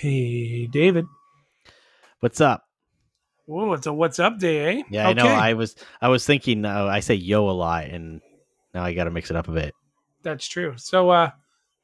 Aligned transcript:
Hey, 0.00 0.66
David. 0.66 1.04
What's 2.20 2.40
up? 2.40 2.64
Whoa, 3.44 3.74
it's 3.74 3.86
a 3.86 3.92
what's 3.92 4.18
up 4.18 4.38
day, 4.38 4.78
eh? 4.78 4.82
Yeah, 4.90 5.06
I 5.06 5.12
know. 5.12 5.26
I 5.26 5.52
was 5.52 5.76
I 6.00 6.08
was 6.08 6.24
thinking 6.24 6.64
uh, 6.64 6.86
I 6.86 7.00
say 7.00 7.16
yo 7.16 7.50
a 7.50 7.52
lot, 7.52 7.84
and 7.84 8.22
now 8.72 8.82
I 8.82 8.94
got 8.94 9.04
to 9.04 9.10
mix 9.10 9.28
it 9.28 9.36
up 9.36 9.48
a 9.48 9.52
bit. 9.52 9.74
That's 10.22 10.48
true. 10.48 10.72
So, 10.78 11.10
uh, 11.10 11.32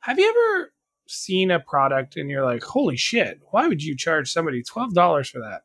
have 0.00 0.18
you 0.18 0.30
ever 0.30 0.72
seen 1.06 1.50
a 1.50 1.60
product 1.60 2.16
and 2.16 2.30
you're 2.30 2.42
like, 2.42 2.62
"Holy 2.62 2.96
shit! 2.96 3.38
Why 3.50 3.68
would 3.68 3.82
you 3.82 3.94
charge 3.94 4.32
somebody 4.32 4.62
twelve 4.62 4.94
dollars 4.94 5.28
for 5.28 5.40
that?" 5.40 5.64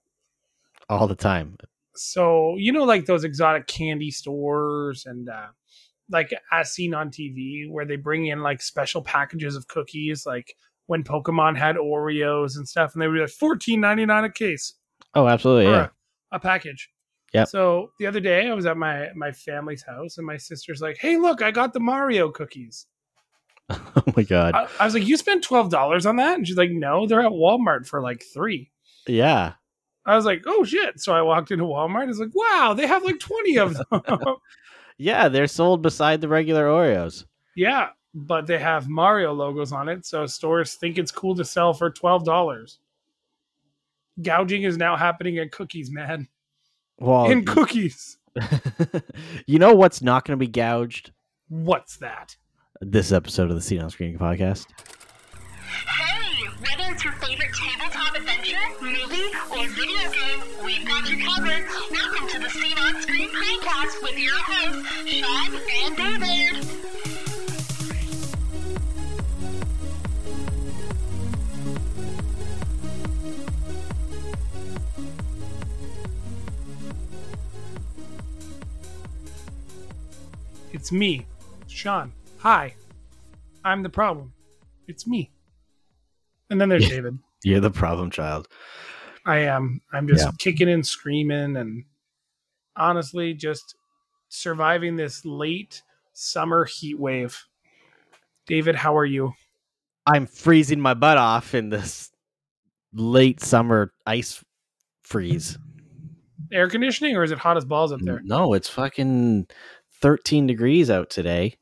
All 0.90 1.08
the 1.08 1.16
time. 1.16 1.56
So 1.96 2.58
you 2.58 2.74
know, 2.74 2.84
like 2.84 3.06
those 3.06 3.24
exotic 3.24 3.68
candy 3.68 4.12
stores 4.12 5.06
and 5.06 5.30
uh, 5.30 5.48
like 6.10 6.34
as 6.52 6.74
seen 6.74 6.94
on 6.94 7.12
TV, 7.12 7.70
where 7.70 7.86
they 7.86 7.96
bring 7.96 8.26
in 8.26 8.42
like 8.42 8.62
special 8.62 9.02
packages 9.02 9.56
of 9.56 9.70
cookies, 9.70 10.26
like 10.26 10.58
when 10.92 11.06
Pokemon 11.06 11.58
had 11.58 11.78
Oreos 11.78 12.58
and 12.58 12.68
stuff, 12.68 12.92
and 12.94 13.02
they 13.02 13.08
were 13.08 13.20
like 13.20 13.30
fourteen 13.30 13.80
ninety 13.80 14.06
nine 14.06 14.26
a 14.26 14.30
case. 14.30 14.74
Oh, 15.16 15.26
absolutely, 15.26 15.72
yeah. 15.72 15.88
A, 16.34 16.36
a 16.36 16.40
package. 16.40 16.90
Yeah. 17.34 17.46
So 17.46 17.94
the 17.98 18.08
other 18.08 18.20
day, 18.20 18.50
I 18.50 18.54
was 18.54 18.66
at 18.66 18.76
my 18.76 19.08
my 19.16 19.32
family's 19.32 19.84
house, 19.84 20.18
and 20.18 20.28
my 20.28 20.36
sister's 20.36 20.82
like, 20.82 20.98
"Hey, 20.98 21.16
look, 21.16 21.42
I 21.42 21.52
got 21.52 21.72
the 21.72 21.80
Mario 21.80 22.30
cookies." 22.30 22.88
oh 23.70 24.04
my 24.18 24.24
god! 24.24 24.54
I, 24.54 24.68
I 24.82 24.84
was 24.84 24.94
like, 24.94 25.08
"You 25.08 25.16
spent 25.16 25.46
twelve 25.46 25.70
dollars 25.70 26.06
on 26.06 26.18
that?" 26.18 26.38
And 26.38 26.46
she's 26.46 26.58
like, 26.58 26.72
"No, 26.72 27.08
they're 27.08 27.22
at 27.22 27.32
Walmart 27.32 27.88
for 27.88 28.02
like 28.02 28.26
three. 28.34 28.70
Yeah. 29.08 29.54
I 30.06 30.18
was 30.18 30.26
like, 30.26 30.44
"Oh 30.46 30.66
shit!" 30.66 31.00
So 31.00 31.14
I 31.14 31.22
walked 31.22 31.52
into 31.52 31.64
Walmart. 31.64 32.04
I 32.04 32.08
was 32.08 32.20
like, 32.20 32.36
"Wow, 32.36 32.74
they 32.76 32.86
have 32.86 33.06
like 33.06 33.20
twenty 33.20 33.58
of 33.58 33.76
them." 33.92 34.02
yeah, 34.98 35.30
they're 35.30 35.48
sold 35.48 35.82
beside 35.82 36.20
the 36.20 36.28
regular 36.28 36.66
Oreos. 36.66 37.24
yeah, 37.56 37.92
but 38.14 38.48
they 38.48 38.60
have 38.60 38.90
Mario 38.90 39.34
logos 39.34 39.72
on 39.72 39.90
it, 39.90 40.06
so 40.06 40.26
stores 40.26 40.76
think 40.76 40.98
it's 40.98 41.12
cool 41.12 41.36
to 41.36 41.46
sell 41.46 41.74
for 41.74 41.90
twelve 41.90 42.26
dollars. 42.26 42.80
Gouging 44.22 44.64
is 44.64 44.78
now 44.78 44.96
happening 44.98 45.38
at 45.40 45.52
cookies, 45.52 45.90
man. 45.90 46.28
Well, 47.00 47.32
In 47.32 47.46
cookies. 47.46 48.18
you 49.48 49.58
know 49.58 49.74
what's 49.74 50.02
not 50.02 50.26
going 50.26 50.38
to 50.38 50.46
be 50.46 50.52
gouged? 50.52 51.12
What's 51.50 51.98
that? 51.98 52.36
This 52.82 53.12
episode 53.12 53.50
of 53.50 53.56
the 53.56 53.62
Seen 53.62 53.82
on 53.82 53.90
Screen 53.90 54.18
podcast. 54.18 54.68
Hey, 55.88 56.48
whether 56.60 56.92
it's 56.94 57.04
your 57.04 57.14
favorite 57.14 57.50
tabletop 57.54 58.16
adventure, 58.16 58.58
movie, 58.82 59.32
or 59.52 59.68
video 59.70 60.12
game, 60.12 60.66
we've 60.66 60.88
got 60.88 61.10
you 61.10 61.18
covered. 61.26 61.66
Welcome 61.92 62.28
to 62.30 62.40
the 62.40 62.50
Seen 62.50 62.78
on 62.78 63.02
Screen 63.02 63.30
podcast 63.30 64.02
with 64.04 64.18
your 64.20 64.38
hosts, 64.38 65.10
Sean 65.10 65.60
and 65.86 65.98
David. 65.98 66.81
It's 80.82 80.92
me, 80.92 81.28
Sean. 81.68 82.12
Hi. 82.40 82.74
I'm 83.64 83.84
the 83.84 83.90
problem. 83.90 84.34
It's 84.88 85.06
me. 85.06 85.30
And 86.50 86.60
then 86.60 86.70
there's 86.70 86.90
David. 86.90 87.20
You're 87.44 87.60
the 87.60 87.70
problem 87.70 88.10
child. 88.10 88.48
I 89.24 89.38
am. 89.42 89.82
I'm 89.94 90.08
just 90.08 90.26
Yeah. 90.26 90.32
kicking 90.40 90.68
and 90.68 90.84
screaming 90.84 91.56
and 91.56 91.86
honestly 92.76 93.36
just 93.36 93.76
surviving 94.30 94.96
this 94.96 95.24
late 95.24 95.84
summer 96.14 96.66
heat 96.66 96.98
wave. 97.00 97.40
David, 98.48 98.74
how 98.74 98.98
are 98.98 99.06
you? 99.06 99.34
I'm 100.08 100.26
freezing 100.26 100.80
my 100.80 100.96
butt 100.96 101.20
off 101.20 101.54
in 101.54 101.70
this 101.70 102.10
late 102.92 103.40
summer 103.40 103.94
ice 104.08 104.44
freeze. 105.04 105.60
Air 106.52 106.68
conditioning 106.72 107.16
or 107.16 107.24
is 107.24 107.30
it 107.30 107.38
hot 107.38 107.56
as 107.56 107.66
balls 107.66 107.92
up 107.92 108.00
there? 108.02 108.20
No, 108.24 108.56
it's 108.56 108.68
fucking 108.68 109.46
13 110.02 110.48
degrees 110.48 110.90
out 110.90 111.10
today. 111.10 111.58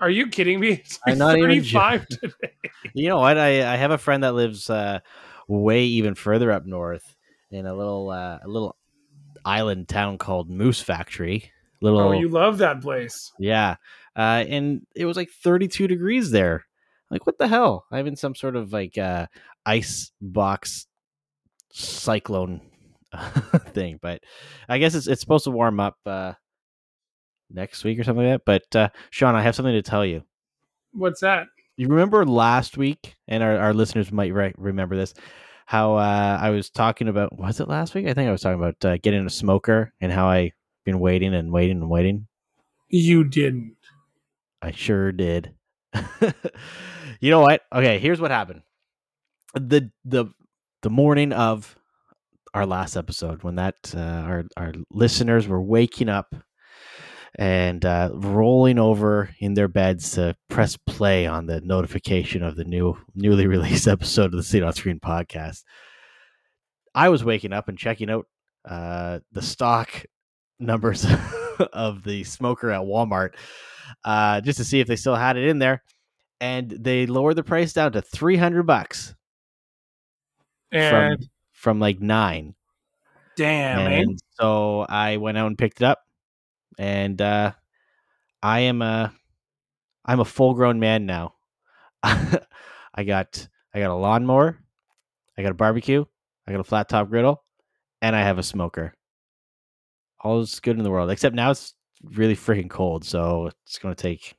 Are 0.00 0.10
you 0.10 0.26
kidding 0.28 0.60
me? 0.60 0.72
It's 0.72 0.98
I'm 1.06 1.18
not 1.18 1.36
even 1.38 1.48
35 1.48 2.06
today. 2.08 2.52
You 2.94 3.08
know 3.08 3.18
what? 3.18 3.38
I, 3.38 3.72
I 3.72 3.76
have 3.76 3.90
a 3.90 3.98
friend 3.98 4.22
that 4.24 4.34
lives 4.34 4.68
uh, 4.68 5.00
way 5.48 5.84
even 5.84 6.14
further 6.14 6.52
up 6.52 6.66
north 6.66 7.16
in 7.50 7.64
a 7.66 7.74
little 7.74 8.10
uh, 8.10 8.38
a 8.42 8.48
little 8.48 8.76
island 9.44 9.88
town 9.88 10.18
called 10.18 10.50
Moose 10.50 10.80
Factory. 10.82 11.50
Little 11.80 12.00
Oh, 12.00 12.12
you 12.12 12.28
love 12.28 12.58
that 12.58 12.80
place. 12.82 13.32
yeah, 13.38 13.76
uh, 14.16 14.44
and 14.48 14.82
it 14.94 15.04
was 15.06 15.16
like 15.16 15.28
32 15.42 15.86
degrees 15.86 16.30
there. 16.30 16.64
Like 17.10 17.26
what 17.26 17.38
the 17.38 17.48
hell? 17.48 17.84
I'm 17.92 18.06
in 18.06 18.16
some 18.16 18.34
sort 18.34 18.56
of 18.56 18.72
like 18.72 18.98
uh, 18.98 19.26
ice 19.64 20.10
box 20.20 20.86
cyclone 21.72 22.60
thing, 23.72 23.98
but 24.02 24.22
I 24.68 24.78
guess 24.78 24.94
it's 24.94 25.06
it's 25.06 25.20
supposed 25.20 25.44
to 25.44 25.50
warm 25.50 25.80
up 25.80 25.96
uh, 26.04 26.32
next 27.50 27.84
week 27.84 27.98
or 27.98 28.04
something 28.04 28.26
like 28.26 28.44
that. 28.44 28.44
But 28.70 28.76
uh, 28.76 28.88
Sean, 29.10 29.34
I 29.34 29.42
have 29.42 29.54
something 29.54 29.74
to 29.74 29.82
tell 29.82 30.04
you. 30.04 30.22
What's 30.92 31.20
that? 31.20 31.46
You 31.76 31.88
remember 31.88 32.24
last 32.24 32.76
week, 32.78 33.14
and 33.28 33.42
our, 33.42 33.58
our 33.58 33.74
listeners 33.74 34.10
might 34.10 34.32
re- 34.32 34.54
remember 34.56 34.96
this, 34.96 35.12
how 35.66 35.96
uh, 35.96 36.38
I 36.40 36.50
was 36.50 36.70
talking 36.70 37.08
about, 37.08 37.36
was 37.36 37.60
it 37.60 37.68
last 37.68 37.94
week? 37.94 38.06
I 38.06 38.14
think 38.14 38.28
I 38.28 38.32
was 38.32 38.40
talking 38.40 38.58
about 38.58 38.84
uh, 38.84 38.96
getting 38.98 39.26
a 39.26 39.30
smoker 39.30 39.92
and 40.00 40.10
how 40.10 40.28
I've 40.28 40.52
been 40.84 41.00
waiting 41.00 41.34
and 41.34 41.52
waiting 41.52 41.82
and 41.82 41.90
waiting. 41.90 42.28
You 42.88 43.24
didn't. 43.24 43.76
I 44.62 44.70
sure 44.70 45.12
did. 45.12 45.54
you 47.20 47.30
know 47.30 47.40
what? 47.40 47.62
Okay, 47.72 47.98
here's 47.98 48.20
what 48.20 48.30
happened. 48.30 48.62
The 49.54 49.90
the 50.04 50.26
the 50.82 50.90
morning 50.90 51.32
of 51.32 51.76
our 52.54 52.66
last 52.66 52.96
episode, 52.96 53.42
when 53.42 53.56
that 53.56 53.92
uh, 53.94 54.00
our 54.00 54.44
our 54.56 54.72
listeners 54.90 55.48
were 55.48 55.60
waking 55.60 56.08
up 56.08 56.34
and 57.34 57.84
uh, 57.84 58.10
rolling 58.14 58.78
over 58.78 59.30
in 59.40 59.54
their 59.54 59.68
beds 59.68 60.12
to 60.12 60.36
press 60.48 60.76
play 60.86 61.26
on 61.26 61.46
the 61.46 61.60
notification 61.60 62.42
of 62.42 62.56
the 62.56 62.64
new 62.64 62.96
newly 63.14 63.46
released 63.48 63.88
episode 63.88 64.26
of 64.26 64.32
the 64.32 64.42
Seen 64.42 64.62
on 64.62 64.72
Screen 64.72 65.00
podcast. 65.00 65.64
I 66.94 67.08
was 67.10 67.24
waking 67.24 67.52
up 67.52 67.68
and 67.68 67.76
checking 67.76 68.10
out 68.10 68.26
uh, 68.64 69.20
the 69.32 69.42
stock 69.42 70.04
numbers 70.58 71.06
of 71.72 72.02
the 72.04 72.24
smoker 72.24 72.70
at 72.70 72.80
Walmart 72.80 73.34
uh, 74.04 74.40
just 74.40 74.58
to 74.58 74.64
see 74.64 74.80
if 74.80 74.86
they 74.88 74.96
still 74.96 75.14
had 75.14 75.36
it 75.36 75.46
in 75.48 75.58
there, 75.58 75.82
and 76.40 76.70
they 76.70 77.06
lowered 77.06 77.36
the 77.36 77.42
price 77.44 77.72
down 77.72 77.92
to 77.92 78.02
three 78.02 78.36
hundred 78.36 78.64
bucks 78.64 79.14
And 80.72 81.18
from 81.20 81.28
from 81.52 81.80
like 81.80 82.00
nine. 82.00 82.54
damn, 83.36 83.76
man. 83.78 83.92
and 83.92 84.18
so 84.40 84.86
I 84.88 85.18
went 85.18 85.36
out 85.38 85.46
and 85.48 85.58
picked 85.58 85.80
it 85.82 85.84
up, 85.84 86.00
and 86.78 87.20
uh, 87.20 87.52
I 88.42 88.60
am 88.60 88.82
a 88.82 89.12
I'm 90.04 90.20
a 90.20 90.24
full 90.24 90.54
grown 90.54 90.78
man 90.78 91.06
now. 91.06 91.34
I 92.02 93.04
got 93.04 93.48
I 93.74 93.80
got 93.80 93.90
a 93.90 93.94
lawnmower, 93.94 94.58
I 95.36 95.42
got 95.42 95.52
a 95.52 95.54
barbecue, 95.54 96.04
I 96.46 96.52
got 96.52 96.60
a 96.60 96.64
flat 96.64 96.88
top 96.88 97.08
griddle, 97.08 97.42
and 98.00 98.14
I 98.14 98.22
have 98.22 98.38
a 98.38 98.42
smoker. 98.42 98.94
All 100.20 100.40
is 100.40 100.60
good 100.60 100.78
in 100.78 100.84
the 100.84 100.90
world, 100.90 101.10
except 101.10 101.34
now 101.34 101.50
it's 101.50 101.74
really 102.02 102.36
freaking 102.36 102.70
cold, 102.70 103.04
so 103.04 103.50
it's 103.64 103.78
gonna 103.78 103.94
take 103.94 104.34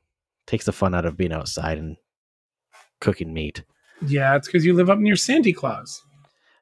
takes 0.46 0.66
the 0.66 0.72
fun 0.72 0.96
out 0.96 1.06
of 1.06 1.18
being 1.18 1.34
outside 1.34 1.78
and 1.78 1.98
cooking 3.00 3.34
meat. 3.34 3.64
Yeah, 4.06 4.36
it's 4.36 4.48
because 4.48 4.66
you 4.66 4.74
live 4.74 4.90
up 4.90 5.00
near 5.00 5.16
Santa 5.16 5.52
Claus. 5.52 6.02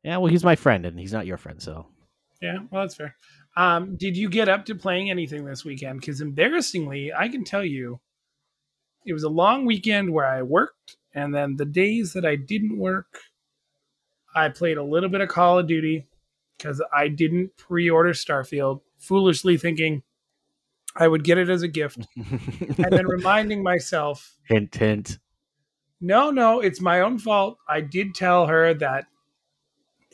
Yeah, 0.04 0.18
well, 0.18 0.32
he's 0.32 0.44
my 0.44 0.56
friend, 0.56 0.86
and 0.86 1.00
he's 1.00 1.14
not 1.14 1.26
your 1.26 1.38
friend, 1.38 1.62
so 1.62 1.88
Yeah, 2.42 2.60
well, 2.72 2.84
that's 2.84 2.96
fair. 2.96 3.16
Um, 3.58 3.96
did 3.96 4.18
you 4.18 4.30
get 4.30 4.50
up 4.50 4.66
to 4.66 4.76
playing 4.76 5.10
anything 5.10 5.46
this 5.46 5.64
weekend? 5.64 6.02
Because 6.02 6.22
embarrassingly, 6.22 7.14
I 7.14 7.30
can 7.30 7.44
tell 7.44 7.64
you, 7.64 8.00
it 9.06 9.14
was 9.14 9.24
a 9.24 9.30
long 9.30 9.66
weekend 9.66 10.12
where 10.12 10.26
I 10.26 10.42
worked, 10.42 10.98
and 11.14 11.34
then 11.34 11.56
the 11.56 11.66
days 11.66 12.14
that 12.14 12.26
I 12.26 12.36
didn't 12.36 12.78
work, 12.78 13.20
I 14.36 14.50
played 14.50 14.78
a 14.78 14.84
little 14.84 15.10
bit 15.10 15.22
of 15.22 15.30
Call 15.30 15.60
of 15.60 15.68
Duty 15.68 16.06
because 16.58 16.82
I 16.94 17.08
didn't 17.08 17.56
pre-order 17.56 18.12
Starfield, 18.12 18.82
foolishly 18.98 19.58
thinking 19.58 20.04
I 20.96 21.08
would 21.08 21.24
get 21.24 21.38
it 21.38 21.50
as 21.50 21.62
a 21.62 21.68
gift, 21.68 22.08
and 22.16 22.92
then 22.92 23.08
reminding 23.08 23.64
myself 23.64 24.38
hint, 24.48 24.76
hint. 24.76 25.20
no, 26.02 26.32
no, 26.32 26.62
it's 26.62 26.82
my 26.82 27.02
own 27.02 27.20
fault. 27.20 27.58
I 27.68 27.82
did 27.82 28.16
tell 28.16 28.48
her 28.48 28.74
that 28.76 29.06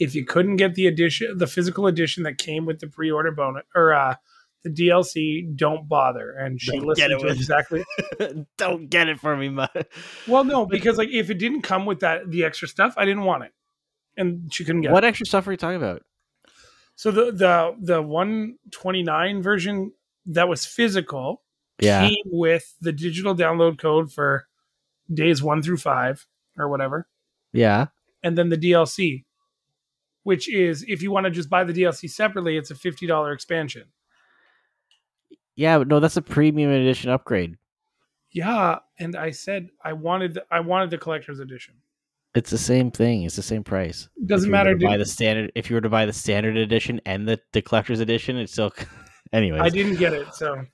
if 0.02 0.16
you 0.16 0.26
couldn't 0.26 0.56
get 0.58 0.74
the 0.76 0.88
edition, 0.88 1.38
the 1.38 1.48
physical 1.48 1.86
edition 1.88 2.24
that 2.24 2.38
came 2.38 2.66
with 2.66 2.80
the 2.80 2.88
pre-order 2.88 3.32
bonus 3.32 3.64
or 3.76 3.94
uh, 3.94 4.16
the 4.64 4.70
DLC, 4.70 5.56
don't 5.56 5.88
bother. 5.88 6.32
And 6.32 6.60
she 6.60 6.72
Don't 6.72 6.86
listened 6.88 7.20
to 7.20 7.26
with- 7.28 7.36
exactly. 7.38 7.84
Don't 8.58 8.90
get 8.90 9.10
it 9.10 9.20
for 9.20 9.36
me, 9.38 9.50
mud. 9.50 9.86
Well, 10.28 10.44
no, 10.44 10.66
because 10.66 10.98
like 10.98 11.10
if 11.10 11.30
it 11.30 11.36
didn't 11.36 11.62
come 11.62 11.86
with 11.86 12.00
that 12.02 12.30
the 12.30 12.44
extra 12.46 12.68
stuff, 12.68 12.94
I 12.98 13.06
didn't 13.06 13.24
want 13.26 13.44
it, 13.44 13.52
and 14.18 14.54
she 14.54 14.64
couldn't 14.66 14.82
get 14.82 14.92
What 14.92 15.04
it. 15.04 15.08
extra 15.08 15.26
stuff 15.28 15.48
are 15.48 15.52
you 15.52 15.58
talking 15.58 15.78
about? 15.78 16.02
So 16.96 17.10
the 17.12 17.32
the 17.32 17.76
the 17.80 18.02
one 18.02 18.58
twenty 18.72 19.02
nine 19.04 19.42
version 19.42 19.92
that 20.28 20.48
was 20.48 20.66
physical 20.66 21.42
Yeah. 21.80 22.08
came 22.08 22.26
with 22.26 22.76
the 22.82 22.92
digital 22.92 23.36
download 23.36 23.80
code 23.80 24.12
for 24.12 24.48
days 25.12 25.42
one 25.42 25.62
through 25.64 25.78
five 25.78 26.28
or 26.58 26.68
whatever. 26.70 27.08
Yeah. 27.54 27.88
and 28.24 28.38
then 28.38 28.50
the 28.50 28.58
DLC, 28.58 29.26
which 30.24 30.50
is 30.50 30.84
if 30.88 31.02
you 31.02 31.12
want 31.12 31.26
to 31.26 31.32
just 31.32 31.50
buy 31.50 31.64
the 31.64 31.74
DLC 31.74 32.10
separately, 32.10 32.58
it's 32.58 32.72
a 32.72 32.76
fifty 32.76 33.08
dollar 33.08 33.32
expansion. 33.32 33.86
Yeah, 35.56 35.80
but 35.80 35.88
no, 35.88 36.00
that's 36.00 36.18
a 36.18 36.22
premium 36.22 36.72
edition 36.72 37.10
upgrade. 37.10 37.58
Yeah, 38.32 38.80
and 39.00 39.16
I 39.16 39.32
said 39.32 39.70
I 39.84 39.94
wanted 39.94 40.36
the, 40.36 40.46
I 40.50 40.62
wanted 40.62 40.90
the 40.90 40.98
collector's 40.98 41.40
edition. 41.40 41.76
It's 42.34 42.50
the 42.50 42.58
same 42.58 42.92
thing. 42.92 43.24
It's 43.24 43.36
the 43.36 43.42
same 43.42 43.64
price. 43.64 44.08
Doesn't 44.26 44.50
matter. 44.50 44.78
to 44.78 44.86
buy 44.86 44.96
the 44.96 45.06
standard. 45.06 45.52
If 45.54 45.70
you 45.70 45.76
were 45.76 45.82
to 45.82 45.90
buy 45.90 46.06
the 46.06 46.14
standard 46.14 46.56
edition 46.56 47.02
and 47.06 47.28
the, 47.28 47.42
the 47.52 47.62
collector's 47.62 48.00
edition, 48.00 48.38
it's 48.38 48.54
still. 48.54 48.74
Anyways, 49.34 49.62
I 49.62 49.70
didn't 49.70 49.96
get 49.96 50.14
it, 50.14 50.34
so 50.34 50.66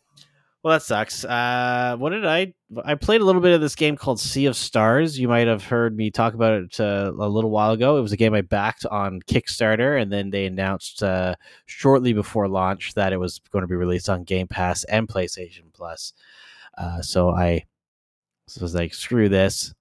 well, 0.63 0.74
that 0.74 0.83
sucks. 0.83 1.24
Uh, 1.24 1.95
what 1.98 2.09
did 2.09 2.25
I? 2.25 2.54
I 2.83 2.95
played 2.95 3.21
a 3.21 3.24
little 3.24 3.42
bit 3.42 3.54
of 3.54 3.62
this 3.62 3.75
game 3.75 3.95
called 3.95 4.19
Sea 4.19 4.48
of 4.48 4.56
Stars. 4.56 5.18
You 5.18 5.27
might 5.27 5.48
have 5.48 5.63
heard 5.63 5.95
me 5.95 6.12
talk 6.12 6.33
about 6.33 6.54
it 6.54 6.80
uh, 6.80 7.12
a 7.18 7.30
little 7.30 7.51
while 7.51 7.71
ago. 7.71 7.98
It 7.98 8.01
was 8.01 8.12
a 8.12 8.18
game 8.18 8.33
I 8.33 8.42
backed 8.42 8.86
on 8.86 9.21
Kickstarter, 9.21 10.01
and 10.01 10.12
then 10.12 10.30
they 10.30 10.45
announced 10.45 11.04
uh, 11.04 11.36
shortly 11.68 12.13
before 12.13 12.48
launch 12.48 12.95
that 12.95 13.13
it 13.13 13.18
was 13.18 13.39
going 13.51 13.62
to 13.62 13.68
be 13.68 13.75
released 13.75 14.09
on 14.09 14.24
Game 14.24 14.48
Pass 14.48 14.83
and 14.86 15.07
PlayStation 15.07 15.71
Plus. 15.74 16.13
Uh, 16.77 17.01
so 17.01 17.30
I 17.30 17.65
so 18.48 18.62
was 18.62 18.75
like, 18.75 18.94
screw 18.94 19.30
this. 19.30 19.74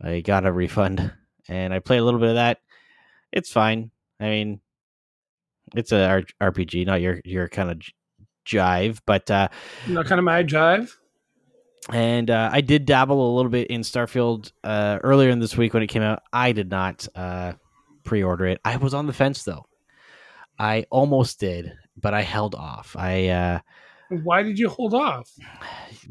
I 0.00 0.20
got 0.20 0.46
a 0.46 0.52
refund, 0.52 1.12
and 1.48 1.74
I 1.74 1.78
played 1.80 1.98
a 1.98 2.04
little 2.04 2.20
bit 2.20 2.30
of 2.30 2.36
that. 2.36 2.58
It's 3.32 3.50
fine. 3.52 3.90
I 4.20 4.24
mean, 4.24 4.60
it's 5.76 5.92
a 5.92 6.24
RPG, 6.40 6.86
not 6.86 7.00
your 7.00 7.20
your 7.24 7.48
kind 7.48 7.70
of 7.70 7.80
jive, 8.44 9.00
but 9.06 9.30
uh, 9.30 9.48
you 9.86 9.94
know, 9.94 10.02
kind 10.04 10.18
of 10.18 10.24
my 10.24 10.42
jive. 10.42 10.92
and 11.92 12.30
uh, 12.30 12.50
I 12.52 12.60
did 12.60 12.86
dabble 12.86 13.34
a 13.34 13.36
little 13.36 13.50
bit 13.50 13.68
in 13.68 13.82
Starfield 13.82 14.52
uh, 14.62 14.98
earlier 15.02 15.30
in 15.30 15.38
this 15.38 15.56
week 15.56 15.74
when 15.74 15.82
it 15.82 15.88
came 15.88 16.02
out. 16.02 16.22
I 16.32 16.52
did 16.52 16.70
not 16.70 17.06
uh, 17.14 17.52
pre-order 18.04 18.46
it. 18.46 18.60
I 18.64 18.76
was 18.76 18.94
on 18.94 19.06
the 19.06 19.12
fence 19.12 19.42
though. 19.44 19.66
I 20.58 20.86
almost 20.90 21.40
did, 21.40 21.72
but 22.00 22.14
I 22.14 22.22
held 22.22 22.54
off. 22.54 22.94
I 22.98 23.28
uh, 23.28 23.58
Why 24.08 24.42
did 24.42 24.58
you 24.58 24.68
hold 24.68 24.94
off? 24.94 25.28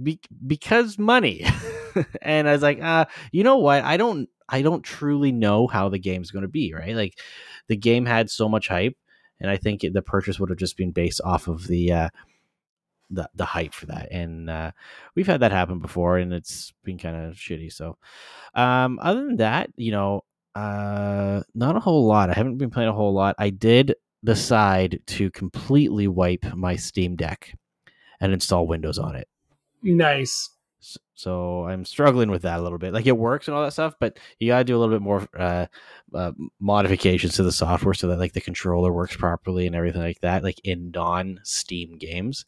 be- 0.01 0.19
because 0.45 0.97
money, 0.99 1.45
and 2.21 2.47
I 2.49 2.53
was 2.53 2.61
like, 2.61 2.81
uh, 2.81 3.05
you 3.31 3.43
know 3.43 3.57
what? 3.57 3.83
I 3.83 3.97
don't. 3.97 4.29
I 4.49 4.61
don't 4.61 4.83
truly 4.83 5.31
know 5.31 5.67
how 5.67 5.87
the 5.89 5.97
game's 5.97 6.29
going 6.29 6.41
to 6.43 6.49
be. 6.49 6.73
Right? 6.73 6.95
Like 6.95 7.17
the 7.69 7.77
game 7.77 8.05
had 8.05 8.29
so 8.29 8.49
much 8.49 8.67
hype, 8.67 8.97
and 9.39 9.49
I 9.49 9.57
think 9.57 9.81
the 9.81 10.01
purchase 10.01 10.39
would 10.39 10.49
have 10.49 10.59
just 10.59 10.77
been 10.77 10.91
based 10.91 11.21
off 11.23 11.47
of 11.47 11.67
the. 11.67 11.91
Uh, 11.91 12.09
the, 13.09 13.29
the 13.35 13.45
hype 13.45 13.75
for 13.75 13.85
that 13.85 14.07
and 14.11 14.49
uh, 14.49 14.71
we've 15.13 15.27
had 15.27 15.41
that 15.41 15.51
happen 15.51 15.77
before 15.77 16.17
and 16.17 16.33
it's 16.33 16.73
been 16.83 16.97
kind 16.97 17.15
of 17.15 17.35
shitty 17.35 17.71
so 17.71 17.95
um 18.55 18.97
other 19.03 19.23
than 19.25 19.35
that 19.35 19.69
you 19.75 19.91
know 19.91 20.23
uh 20.55 21.41
not 21.53 21.75
a 21.75 21.79
whole 21.79 22.07
lot 22.07 22.31
i 22.31 22.33
haven't 22.33 22.57
been 22.57 22.71
playing 22.71 22.89
a 22.89 22.93
whole 22.93 23.13
lot 23.13 23.35
i 23.37 23.51
did 23.51 23.93
decide 24.23 24.99
to 25.05 25.29
completely 25.29 26.07
wipe 26.07 26.43
my 26.55 26.75
steam 26.75 27.15
deck 27.15 27.53
and 28.19 28.33
install 28.33 28.65
windows 28.65 28.97
on 28.97 29.15
it 29.15 29.27
Nice. 29.83 30.49
So 31.15 31.65
i'm 31.67 31.85
struggling 31.85 32.31
with 32.31 32.41
that 32.41 32.59
a 32.59 32.61
little 32.61 32.77
bit. 32.77 32.93
Like 32.93 33.05
it 33.05 33.17
works 33.17 33.47
and 33.47 33.55
all 33.55 33.63
that 33.63 33.73
stuff 33.73 33.95
but 33.99 34.17
you 34.39 34.47
gotta 34.47 34.63
do 34.63 34.75
a 34.75 34.79
little 34.79 34.93
bit 34.95 35.01
more 35.01 35.27
uh, 35.37 35.67
uh 36.13 36.31
modifications 36.59 37.35
to 37.35 37.43
the 37.43 37.51
software 37.51 37.93
so 37.93 38.07
that 38.07 38.19
like 38.19 38.33
the 38.33 38.41
controller 38.41 38.91
works 38.91 39.15
properly 39.15 39.67
and 39.67 39.75
everything 39.75 40.01
like 40.01 40.19
that 40.21 40.43
like 40.43 40.59
in 40.63 40.91
non 40.91 41.39
steam 41.43 41.97
games. 41.97 42.45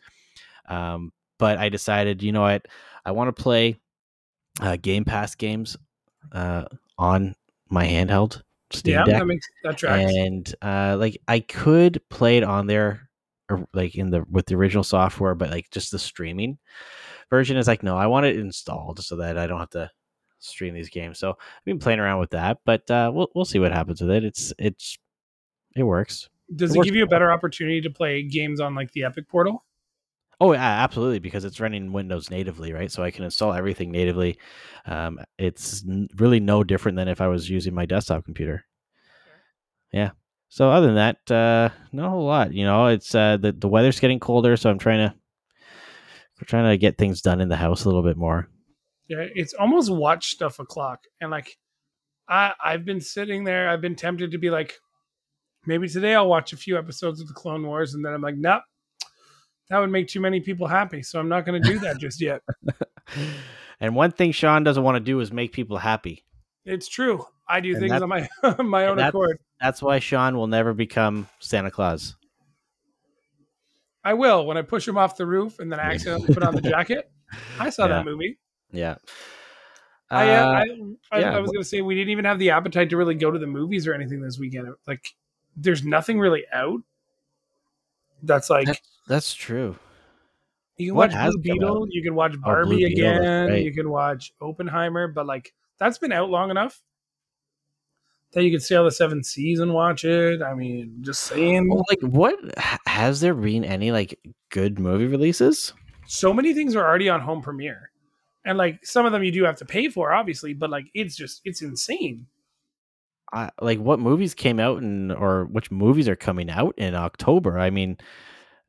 Um 0.68 1.12
but 1.38 1.58
i 1.58 1.70
decided 1.70 2.24
you 2.24 2.32
know 2.32 2.42
what? 2.42 2.66
I 3.06 3.12
want 3.12 3.36
to 3.36 3.44
play 3.44 3.78
uh 4.62 4.78
game 4.78 5.06
pass 5.06 5.36
games 5.36 5.78
uh 6.32 6.66
on 6.98 7.36
my 7.70 7.86
handheld 7.86 8.42
steam 8.72 8.94
yeah, 8.94 9.04
deck. 9.04 9.20
that 9.20 9.26
makes 9.26 9.48
that 9.64 9.78
tracks. 9.78 10.12
and 10.16 10.56
uh 10.62 10.96
like 11.00 11.18
i 11.28 11.40
could 11.40 12.02
play 12.10 12.38
it 12.38 12.44
on 12.44 12.68
there 12.68 13.10
or 13.50 13.68
like 13.74 13.96
in 13.96 14.10
the 14.10 14.24
with 14.30 14.46
the 14.48 14.56
original 14.56 14.84
software 14.84 15.36
but 15.36 15.52
like 15.52 15.70
just 15.72 15.92
the 15.92 16.00
streaming 16.00 16.58
version 17.30 17.58
is 17.58 17.68
like 17.68 17.84
no 17.84 17.98
i 17.98 18.08
want 18.08 18.26
it 18.26 18.38
installed 18.38 19.04
so 19.04 19.16
that 19.18 19.38
i 19.38 19.48
don't 19.48 19.60
have 19.60 19.70
to 19.70 19.90
stream 20.40 20.74
these 20.74 20.90
games. 20.90 21.20
So 21.20 21.32
i've 21.32 21.66
been 21.66 21.80
playing 21.80 22.00
around 22.00 22.20
with 22.20 22.32
that 22.32 22.60
but 22.66 22.90
uh 22.92 23.12
we'll, 23.14 23.30
we'll 23.36 23.46
see 23.46 23.60
what 23.60 23.72
happens 23.72 24.02
with 24.02 24.12
it. 24.12 24.24
It's 24.24 24.54
it's 24.58 24.98
it 25.76 25.84
works. 25.84 26.30
Does 26.56 26.72
it 26.72 26.76
it 26.76 26.78
works 26.78 26.86
give 26.86 26.96
you 26.96 27.04
a 27.04 27.08
better 27.08 27.32
opportunity 27.32 27.82
to 27.82 27.90
play 27.90 28.24
games 28.24 28.62
on 28.62 28.76
like 28.76 28.92
the 28.92 29.04
Epic 29.04 29.28
portal? 29.28 29.66
oh 30.42 30.52
yeah 30.52 30.84
absolutely 30.84 31.20
because 31.20 31.46
it's 31.46 31.62
running 31.62 31.94
windows 31.94 32.30
natively 32.30 32.74
right? 32.74 32.92
So 32.92 33.02
i 33.02 33.10
can 33.12 33.24
install 33.24 33.54
everything 33.54 33.92
natively. 33.92 34.38
Um 34.86 35.20
it's 35.38 35.84
n- 35.88 36.10
really 36.18 36.40
no 36.40 36.64
different 36.64 36.98
than 36.98 37.08
if 37.08 37.22
i 37.22 37.28
was 37.28 37.50
using 37.50 37.74
my 37.74 37.86
desktop 37.86 38.26
computer. 38.26 38.66
Yeah. 39.92 40.12
So 40.50 40.70
other 40.70 40.88
than 40.88 40.96
that 40.96 41.32
uh 41.32 41.70
not 41.92 42.08
a 42.08 42.10
whole 42.10 42.26
lot 42.26 42.54
you 42.54 42.66
know? 42.66 42.88
It's 42.88 43.16
uh 43.16 43.38
the, 43.38 43.52
the 43.52 43.70
weather's 43.70 44.00
getting 44.00 44.20
colder 44.20 44.58
so 44.58 44.70
i'm 44.70 44.80
trying 44.80 45.10
to 45.10 45.16
we're 46.40 46.46
trying 46.46 46.70
to 46.70 46.78
get 46.78 46.98
things 46.98 47.22
done 47.22 47.42
in 47.42 47.50
the 47.50 47.56
house 47.56 47.86
a 47.86 47.88
little 47.88 48.04
bit 48.04 48.18
more 48.18 48.48
Yeah, 49.08 49.26
it's 49.36 49.54
almost 49.54 49.92
watch 49.92 50.28
stuff 50.32 50.60
o'clock, 50.60 51.00
and 51.22 51.32
like, 51.32 51.58
I 52.28 52.54
I've 52.64 52.86
been 52.86 53.02
sitting 53.02 53.44
there. 53.44 53.70
I've 53.70 53.82
been 53.82 53.96
tempted 53.96 54.32
to 54.32 54.38
be 54.38 54.50
like, 54.50 54.74
maybe 55.66 55.88
today 55.88 56.16
I'll 56.16 56.28
watch 56.30 56.54
a 56.54 56.58
few 56.58 56.78
episodes 56.78 57.22
of 57.22 57.28
the 57.28 57.34
Clone 57.34 57.66
Wars, 57.66 57.94
and 57.94 58.04
then 58.06 58.14
I'm 58.14 58.22
like, 58.22 58.36
nope, 58.38 58.64
that 59.70 59.80
would 59.80 59.92
make 59.92 60.08
too 60.08 60.20
many 60.22 60.40
people 60.42 60.68
happy, 60.68 61.04
so 61.04 61.20
I'm 61.20 61.30
not 61.30 61.46
going 61.46 61.62
to 61.62 61.70
do 61.70 61.80
that 61.80 61.98
just 62.00 62.20
yet. 62.22 62.42
and 63.80 63.96
one 63.96 64.12
thing 64.12 64.32
sean 64.32 64.64
doesn't 64.64 64.84
want 64.84 64.96
to 64.96 65.00
do 65.00 65.20
is 65.20 65.32
make 65.32 65.52
people 65.54 65.78
happy 65.78 66.24
It's 66.66 66.88
true. 66.88 67.24
I 67.48 67.60
do 67.60 67.72
And 67.72 67.80
things 67.80 68.02
on 68.02 68.10
my 68.10 68.28
my 68.64 68.88
own 68.88 68.98
that's- 68.98 69.10
accord. 69.10 69.38
that's 69.62 69.82
why 69.82 70.00
sean 70.00 70.36
will 70.36 70.48
never 70.48 70.74
become 70.74 71.28
santa 71.40 71.70
claus 71.70 72.16
I 74.06 74.14
will 74.14 74.46
when 74.46 74.56
I 74.58 74.62
push 74.62 74.88
him 74.88 74.98
off 74.98 75.18
the 75.18 75.26
roof 75.26 75.60
and 75.60 75.70
then 75.72 75.80
I 75.80 75.92
accidentally 75.94 76.34
put 76.34 76.44
on 76.44 76.56
the 76.56 76.62
jacket. 76.70 77.12
I 77.60 77.70
saw 77.72 77.84
Yeah. 77.88 77.98
that 77.98 78.06
movie. 78.06 78.38
yeah 78.72 78.96
I, 80.12 80.30
uh, 80.30 80.44
Uh, 80.44 80.48
I, 80.48 80.62
I, 81.12 81.20
yeah, 81.20 81.36
I 81.36 81.40
was 81.40 81.52
going 81.52 81.64
to 81.64 81.68
say 81.68 81.82
we 81.82 81.96
didn't 81.96 82.12
even 82.12 82.24
have 82.26 82.38
the 82.40 82.52
appetite 82.52 82.92
to 82.92 82.98
really 82.98 83.16
go 83.16 83.32
to 83.32 83.40
the 83.40 83.48
movies 83.48 83.88
or 83.88 83.94
anything 83.96 84.22
this 84.22 84.38
weekend. 84.38 84.70
Like, 84.88 85.04
there's 85.58 85.84
nothing 85.84 86.20
really 86.20 86.44
out. 86.54 86.82
That's 88.24 88.50
like 88.50 88.68
That- 88.68 88.82
that's 89.08 89.34
true 89.34 89.78
you 90.78 90.88
can 90.88 90.96
what 90.96 91.12
watch 91.14 91.32
Blue 91.32 91.42
Beetle, 91.42 91.88
you 91.90 92.04
can 92.04 92.16
watch 92.16 92.34
Barbie 92.42 92.76
Beetle, 92.78 92.90
that's 93.12 93.20
again, 93.24 93.50
right. 93.50 93.64
you 93.64 93.74
can 93.74 93.90
watch 93.90 94.34
Oppenheimer, 94.42 95.08
but 95.08 95.26
like 95.26 95.54
that's 95.80 95.98
been 95.98 96.12
out 96.12 96.30
long 96.30 96.52
enough 96.52 96.82
that 98.36 98.44
you 98.44 98.52
could 98.52 98.62
see 98.62 98.76
all 98.76 98.86
the 98.86 98.92
seven 98.92 99.24
seas 99.24 99.60
and 99.60 99.74
watch 99.74 100.06
it. 100.06 100.42
I 100.42 100.54
mean, 100.54 100.98
just 101.02 101.22
saying. 101.22 101.70
Well, 101.70 101.84
like 101.90 102.02
what 102.02 102.36
has 102.86 103.22
there 103.22 103.34
been 103.34 103.66
any 103.66 103.92
like 103.92 104.20
good 104.50 104.80
movie 104.80 105.08
releases 105.08 105.74
so 106.08 106.34
many 106.34 106.54
things 106.54 106.76
are 106.76 106.86
already 106.86 107.10
on 107.10 107.22
home 107.22 107.42
premiere 107.42 107.92
and 108.46 108.58
like 108.58 108.86
some 108.86 109.06
of 109.06 109.12
them 109.12 109.24
you 109.24 109.32
do 109.32 109.44
have 109.44 109.58
to 109.58 109.66
pay 109.66 109.90
for 109.90 110.14
obviously 110.14 110.54
but 110.54 110.70
like 110.70 110.86
it's 110.94 111.16
just 111.16 111.42
it's 111.46 111.62
insane 111.62 112.26
I, 113.34 113.50
like 113.60 113.80
what 113.80 114.00
movies 114.00 114.34
came 114.34 114.60
out 114.60 114.82
and 114.82 115.12
or 115.12 115.46
which 115.46 115.72
movies 115.72 116.08
are 116.08 116.16
coming 116.16 116.50
out 116.50 116.76
in 116.78 116.94
October? 116.94 117.58
I 117.58 117.72
mean, 117.72 117.98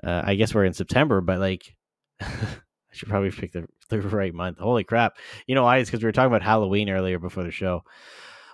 uh, 0.03 0.23
I 0.25 0.35
guess 0.35 0.55
we're 0.55 0.65
in 0.65 0.73
September, 0.73 1.21
but 1.21 1.39
like, 1.39 1.77
I 2.21 2.57
should 2.91 3.09
probably 3.09 3.31
pick 3.31 3.53
the, 3.53 3.69
the 3.91 4.01
right 4.01 4.35
month. 4.35 4.59
Holy 4.59 4.83
crap! 4.83 5.19
You 5.47 5.55
know 5.55 5.65
why? 5.65 5.77
It's 5.77 5.91
because 5.91 6.03
we 6.03 6.07
were 6.07 6.13
talking 6.13 6.29
about 6.29 6.43
Halloween 6.43 6.89
earlier 6.89 7.19
before 7.19 7.45
the 7.45 7.51
show. 7.51 7.85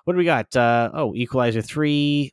What 0.05 0.15
do 0.15 0.19
we 0.19 0.25
got? 0.25 0.55
Uh, 0.57 0.91
oh, 0.95 1.15
Equalizer 1.15 1.63
three. 1.63 2.33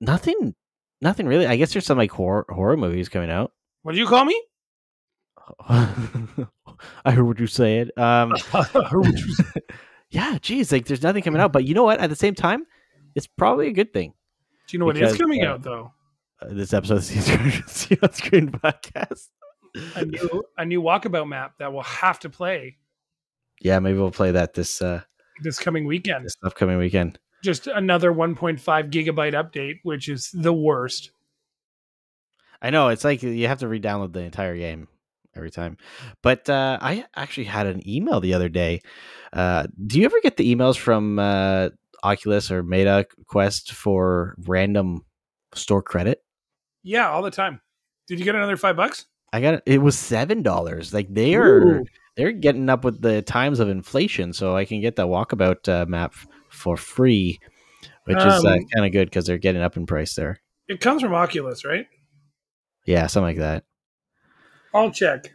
Nothing. 0.00 0.54
Nothing 1.00 1.26
really. 1.26 1.46
I 1.46 1.56
guess 1.56 1.72
there's 1.72 1.86
some 1.86 1.98
like 1.98 2.10
horror 2.10 2.46
horror 2.48 2.76
movies 2.76 3.08
coming 3.08 3.30
out. 3.30 3.52
what 3.82 3.92
did 3.92 3.98
you 3.98 4.06
call 4.06 4.24
me 4.24 4.40
I 5.68 7.10
heard 7.10 7.24
what 7.26 7.38
you 7.38 7.46
said. 7.46 7.90
Um, 7.98 8.32
yeah, 10.10 10.38
geez, 10.40 10.72
like 10.72 10.86
there's 10.86 11.02
nothing 11.02 11.22
coming 11.22 11.40
out. 11.40 11.52
But 11.52 11.64
you 11.64 11.74
know 11.74 11.84
what? 11.84 12.00
At 12.00 12.10
the 12.10 12.16
same 12.16 12.34
time, 12.34 12.66
it's 13.14 13.26
probably 13.26 13.68
a 13.68 13.72
good 13.72 13.92
thing. 13.92 14.14
do 14.66 14.74
you 14.76 14.78
know 14.78 14.86
what 14.86 14.94
Because, 14.94 15.12
is 15.12 15.18
coming 15.18 15.44
uh, 15.44 15.50
out 15.50 15.62
though 15.62 15.92
uh, 16.40 16.46
this 16.50 16.72
episode 16.72 16.94
of 16.98 17.06
the 17.08 17.62
See 17.66 17.98
on 18.02 18.12
Screen 18.12 18.50
podcast. 18.52 19.28
a 19.96 20.04
new 20.04 20.44
a 20.56 20.64
new 20.64 20.80
walkabout 20.80 21.28
map 21.28 21.54
that 21.58 21.72
we'll 21.72 21.82
have 21.82 22.18
to 22.20 22.30
play 22.30 22.78
Yeah, 23.60 23.78
maybe 23.80 23.98
we'll 23.98 24.10
play 24.10 24.30
that 24.32 24.54
this 24.54 24.80
uh 24.80 25.02
this 25.42 25.58
coming 25.58 25.86
weekend 25.86 26.24
this 26.24 26.36
upcoming 26.44 26.78
weekend. 26.78 27.18
just 27.42 27.66
another 27.66 28.12
1.5 28.12 28.60
gigabyte 28.90 29.34
update 29.34 29.80
which 29.82 30.08
is 30.08 30.30
the 30.32 30.52
worst 30.52 31.10
I 32.62 32.70
know 32.70 32.88
it's 32.88 33.04
like 33.04 33.22
you 33.22 33.46
have 33.48 33.58
to 33.58 33.68
re-download 33.68 34.12
the 34.14 34.20
entire 34.20 34.56
game 34.56 34.88
every 35.36 35.50
time. 35.50 35.76
But 36.22 36.48
uh, 36.48 36.78
I 36.80 37.04
actually 37.14 37.44
had 37.44 37.66
an 37.66 37.86
email 37.86 38.20
the 38.20 38.32
other 38.32 38.48
day. 38.48 38.80
Uh, 39.34 39.66
do 39.86 39.98
you 39.98 40.06
ever 40.06 40.18
get 40.22 40.38
the 40.38 40.54
emails 40.54 40.78
from 40.78 41.18
uh, 41.18 41.70
Oculus 42.02 42.50
or 42.50 42.62
Meta 42.62 43.06
Quest 43.26 43.72
for 43.72 44.34
random 44.46 45.04
store 45.54 45.82
credit? 45.82 46.22
yeah 46.82 47.08
all 47.08 47.22
the 47.22 47.30
time 47.30 47.60
did 48.06 48.18
you 48.18 48.24
get 48.26 48.34
another 48.34 48.56
five 48.58 48.76
bucks 48.76 49.06
I 49.32 49.40
got 49.40 49.54
it. 49.54 49.62
It 49.66 49.78
was 49.78 49.98
seven 49.98 50.42
dollars. 50.42 50.94
Like 50.94 51.12
they 51.12 51.34
are 51.34 51.80
Ooh. 51.80 51.84
They're 52.16 52.32
getting 52.32 52.68
up 52.68 52.84
with 52.84 53.00
the 53.00 53.22
times 53.22 53.60
of 53.60 53.68
inflation, 53.68 54.32
so 54.32 54.56
I 54.56 54.64
can 54.64 54.80
get 54.80 54.96
that 54.96 55.06
walkabout 55.06 55.68
uh, 55.68 55.86
map 55.86 56.14
for 56.48 56.76
free. 56.76 57.38
which 58.04 58.18
is 58.18 58.44
uh, 58.44 58.48
Um, 58.48 58.66
kind 58.74 58.86
of 58.86 58.92
good 58.92 59.06
because 59.08 59.26
they're 59.26 59.38
getting 59.38 59.62
up 59.62 59.76
in 59.76 59.86
price 59.86 60.14
there. 60.14 60.40
It 60.68 60.80
comes 60.80 61.02
from 61.02 61.14
Oculus, 61.14 61.64
right? 61.64 61.86
Yeah, 62.86 63.06
something 63.06 63.36
like 63.36 63.38
that. 63.38 63.64
I'll 64.74 64.90
check. 64.90 65.32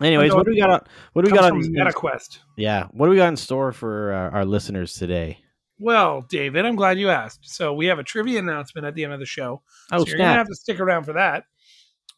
Anyways, 0.00 0.34
what 0.34 0.46
do 0.46 0.52
we 0.52 0.60
got? 0.60 0.70
On, 0.70 0.80
what 1.12 1.24
do 1.24 1.30
we 1.30 1.36
got 1.36 1.52
on? 1.52 1.62
MetaQuest. 1.62 2.38
Yeah, 2.56 2.86
what 2.92 3.06
do 3.06 3.10
we 3.10 3.16
got 3.16 3.28
in 3.28 3.36
store 3.36 3.72
for 3.72 4.12
uh, 4.12 4.30
our 4.30 4.44
listeners 4.44 4.94
today? 4.94 5.38
Well, 5.78 6.26
David, 6.28 6.64
I'm 6.66 6.76
glad 6.76 6.98
you 6.98 7.10
asked. 7.10 7.40
So 7.42 7.72
we 7.74 7.86
have 7.86 7.98
a 7.98 8.02
trivia 8.02 8.38
announcement 8.38 8.86
at 8.86 8.94
the 8.94 9.04
end 9.04 9.12
of 9.12 9.20
the 9.20 9.26
show. 9.26 9.62
Oh 9.92 10.04
so 10.04 10.08
you're 10.08 10.18
gonna 10.18 10.32
have 10.34 10.48
to 10.48 10.54
stick 10.54 10.80
around 10.80 11.04
for 11.04 11.14
that. 11.14 11.44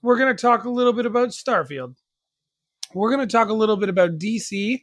We're 0.01 0.19
gonna 0.19 0.35
talk 0.35 0.65
a 0.65 0.71
little 0.71 0.93
bit 0.93 1.07
about 1.07 1.29
Starfield. 1.31 1.95
We're 2.95 3.11
gonna 3.11 3.27
talk 3.27 3.49
a 3.49 3.55
little 3.55 3.77
bit 3.77 3.89
about 3.89 4.19
DC 4.19 4.83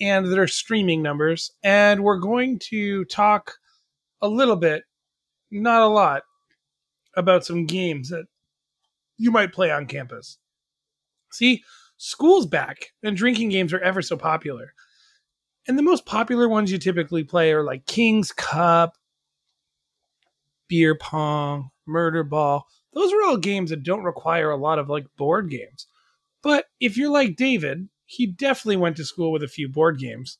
and 0.00 0.26
their 0.26 0.46
streaming 0.46 1.02
numbers, 1.02 1.52
and 1.62 2.04
we're 2.04 2.18
going 2.18 2.58
to 2.60 3.04
talk 3.06 3.54
a 4.22 4.28
little 4.28 4.56
bit, 4.56 4.84
not 5.50 5.82
a 5.82 5.88
lot, 5.88 6.22
about 7.16 7.44
some 7.44 7.66
games 7.66 8.10
that 8.10 8.26
you 9.16 9.32
might 9.32 9.52
play 9.52 9.70
on 9.72 9.86
campus. 9.86 10.38
See, 11.32 11.64
school's 11.96 12.46
back, 12.46 12.92
and 13.02 13.16
drinking 13.16 13.48
games 13.48 13.72
are 13.72 13.80
ever 13.80 14.02
so 14.02 14.16
popular. 14.16 14.72
And 15.66 15.76
the 15.76 15.82
most 15.82 16.06
popular 16.06 16.48
ones 16.48 16.70
you 16.70 16.78
typically 16.78 17.24
play 17.24 17.52
are 17.52 17.64
like 17.64 17.84
King's 17.86 18.30
Cup, 18.30 18.96
beer 20.68 20.94
pong, 20.94 21.70
murder 21.86 22.22
ball. 22.22 22.66
Those 22.94 23.12
are 23.12 23.22
all 23.24 23.36
games 23.36 23.70
that 23.70 23.82
don't 23.82 24.04
require 24.04 24.50
a 24.50 24.56
lot 24.56 24.78
of 24.78 24.88
like 24.88 25.06
board 25.16 25.50
games. 25.50 25.87
But 26.42 26.66
if 26.80 26.96
you're 26.96 27.10
like 27.10 27.36
David, 27.36 27.88
he 28.06 28.26
definitely 28.26 28.76
went 28.76 28.96
to 28.96 29.04
school 29.04 29.32
with 29.32 29.42
a 29.42 29.48
few 29.48 29.68
board 29.68 29.98
games. 29.98 30.38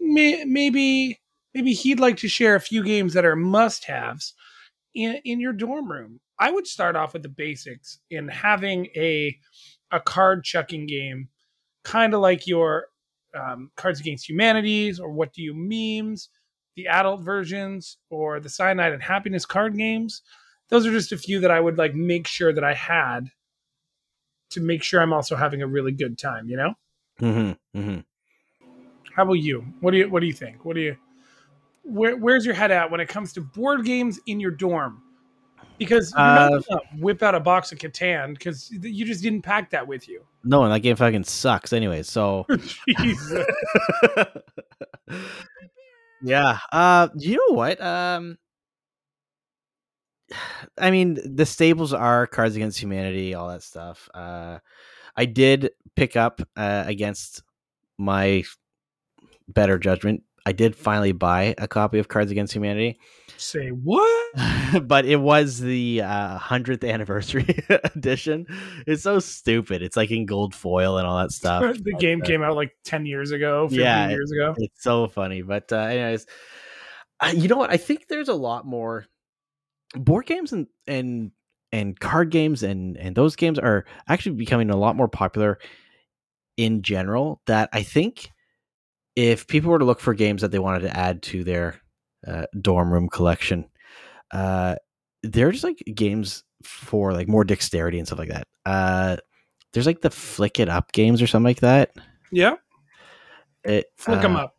May- 0.00 0.44
Maybe 0.44 1.20
maybe 1.54 1.72
he'd 1.74 2.00
like 2.00 2.16
to 2.18 2.28
share 2.28 2.54
a 2.54 2.60
few 2.60 2.82
games 2.82 3.12
that 3.12 3.26
are 3.26 3.36
must-haves 3.36 4.34
in, 4.94 5.20
in 5.24 5.38
your 5.38 5.52
dorm 5.52 5.90
room. 5.90 6.20
I 6.38 6.50
would 6.50 6.66
start 6.66 6.96
off 6.96 7.12
with 7.12 7.22
the 7.22 7.28
basics 7.28 7.98
in 8.10 8.28
having 8.28 8.86
a 8.96 9.38
a 9.90 10.00
card 10.00 10.44
chucking 10.44 10.86
game, 10.86 11.28
kind 11.84 12.14
of 12.14 12.20
like 12.20 12.46
your 12.46 12.86
um, 13.38 13.70
Cards 13.76 14.00
Against 14.00 14.28
Humanities 14.28 14.98
or 14.98 15.10
What 15.12 15.32
Do 15.34 15.42
You 15.42 15.54
Memes, 15.54 16.30
the 16.76 16.86
adult 16.88 17.20
versions, 17.22 17.98
or 18.10 18.40
the 18.40 18.48
Cyanide 18.48 18.92
and 18.92 19.02
Happiness 19.02 19.44
card 19.46 19.76
games. 19.76 20.22
Those 20.70 20.86
are 20.86 20.90
just 20.92 21.12
a 21.12 21.18
few 21.18 21.40
that 21.40 21.50
I 21.50 21.60
would 21.60 21.76
like 21.78 21.94
make 21.94 22.26
sure 22.26 22.52
that 22.52 22.64
I 22.64 22.72
had 22.74 23.30
to 24.52 24.60
make 24.60 24.82
sure 24.82 25.00
I'm 25.00 25.12
also 25.12 25.36
having 25.36 25.62
a 25.62 25.66
really 25.66 25.92
good 25.92 26.18
time. 26.18 26.48
You 26.48 26.56
know? 26.56 26.74
Mm-hmm, 27.20 27.78
mm-hmm. 27.78 28.00
How 29.14 29.24
about 29.24 29.34
you? 29.34 29.64
What 29.80 29.90
do 29.90 29.98
you 29.98 30.08
What 30.08 30.20
do 30.20 30.26
you 30.26 30.32
think? 30.32 30.64
What 30.64 30.74
do 30.74 30.80
you 30.82 30.96
where, 31.84 32.16
Where's 32.16 32.46
your 32.46 32.54
head 32.54 32.70
at 32.70 32.90
when 32.90 33.00
it 33.00 33.08
comes 33.08 33.32
to 33.34 33.40
board 33.40 33.84
games 33.84 34.20
in 34.26 34.40
your 34.40 34.52
dorm? 34.52 35.02
Because 35.78 36.12
you're 36.12 36.20
not 36.20 36.52
Uh, 36.52 36.60
gonna 36.68 36.80
whip 36.98 37.22
out 37.22 37.34
a 37.34 37.40
box 37.40 37.72
of 37.72 37.78
Catan 37.78 38.34
because 38.34 38.70
you 38.70 39.04
just 39.04 39.22
didn't 39.22 39.42
pack 39.42 39.70
that 39.70 39.86
with 39.86 40.08
you. 40.08 40.22
No, 40.44 40.64
and 40.64 40.72
that 40.72 40.80
game 40.80 40.96
fucking 40.96 41.24
sucks. 41.24 41.72
Anyway, 41.72 42.02
so 42.02 42.46
yeah. 46.22 46.58
Uh, 46.70 47.08
you 47.16 47.36
know 47.36 47.56
what? 47.56 47.80
Um, 47.80 48.38
I 50.78 50.90
mean, 50.90 51.18
the 51.24 51.46
staples 51.46 51.92
are 51.92 52.26
Cards 52.26 52.56
Against 52.56 52.80
Humanity, 52.80 53.34
all 53.34 53.48
that 53.48 53.62
stuff. 53.62 54.08
Uh, 54.14 54.58
I 55.16 55.24
did 55.26 55.70
pick 55.96 56.16
up 56.16 56.40
uh, 56.56 56.84
against 56.86 57.42
my 57.98 58.44
better 59.48 59.78
judgment. 59.78 60.22
I 60.44 60.52
did 60.52 60.74
finally 60.74 61.12
buy 61.12 61.54
a 61.58 61.68
copy 61.68 61.98
of 61.98 62.08
Cards 62.08 62.30
Against 62.30 62.54
Humanity, 62.54 62.98
Say 63.42 63.70
what? 63.70 64.32
but 64.84 65.04
it 65.04 65.16
was 65.16 65.58
the 65.58 66.02
uh, 66.02 66.38
100th 66.38 66.88
anniversary 66.88 67.58
edition. 67.68 68.46
It's 68.86 69.02
so 69.02 69.18
stupid. 69.18 69.82
It's 69.82 69.96
like 69.96 70.10
in 70.12 70.26
gold 70.26 70.54
foil 70.54 70.98
and 70.98 71.06
all 71.06 71.18
that 71.18 71.32
stuff. 71.32 71.76
the 71.82 71.94
game 71.94 72.22
uh, 72.22 72.24
came 72.24 72.42
out 72.42 72.54
like 72.54 72.72
10 72.84 73.04
years 73.04 73.32
ago, 73.32 73.68
15 73.68 73.80
Yeah, 73.80 74.08
years 74.10 74.30
ago. 74.30 74.54
It's 74.58 74.82
so 74.82 75.08
funny. 75.08 75.42
But 75.42 75.72
uh, 75.72 75.76
anyways, 75.76 76.26
uh, 77.20 77.32
you 77.34 77.48
know 77.48 77.56
what? 77.56 77.70
I 77.70 77.76
think 77.78 78.06
there's 78.06 78.28
a 78.28 78.34
lot 78.34 78.64
more 78.64 79.06
board 79.94 80.26
games 80.26 80.52
and 80.52 80.66
and 80.86 81.30
and 81.72 81.98
card 81.98 82.30
games 82.30 82.62
and 82.62 82.96
and 82.96 83.14
those 83.14 83.36
games 83.36 83.58
are 83.58 83.84
actually 84.08 84.36
becoming 84.36 84.70
a 84.70 84.76
lot 84.76 84.96
more 84.96 85.08
popular 85.08 85.58
in 86.56 86.82
general. 86.82 87.40
That 87.46 87.68
I 87.72 87.82
think 87.82 88.30
if 89.16 89.46
people 89.46 89.70
were 89.70 89.78
to 89.78 89.84
look 89.84 90.00
for 90.00 90.14
games 90.14 90.42
that 90.42 90.50
they 90.50 90.58
wanted 90.58 90.80
to 90.80 90.96
add 90.96 91.22
to 91.22 91.44
their 91.44 91.80
uh, 92.26 92.46
dorm 92.60 92.92
room 92.92 93.08
collection, 93.08 93.68
uh, 94.32 94.76
they're 95.22 95.52
just 95.52 95.64
like 95.64 95.82
games 95.94 96.44
for 96.62 97.12
like 97.12 97.28
more 97.28 97.44
dexterity 97.44 97.98
and 97.98 98.06
stuff 98.06 98.18
like 98.18 98.28
that. 98.28 98.46
Uh, 98.64 99.16
there's 99.72 99.86
like 99.86 100.00
the 100.00 100.10
flick 100.10 100.60
it 100.60 100.68
up 100.68 100.92
games 100.92 101.20
or 101.22 101.26
something 101.26 101.48
like 101.48 101.60
that. 101.60 101.90
Yeah. 102.30 102.56
It, 103.64 103.86
Flick 103.96 104.20
them 104.22 104.36
uh, 104.36 104.40
up. 104.44 104.56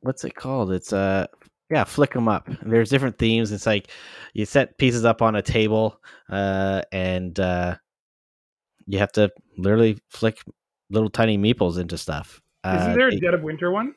what's 0.00 0.24
it 0.24 0.34
called? 0.34 0.72
It's 0.72 0.92
uh 0.92 1.26
yeah, 1.70 1.84
flick 1.84 2.12
them 2.12 2.28
up. 2.28 2.48
There's 2.62 2.90
different 2.90 3.18
themes. 3.18 3.52
It's 3.52 3.66
like 3.66 3.88
you 4.34 4.44
set 4.44 4.78
pieces 4.78 5.04
up 5.04 5.22
on 5.22 5.34
a 5.36 5.42
table, 5.42 6.00
uh, 6.30 6.82
and 6.92 7.38
uh, 7.40 7.76
you 8.86 8.98
have 8.98 9.12
to 9.12 9.30
literally 9.58 9.98
flick 10.10 10.42
little 10.90 11.10
tiny 11.10 11.36
meeples 11.36 11.78
into 11.78 11.98
stuff. 11.98 12.40
Uh, 12.62 12.78
Isn't 12.80 12.98
there 12.98 13.08
a 13.08 13.20
Dead 13.20 13.34
of 13.34 13.42
Winter 13.42 13.70
one? 13.70 13.94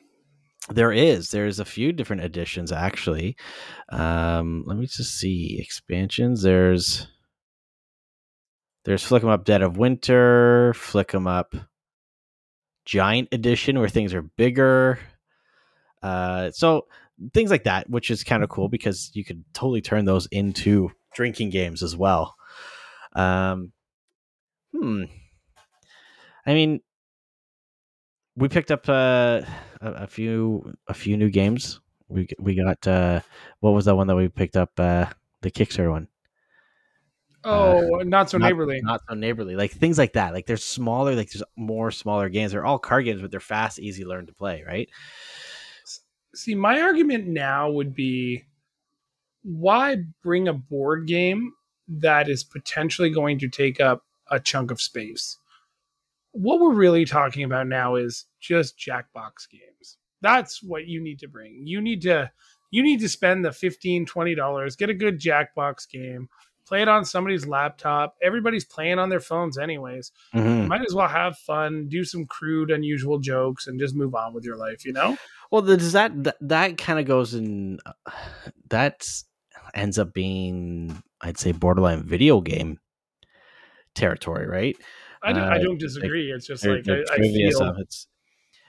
there 0.68 0.92
is. 0.92 1.30
There's 1.30 1.58
a 1.58 1.64
few 1.64 1.92
different 1.92 2.22
editions 2.22 2.70
actually. 2.70 3.36
Um, 3.88 4.62
let 4.66 4.76
me 4.76 4.86
just 4.86 5.18
see 5.18 5.58
expansions. 5.60 6.42
There's 6.42 7.08
there's 8.84 9.02
Flick 9.02 9.22
'em 9.22 9.28
Up 9.30 9.44
Dead 9.44 9.62
of 9.62 9.76
Winter, 9.78 10.72
Flick 10.74 11.14
'em 11.14 11.26
Up 11.26 11.54
Giant 12.84 13.28
Edition 13.32 13.78
where 13.78 13.88
things 13.88 14.14
are 14.14 14.22
bigger. 14.22 14.98
Uh, 16.02 16.50
so 16.50 16.86
things 17.32 17.50
like 17.50 17.64
that, 17.64 17.88
which 17.88 18.10
is 18.10 18.24
kind 18.24 18.42
of 18.42 18.48
cool 18.48 18.68
because 18.68 19.10
you 19.14 19.24
could 19.24 19.44
totally 19.52 19.80
turn 19.80 20.04
those 20.04 20.26
into 20.26 20.90
drinking 21.14 21.50
games 21.50 21.82
as 21.82 21.96
well. 21.96 22.36
Um, 23.14 23.72
hmm. 24.74 25.04
I 26.46 26.54
mean, 26.54 26.80
we 28.36 28.48
picked 28.48 28.70
up 28.70 28.88
uh, 28.88 29.42
a, 29.80 29.90
a 29.92 30.06
few 30.06 30.74
a 30.88 30.94
few 30.94 31.16
new 31.16 31.30
games. 31.30 31.80
We 32.08 32.28
we 32.38 32.54
got 32.54 32.86
uh, 32.86 33.20
what 33.60 33.72
was 33.72 33.84
that 33.84 33.96
one 33.96 34.06
that 34.06 34.16
we 34.16 34.28
picked 34.28 34.56
up? 34.56 34.70
Uh, 34.78 35.06
the 35.42 35.50
Kickstarter 35.50 35.90
one. 35.90 36.08
Oh, 37.42 38.02
not 38.04 38.28
so 38.28 38.38
not- 38.38 38.48
neighborly. 38.48 38.80
Not 38.82 39.00
so 39.08 39.14
neighborly, 39.14 39.56
like 39.56 39.72
things 39.72 39.98
like 39.98 40.14
that. 40.14 40.34
Like 40.34 40.46
they're 40.46 40.56
smaller, 40.56 41.14
like 41.14 41.30
there's 41.30 41.42
more 41.56 41.90
smaller 41.90 42.28
games. 42.28 42.52
They're 42.52 42.66
all 42.66 42.78
card 42.78 43.04
games, 43.04 43.22
but 43.22 43.30
they're 43.30 43.40
fast, 43.40 43.78
easy 43.78 44.04
learn 44.04 44.26
to 44.26 44.32
play. 44.32 44.62
Right? 44.66 44.88
See, 46.34 46.54
my 46.54 46.80
argument 46.80 47.26
now 47.26 47.70
would 47.70 47.94
be 47.94 48.44
why 49.42 49.96
bring 50.22 50.48
a 50.48 50.52
board 50.52 51.06
game 51.06 51.52
that 51.88 52.28
is 52.28 52.44
potentially 52.44 53.10
going 53.10 53.38
to 53.40 53.48
take 53.48 53.80
up 53.80 54.04
a 54.30 54.38
chunk 54.38 54.70
of 54.70 54.80
space? 54.80 55.38
What 56.32 56.60
we're 56.60 56.74
really 56.74 57.04
talking 57.04 57.42
about 57.42 57.66
now 57.66 57.96
is 57.96 58.26
just 58.40 58.78
Jackbox 58.78 59.48
games. 59.50 59.98
That's 60.22 60.62
what 60.62 60.86
you 60.86 61.02
need 61.02 61.18
to 61.20 61.28
bring. 61.28 61.66
You 61.66 61.80
need 61.80 62.02
to 62.02 62.30
you 62.70 62.84
need 62.84 63.00
to 63.00 63.08
spend 63.08 63.44
the 63.44 63.50
15 63.50 64.06
20 64.06 64.34
dollars, 64.34 64.76
get 64.76 64.90
a 64.90 64.94
good 64.94 65.18
Jackbox 65.18 65.90
game, 65.90 66.28
play 66.70 66.82
it 66.82 66.88
on 66.88 67.04
somebody's 67.04 67.48
laptop. 67.48 68.14
Everybody's 68.22 68.64
playing 68.64 69.00
on 69.00 69.08
their 69.08 69.18
phones 69.18 69.58
anyways. 69.58 70.12
Mhm. 70.32 70.68
Might 70.68 70.82
as 70.82 70.94
well 70.94 71.08
have 71.08 71.36
fun, 71.36 71.88
do 71.88 72.04
some 72.04 72.26
crude 72.26 72.70
unusual 72.70 73.18
jokes 73.18 73.66
and 73.66 73.80
just 73.80 73.96
move 73.96 74.14
on 74.14 74.32
with 74.32 74.44
your 74.44 74.56
life, 74.56 74.84
you 74.84 74.92
know? 74.92 75.18
Well, 75.50 75.62
the, 75.62 75.76
does 75.76 75.94
that 75.94 76.12
that, 76.22 76.36
that 76.42 76.78
kind 76.78 77.00
of 77.00 77.06
goes 77.06 77.34
in? 77.34 77.80
That 78.68 79.04
ends 79.74 79.98
up 79.98 80.12
being, 80.14 81.02
I'd 81.20 81.38
say, 81.38 81.50
borderline 81.50 82.04
video 82.04 82.40
game 82.40 82.78
territory, 83.96 84.46
right? 84.46 84.76
I 85.24 85.32
don't, 85.32 85.42
I 85.42 85.56
Uh, 85.56 85.58
don't 85.58 85.78
disagree. 85.80 86.30
it's 86.30 86.46
just 86.46 86.64
like 86.64 86.88
I, 86.88 87.02
I 87.12 87.16
feel 87.18 87.50
stuff. 87.50 87.74
It's 87.80 88.06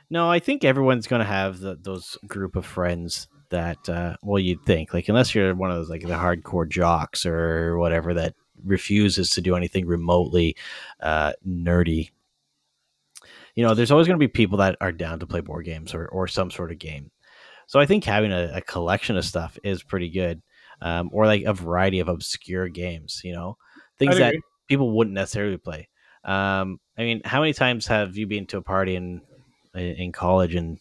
no, 0.09 0.27
I 0.29 0.39
think 0.39 0.63
everyone's 0.63 1.05
going 1.05 1.19
to 1.21 1.25
have 1.27 1.59
the, 1.59 1.77
those 1.79 2.17
group 2.27 2.55
of 2.55 2.65
friends 2.65 3.27
that, 3.51 3.87
uh, 3.87 4.15
well, 4.23 4.39
you'd 4.39 4.65
think, 4.65 4.93
like, 4.93 5.07
unless 5.07 5.35
you're 5.35 5.55
one 5.55 5.69
of 5.69 5.77
those 5.77 5.89
like 5.89 6.01
the 6.01 6.09
hardcore 6.09 6.67
jocks 6.67 7.25
or 7.25 7.77
whatever 7.77 8.13
that 8.15 8.33
refuses 8.65 9.29
to 9.31 9.41
do 9.41 9.55
anything 9.55 9.85
remotely 9.85 10.55
uh, 11.01 11.33
nerdy. 11.47 12.11
You 13.55 13.65
know, 13.65 13.73
there's 13.73 13.91
always 13.91 14.07
going 14.07 14.19
to 14.19 14.23
be 14.23 14.29
people 14.29 14.57
that 14.59 14.77
are 14.81 14.91
down 14.91 15.19
to 15.19 15.27
play 15.27 15.41
board 15.41 15.65
games 15.65 15.93
or, 15.93 16.07
or 16.07 16.27
some 16.27 16.51
sort 16.51 16.71
of 16.71 16.79
game. 16.79 17.11
So 17.67 17.79
I 17.79 17.85
think 17.85 18.03
having 18.03 18.31
a, 18.31 18.51
a 18.55 18.61
collection 18.61 19.17
of 19.17 19.25
stuff 19.25 19.57
is 19.63 19.83
pretty 19.83 20.09
good, 20.09 20.41
um, 20.81 21.09
or 21.13 21.25
like 21.25 21.43
a 21.43 21.53
variety 21.53 21.99
of 21.99 22.09
obscure 22.09 22.67
games. 22.69 23.21
You 23.23 23.33
know, 23.33 23.57
things 23.97 24.17
that 24.17 24.35
people 24.67 24.91
wouldn't 24.91 25.15
necessarily 25.15 25.57
play. 25.57 25.87
Um, 26.23 26.79
I 26.97 27.03
mean, 27.03 27.21
how 27.25 27.39
many 27.39 27.53
times 27.53 27.87
have 27.87 28.17
you 28.17 28.27
been 28.27 28.45
to 28.47 28.57
a 28.57 28.61
party 28.61 28.95
in 28.95 29.21
in 29.73 30.11
college 30.11 30.55
and 30.55 30.79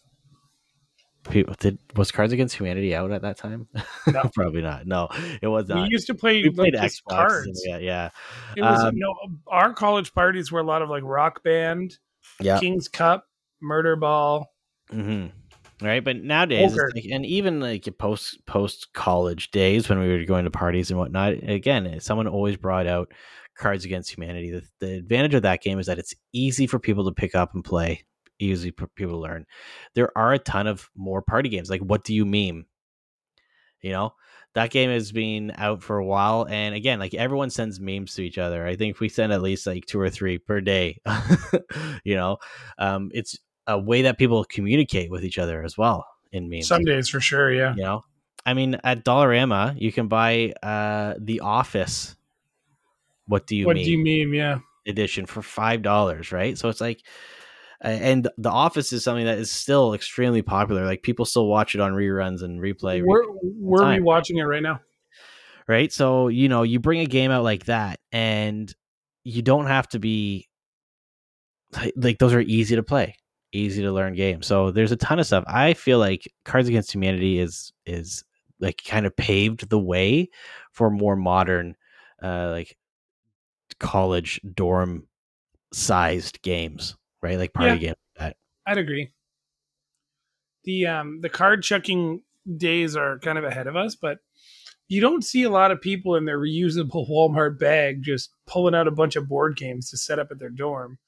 people 1.29 1.55
did 1.59 1.77
was 1.95 2.11
Cards 2.11 2.33
Against 2.33 2.55
Humanity 2.55 2.95
out 2.95 3.11
at 3.11 3.21
that 3.21 3.37
time? 3.37 3.67
No. 4.07 4.29
Probably 4.33 4.61
not. 4.61 4.85
No, 4.87 5.07
it 5.41 5.47
was 5.47 5.67
we 5.67 5.75
not. 5.75 5.89
used 5.91 6.07
to 6.07 6.13
play 6.15 6.41
We 6.41 6.49
like 6.49 6.73
Xbox. 6.73 7.09
cards. 7.09 7.63
Yeah, 7.65 7.77
yeah, 7.77 8.09
It 8.55 8.61
was 8.63 8.83
Um, 8.83 8.95
no 8.97 9.13
our 9.47 9.73
college 9.73 10.13
parties 10.13 10.51
were 10.51 10.59
a 10.59 10.63
lot 10.63 10.81
of 10.81 10.89
like 10.89 11.03
rock 11.03 11.43
band, 11.43 11.97
yeah. 12.39 12.59
King's 12.59 12.87
Cup, 12.87 13.25
Murder 13.61 13.95
Ball. 13.95 14.51
hmm 14.89 15.27
Right, 15.81 16.03
but 16.03 16.17
nowadays, 16.17 16.77
like, 16.93 17.05
and 17.11 17.25
even 17.25 17.59
like 17.59 17.87
post 17.97 18.45
post 18.45 18.89
college 18.93 19.49
days 19.49 19.89
when 19.89 19.99
we 19.99 20.09
were 20.09 20.25
going 20.25 20.45
to 20.45 20.51
parties 20.51 20.91
and 20.91 20.99
whatnot, 20.99 21.33
again, 21.41 21.99
someone 22.01 22.27
always 22.27 22.55
brought 22.55 22.85
out 22.85 23.11
Cards 23.57 23.83
Against 23.83 24.15
Humanity. 24.15 24.51
The, 24.51 24.61
the 24.79 24.93
advantage 24.97 25.33
of 25.33 25.41
that 25.41 25.63
game 25.63 25.79
is 25.79 25.87
that 25.87 25.97
it's 25.97 26.13
easy 26.33 26.67
for 26.67 26.77
people 26.77 27.05
to 27.05 27.11
pick 27.11 27.33
up 27.33 27.55
and 27.55 27.63
play, 27.65 28.05
easy 28.41 28.71
for 28.71 28.87
people 28.87 29.13
to 29.13 29.19
learn. 29.19 29.45
There 29.93 30.15
are 30.17 30.33
a 30.33 30.39
ton 30.39 30.67
of 30.67 30.89
more 30.95 31.21
party 31.21 31.49
games. 31.49 31.69
Like, 31.69 31.81
what 31.81 32.03
do 32.03 32.13
you 32.13 32.25
meme? 32.25 32.65
You 33.81 33.91
know, 33.91 34.13
that 34.53 34.69
game 34.69 34.89
has 34.89 35.11
been 35.11 35.51
out 35.55 35.81
for 35.81 35.97
a 35.97 36.05
while, 36.05 36.45
and 36.49 36.75
again, 36.75 36.99
like 36.99 37.13
everyone 37.13 37.49
sends 37.49 37.79
memes 37.79 38.15
to 38.15 38.21
each 38.21 38.37
other. 38.37 38.65
I 38.65 38.75
think 38.75 38.99
we 38.99 39.09
send 39.09 39.31
at 39.31 39.41
least 39.41 39.65
like 39.65 39.85
two 39.85 39.99
or 39.99 40.09
three 40.09 40.37
per 40.37 40.61
day. 40.61 40.99
you 42.03 42.15
know, 42.15 42.37
um, 42.77 43.09
it's 43.13 43.37
a 43.67 43.79
way 43.79 44.03
that 44.03 44.17
people 44.17 44.43
communicate 44.43 45.09
with 45.09 45.23
each 45.23 45.39
other 45.39 45.63
as 45.63 45.77
well 45.77 46.05
in 46.31 46.49
memes. 46.49 46.67
Some 46.67 46.83
days 46.83 47.09
for 47.09 47.19
sure, 47.19 47.51
yeah. 47.51 47.73
You 47.75 47.83
know, 47.83 48.03
I 48.45 48.53
mean, 48.53 48.79
at 48.83 49.05
Dollarama, 49.05 49.79
you 49.79 49.91
can 49.91 50.07
buy 50.07 50.53
uh, 50.63 51.15
the 51.19 51.39
Office. 51.41 52.15
What 53.27 53.47
do 53.47 53.55
you 53.55 53.65
what 53.65 53.75
mean? 53.75 53.85
do 53.85 53.91
you 53.91 53.97
mean? 53.97 54.33
Yeah. 54.33 54.59
edition 54.85 55.25
for 55.25 55.41
five 55.41 55.81
dollars, 55.81 56.31
right? 56.31 56.57
So 56.57 56.69
it's 56.69 56.81
like, 56.81 57.01
and 57.81 58.29
The 58.37 58.49
Office 58.49 58.93
is 58.93 59.03
something 59.03 59.25
that 59.25 59.37
is 59.39 59.51
still 59.51 59.93
extremely 59.93 60.41
popular. 60.41 60.85
Like 60.85 61.01
people 61.03 61.25
still 61.25 61.47
watch 61.47 61.75
it 61.75 61.81
on 61.81 61.93
reruns 61.93 62.43
and 62.43 62.59
replay. 62.59 63.01
We're 63.03 63.23
we're 63.43 63.79
time. 63.79 64.03
rewatching 64.03 64.37
it 64.37 64.45
right 64.45 64.61
now. 64.63 64.79
right? 65.67 65.91
So, 65.91 66.27
you 66.27 66.47
know, 66.49 66.63
you 66.63 66.79
bring 66.79 66.99
a 66.99 67.05
game 67.05 67.31
out 67.31 67.43
like 67.43 67.65
that 67.65 67.99
and 68.11 68.73
you 69.23 69.41
don't 69.41 69.67
have 69.67 69.87
to 69.89 69.99
be 69.99 70.47
like- 71.73 71.93
like 71.95 72.19
those 72.19 72.33
are 72.33 72.41
easy 72.41 72.75
to 72.75 72.83
play, 72.83 73.15
easy 73.51 73.81
to 73.81 73.91
learn 73.91 74.13
games. 74.15 74.45
So 74.47 74.71
there's 74.71 74.91
a 74.91 74.97
ton 74.97 75.19
of 75.19 75.25
stuff. 75.25 75.43
I 75.47 75.73
feel 75.73 75.99
like 75.99 76.31
Cards 76.45 76.67
Against 76.67 76.93
Humanity 76.93 77.39
is 77.39 77.71
is 77.85 78.23
like 78.59 78.81
kind 78.85 79.05
of 79.07 79.15
paved 79.15 79.69
the 79.69 79.79
way 79.79 80.29
for 80.71 80.91
more 80.91 81.15
modern 81.15 81.75
uh 82.21 82.49
like 82.51 82.77
college 83.79 84.39
dorm 84.53 85.07
sized 85.73 86.41
games, 86.41 86.95
right? 87.21 87.37
Like 87.37 87.53
party 87.53 87.71
Yeah. 87.73 87.77
games. 87.77 87.95
like 88.19 88.29
That. 88.29 88.37
I'd 88.71 88.77
agree. 88.77 89.11
The 90.63 90.87
um 90.87 91.21
the 91.21 91.29
card 91.29 91.63
chucking 91.63 92.21
days 92.57 92.95
are 92.95 93.19
kind 93.19 93.37
of 93.37 93.43
ahead 93.43 93.67
of 93.67 93.75
us, 93.75 93.95
but 93.95 94.19
you 94.87 94.99
don't 95.01 95.23
see 95.23 95.43
a 95.43 95.49
lot 95.49 95.71
of 95.71 95.81
people 95.81 96.15
in 96.15 96.25
their 96.25 96.39
reusable 96.39 97.09
Walmart 97.09 97.57
bag 97.59 98.03
just 98.03 98.31
pulling 98.45 98.75
out 98.75 98.87
a 98.87 98.91
bunch 98.91 99.15
of 99.15 99.27
board 99.27 99.55
games 99.55 99.89
to 99.89 99.97
set 99.97 100.19
up 100.19 100.29
at 100.31 100.39
their 100.39 100.49
dorm. 100.49 100.99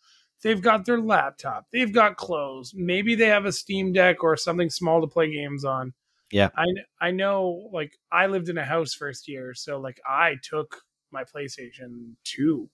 They've 0.42 0.62
got 0.62 0.86
their 0.86 1.00
laptop, 1.00 1.68
they've 1.72 1.94
got 1.94 2.18
clothes, 2.18 2.74
maybe 2.76 3.16
they 3.16 3.28
have 3.28 3.46
a 3.46 3.52
Steam 3.52 3.94
Deck 3.94 4.24
or 4.24 4.36
something 4.36 4.70
small 4.70 5.00
to 5.02 5.08
play 5.08 5.32
games 5.32 5.64
on. 5.64 5.94
Yeah. 6.32 6.50
I 6.58 6.66
I 7.00 7.12
know 7.12 7.70
like 7.72 7.98
I 8.12 8.28
lived 8.28 8.50
in 8.50 8.58
a 8.58 8.66
house 8.66 8.94
first 8.94 9.28
year, 9.28 9.54
so 9.54 9.80
like 9.80 10.02
I 10.08 10.36
took 10.42 10.82
my 11.12 11.24
PlayStation 11.24 12.16
2. 12.24 12.70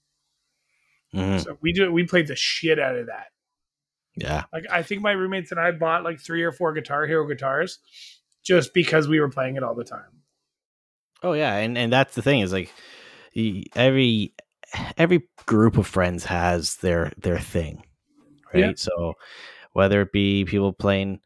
Mhm. 1.13 1.43
So 1.43 1.57
we 1.61 1.73
do 1.73 1.91
we 1.91 2.05
played 2.05 2.27
the 2.27 2.35
shit 2.35 2.79
out 2.79 2.95
of 2.95 3.07
that. 3.07 3.27
Yeah. 4.15 4.43
Like 4.53 4.65
I 4.69 4.83
think 4.83 5.01
my 5.01 5.11
roommates 5.11 5.51
and 5.51 5.59
I 5.59 5.71
bought 5.71 6.03
like 6.03 6.19
three 6.19 6.43
or 6.43 6.51
four 6.51 6.73
Guitar 6.73 7.05
Hero 7.05 7.27
guitars 7.27 7.79
just 8.43 8.73
because 8.73 9.07
we 9.07 9.19
were 9.19 9.29
playing 9.29 9.55
it 9.55 9.63
all 9.63 9.75
the 9.75 9.83
time. 9.83 10.21
Oh 11.23 11.33
yeah, 11.33 11.55
and 11.55 11.77
and 11.77 11.91
that's 11.91 12.15
the 12.15 12.21
thing 12.21 12.41
is 12.41 12.53
like 12.53 12.73
every 13.75 14.33
every 14.97 15.27
group 15.45 15.77
of 15.77 15.87
friends 15.87 16.25
has 16.25 16.77
their 16.77 17.11
their 17.17 17.39
thing, 17.39 17.83
right? 18.53 18.65
Yeah. 18.65 18.71
So 18.75 19.13
whether 19.73 20.01
it 20.01 20.11
be 20.11 20.45
people 20.45 20.73
playing 20.73 21.19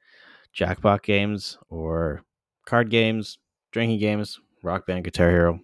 Jackbox 0.55 1.03
games 1.03 1.57
or 1.69 2.23
card 2.65 2.89
games, 2.89 3.37
drinking 3.71 3.99
games, 3.99 4.39
rock 4.61 4.85
band, 4.87 5.03
guitar 5.03 5.29
hero, 5.29 5.59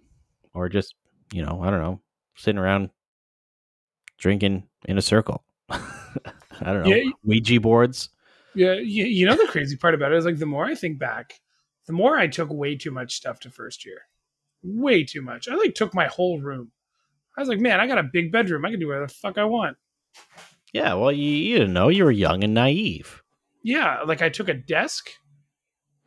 or 0.53 0.69
just 0.69 0.95
you 1.33 1.43
know 1.43 1.61
I 1.63 1.69
don't 1.69 1.81
know 1.81 2.01
sitting 2.35 2.59
around 2.59 2.89
drinking 4.19 4.63
in 4.85 4.97
a 4.97 5.01
circle. 5.01 5.43
I 5.69 5.79
don't 6.61 6.83
know 6.83 6.93
Yeah. 6.95 7.11
Ouija 7.23 7.59
boards. 7.59 8.09
Yeah, 8.55 8.73
you, 8.73 9.05
you 9.05 9.25
know 9.25 9.35
the 9.35 9.47
crazy 9.47 9.77
part 9.77 9.93
about 9.93 10.11
it 10.11 10.17
is 10.17 10.25
like 10.25 10.37
the 10.39 10.45
more 10.45 10.65
I 10.65 10.75
think 10.75 10.99
back, 10.99 11.39
the 11.87 11.93
more 11.93 12.17
I 12.17 12.27
took 12.27 12.49
way 12.51 12.75
too 12.75 12.91
much 12.91 13.15
stuff 13.15 13.39
to 13.41 13.49
first 13.49 13.85
year. 13.85 14.01
Way 14.63 15.03
too 15.03 15.21
much. 15.21 15.47
I 15.47 15.55
like 15.55 15.75
took 15.75 15.93
my 15.93 16.07
whole 16.07 16.39
room. 16.39 16.71
I 17.37 17.41
was 17.41 17.47
like, 17.47 17.59
man, 17.59 17.79
I 17.79 17.87
got 17.87 17.99
a 17.99 18.03
big 18.03 18.31
bedroom. 18.31 18.65
I 18.65 18.71
can 18.71 18.79
do 18.79 18.87
whatever 18.87 19.07
the 19.07 19.13
fuck 19.13 19.37
I 19.37 19.45
want. 19.45 19.77
Yeah, 20.73 20.95
well 20.95 21.11
you, 21.11 21.29
you 21.31 21.57
didn't 21.59 21.73
know 21.73 21.89
you 21.89 22.03
were 22.03 22.11
young 22.11 22.43
and 22.43 22.53
naive. 22.53 23.23
Yeah, 23.63 24.01
like 24.01 24.21
I 24.21 24.29
took 24.29 24.49
a 24.49 24.53
desk. 24.53 25.09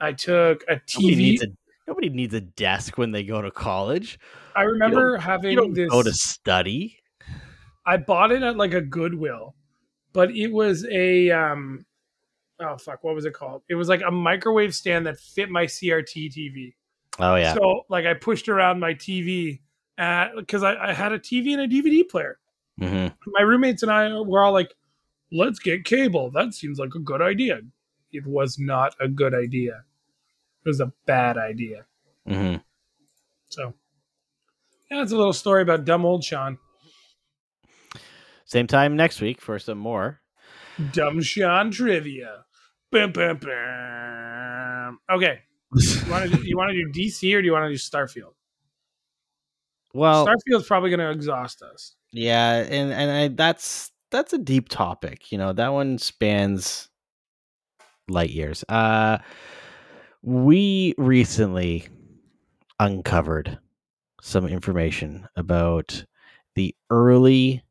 I 0.00 0.12
took 0.12 0.64
a 0.68 0.80
Nobody 0.96 1.14
TV. 1.14 1.16
needs 1.16 1.42
a 1.44 1.46
nobody 1.86 2.08
needs 2.10 2.34
a 2.34 2.40
desk 2.40 2.98
when 2.98 3.12
they 3.12 3.22
go 3.22 3.40
to 3.40 3.50
college. 3.50 4.18
I 4.54 4.62
remember 4.64 5.12
You 5.14 5.20
having 5.20 5.56
don't 5.56 5.74
this. 5.74 5.88
go 5.90 6.02
to 6.02 6.12
study. 6.12 6.98
I 7.84 7.96
bought 7.96 8.32
it 8.32 8.42
at 8.42 8.56
like 8.56 8.74
a 8.74 8.80
Goodwill, 8.80 9.54
but 10.12 10.30
it 10.30 10.48
was 10.52 10.86
a 10.86 11.30
um 11.30 11.84
oh 12.60 12.76
fuck, 12.78 13.02
what 13.02 13.14
was 13.14 13.24
it 13.24 13.34
called? 13.34 13.62
It 13.68 13.74
was 13.74 13.88
like 13.88 14.02
a 14.06 14.10
microwave 14.10 14.74
stand 14.74 15.06
that 15.06 15.18
fit 15.18 15.50
my 15.50 15.64
CRT 15.66 16.32
TV. 16.32 16.74
Oh 17.18 17.34
yeah. 17.36 17.54
So 17.54 17.82
like 17.88 18.06
I 18.06 18.14
pushed 18.14 18.48
around 18.48 18.80
my 18.80 18.94
TV 18.94 19.60
because 19.96 20.62
I, 20.62 20.90
I 20.90 20.92
had 20.92 21.12
a 21.12 21.18
TV 21.18 21.52
and 21.52 21.62
a 21.62 21.68
DVD 21.68 22.08
player. 22.08 22.38
hmm 22.78 23.08
My 23.26 23.42
roommates 23.42 23.82
and 23.82 23.92
I 23.92 24.20
were 24.20 24.42
all 24.42 24.52
like, 24.52 24.74
"Let's 25.30 25.58
get 25.58 25.84
cable. 25.84 26.30
That 26.30 26.54
seems 26.54 26.78
like 26.78 26.94
a 26.94 26.98
good 27.00 27.20
idea." 27.22 27.60
It 28.12 28.26
was 28.26 28.58
not 28.58 28.94
a 29.00 29.08
good 29.08 29.34
idea. 29.34 29.84
It 30.64 30.68
was 30.68 30.80
a 30.80 30.92
bad 31.06 31.38
idea. 31.38 31.86
hmm 32.26 32.56
So 33.48 33.74
yeah, 34.90 34.98
that's 34.98 35.12
a 35.12 35.16
little 35.16 35.32
story 35.32 35.62
about 35.62 35.84
dumb 35.84 36.04
old 36.04 36.22
Sean. 36.24 36.58
Same 38.52 38.66
time 38.66 38.96
next 38.96 39.22
week 39.22 39.40
for 39.40 39.58
some 39.58 39.78
more. 39.78 40.20
Dumb 40.92 41.22
Sean 41.22 41.70
trivia. 41.70 42.44
Bam, 42.90 43.10
bam, 43.10 43.38
bam. 43.38 44.98
Okay. 45.10 45.38
You 45.74 46.10
want 46.10 46.30
to 46.30 46.36
do, 46.36 46.42
you 46.46 46.58
want 46.58 46.70
to 46.70 46.74
do 46.74 46.92
DC 46.92 47.34
or 47.34 47.40
do 47.40 47.46
you 47.46 47.52
want 47.52 47.64
to 47.64 47.70
do 47.70 47.78
Starfield? 47.78 48.34
Well, 49.94 50.26
Starfield's 50.26 50.66
probably 50.66 50.90
going 50.90 51.00
to 51.00 51.10
exhaust 51.10 51.62
us. 51.62 51.94
yeah, 52.10 52.56
and 52.56 52.92
and 52.92 53.10
I, 53.10 53.28
that's 53.28 53.90
that's 54.10 54.34
a 54.34 54.38
deep 54.38 54.68
topic. 54.68 55.32
You 55.32 55.38
know, 55.38 55.54
that 55.54 55.72
one 55.72 55.96
spans 55.96 56.90
light 58.06 58.28
years. 58.28 58.66
Uh, 58.68 59.16
we 60.20 60.92
recently 60.98 61.88
uncovered 62.78 63.58
some 64.20 64.46
information 64.46 65.26
about 65.36 66.04
the 66.54 66.74
early 66.90 67.62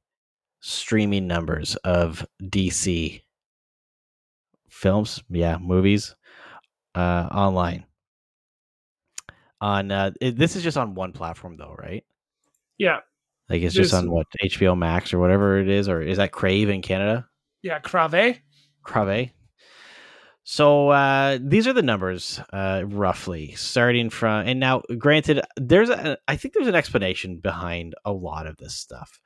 streaming 0.61 1.27
numbers 1.27 1.75
of 1.77 2.25
DC 2.43 3.21
films, 4.69 5.21
yeah, 5.29 5.57
movies, 5.57 6.15
uh, 6.95 7.27
online. 7.31 7.85
On 9.59 9.91
uh, 9.91 10.11
it, 10.19 10.37
this 10.37 10.55
is 10.55 10.63
just 10.63 10.77
on 10.77 10.95
one 10.95 11.11
platform 11.13 11.55
though, 11.57 11.75
right? 11.77 12.03
Yeah, 12.79 12.99
Like 13.47 13.61
it's 13.61 13.75
just 13.75 13.93
on 13.93 14.09
what 14.09 14.25
HBO 14.43 14.75
Max 14.75 15.13
or 15.13 15.19
whatever 15.19 15.59
it 15.59 15.69
is, 15.69 15.87
or 15.87 16.01
is 16.01 16.17
that 16.17 16.31
Crave 16.31 16.69
in 16.69 16.81
Canada? 16.81 17.27
yeah, 17.61 17.77
Crave. 17.79 18.39
Crave. 18.83 19.29
So 20.43 20.89
uh, 20.89 21.37
these 21.39 21.67
are 21.67 21.73
the 21.73 21.83
numbers, 21.83 22.41
uh, 22.51 22.83
roughly 22.85 23.53
starting 23.53 24.09
from. 24.09 24.47
And 24.47 24.59
now, 24.59 24.81
granted, 24.97 25.41
there's 25.55 25.89
a. 25.89 26.17
I 26.27 26.35
think 26.35 26.53
there's 26.53 26.67
an 26.67 26.75
explanation 26.75 27.37
behind 27.37 27.93
a 28.05 28.11
lot 28.11 28.47
of 28.47 28.57
this 28.57 28.75
stuff, 28.75 29.21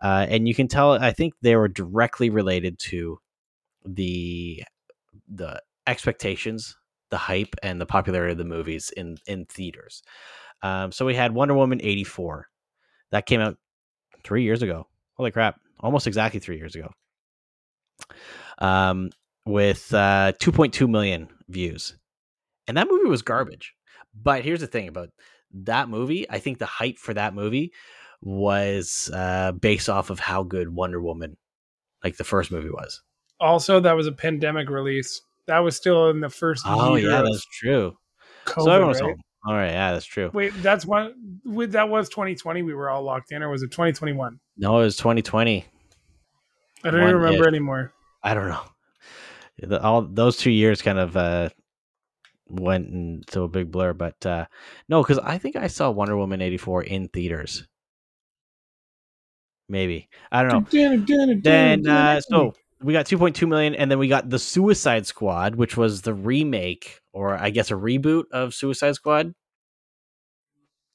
uh, 0.00 0.26
and 0.28 0.46
you 0.46 0.54
can 0.54 0.68
tell. 0.68 0.92
I 0.92 1.12
think 1.12 1.34
they 1.42 1.56
were 1.56 1.68
directly 1.68 2.30
related 2.30 2.78
to 2.90 3.18
the 3.84 4.62
the 5.26 5.60
expectations, 5.88 6.76
the 7.10 7.18
hype, 7.18 7.56
and 7.62 7.80
the 7.80 7.86
popularity 7.86 8.32
of 8.32 8.38
the 8.38 8.44
movies 8.44 8.92
in 8.96 9.16
in 9.26 9.46
theaters. 9.46 10.04
Um, 10.62 10.92
so 10.92 11.04
we 11.04 11.16
had 11.16 11.34
Wonder 11.34 11.54
Woman 11.54 11.80
eighty 11.82 12.04
four, 12.04 12.46
that 13.10 13.26
came 13.26 13.40
out 13.40 13.58
three 14.22 14.44
years 14.44 14.62
ago. 14.62 14.86
Holy 15.14 15.32
crap! 15.32 15.60
Almost 15.80 16.06
exactly 16.06 16.38
three 16.38 16.56
years 16.56 16.76
ago. 16.76 16.92
Um, 18.58 19.10
with 19.44 19.92
uh, 19.94 20.32
2.2 20.40 20.88
million 20.88 21.28
views. 21.48 21.96
And 22.66 22.76
that 22.76 22.88
movie 22.88 23.08
was 23.08 23.22
garbage. 23.22 23.74
But 24.14 24.44
here's 24.44 24.60
the 24.60 24.66
thing 24.66 24.88
about 24.88 25.08
that 25.54 25.88
movie 25.88 26.28
I 26.30 26.38
think 26.38 26.58
the 26.58 26.66
hype 26.66 26.98
for 26.98 27.14
that 27.14 27.34
movie 27.34 27.72
was 28.20 29.10
uh, 29.12 29.52
based 29.52 29.88
off 29.88 30.10
of 30.10 30.20
how 30.20 30.42
good 30.42 30.68
Wonder 30.68 31.00
Woman, 31.00 31.36
like 32.04 32.16
the 32.16 32.24
first 32.24 32.50
movie, 32.50 32.70
was. 32.70 33.02
Also, 33.40 33.80
that 33.80 33.96
was 33.96 34.06
a 34.06 34.12
pandemic 34.12 34.70
release. 34.70 35.20
That 35.46 35.58
was 35.58 35.76
still 35.76 36.10
in 36.10 36.20
the 36.20 36.30
first 36.30 36.62
Oh 36.66 36.94
yeah, 36.94 37.22
that's 37.22 37.44
true. 37.46 37.96
COVID, 38.46 38.64
so 38.64 38.70
everyone 38.70 38.88
was 38.88 39.00
right? 39.00 39.10
home. 39.10 39.20
All 39.44 39.54
right, 39.54 39.72
yeah, 39.72 39.92
that's 39.92 40.06
true. 40.06 40.30
Wait, 40.32 40.52
that's 40.62 40.86
one. 40.86 41.40
With 41.44 41.72
that 41.72 41.88
was 41.88 42.08
2020. 42.08 42.62
We 42.62 42.74
were 42.74 42.88
all 42.88 43.02
locked 43.02 43.32
in, 43.32 43.42
or 43.42 43.50
was 43.50 43.62
it 43.64 43.72
2021? 43.72 44.38
No, 44.56 44.78
it 44.78 44.84
was 44.84 44.96
2020. 44.96 45.64
I 46.84 46.90
don't 46.90 47.00
One 47.00 47.08
even 47.08 47.20
remember 47.20 47.44
ish. 47.44 47.48
anymore. 47.48 47.92
I 48.22 48.34
don't 48.34 48.48
know. 48.48 48.62
The, 49.58 49.82
all 49.82 50.02
those 50.02 50.36
two 50.36 50.50
years 50.50 50.82
kind 50.82 50.98
of 50.98 51.16
uh, 51.16 51.50
went 52.48 52.88
into 52.88 53.42
a 53.42 53.48
big 53.48 53.70
blur, 53.70 53.92
but 53.92 54.24
uh, 54.24 54.46
no, 54.88 55.02
because 55.02 55.18
I 55.18 55.38
think 55.38 55.56
I 55.56 55.66
saw 55.66 55.90
Wonder 55.90 56.16
Woman 56.16 56.42
eighty 56.42 56.56
four 56.56 56.82
in 56.82 57.08
theaters. 57.08 57.66
Maybe 59.68 60.08
I 60.30 60.42
don't 60.42 60.72
know. 60.72 61.36
Then 61.40 61.86
uh, 61.86 62.20
so 62.20 62.54
we 62.82 62.92
got 62.92 63.06
two 63.06 63.18
point 63.18 63.36
two 63.36 63.46
million, 63.46 63.74
and 63.74 63.90
then 63.90 63.98
we 63.98 64.08
got 64.08 64.28
the 64.28 64.38
Suicide 64.38 65.06
Squad, 65.06 65.54
which 65.54 65.76
was 65.76 66.02
the 66.02 66.14
remake 66.14 67.00
or 67.12 67.36
I 67.36 67.50
guess 67.50 67.70
a 67.70 67.74
reboot 67.74 68.24
of 68.32 68.54
Suicide 68.54 68.94
Squad. 68.94 69.34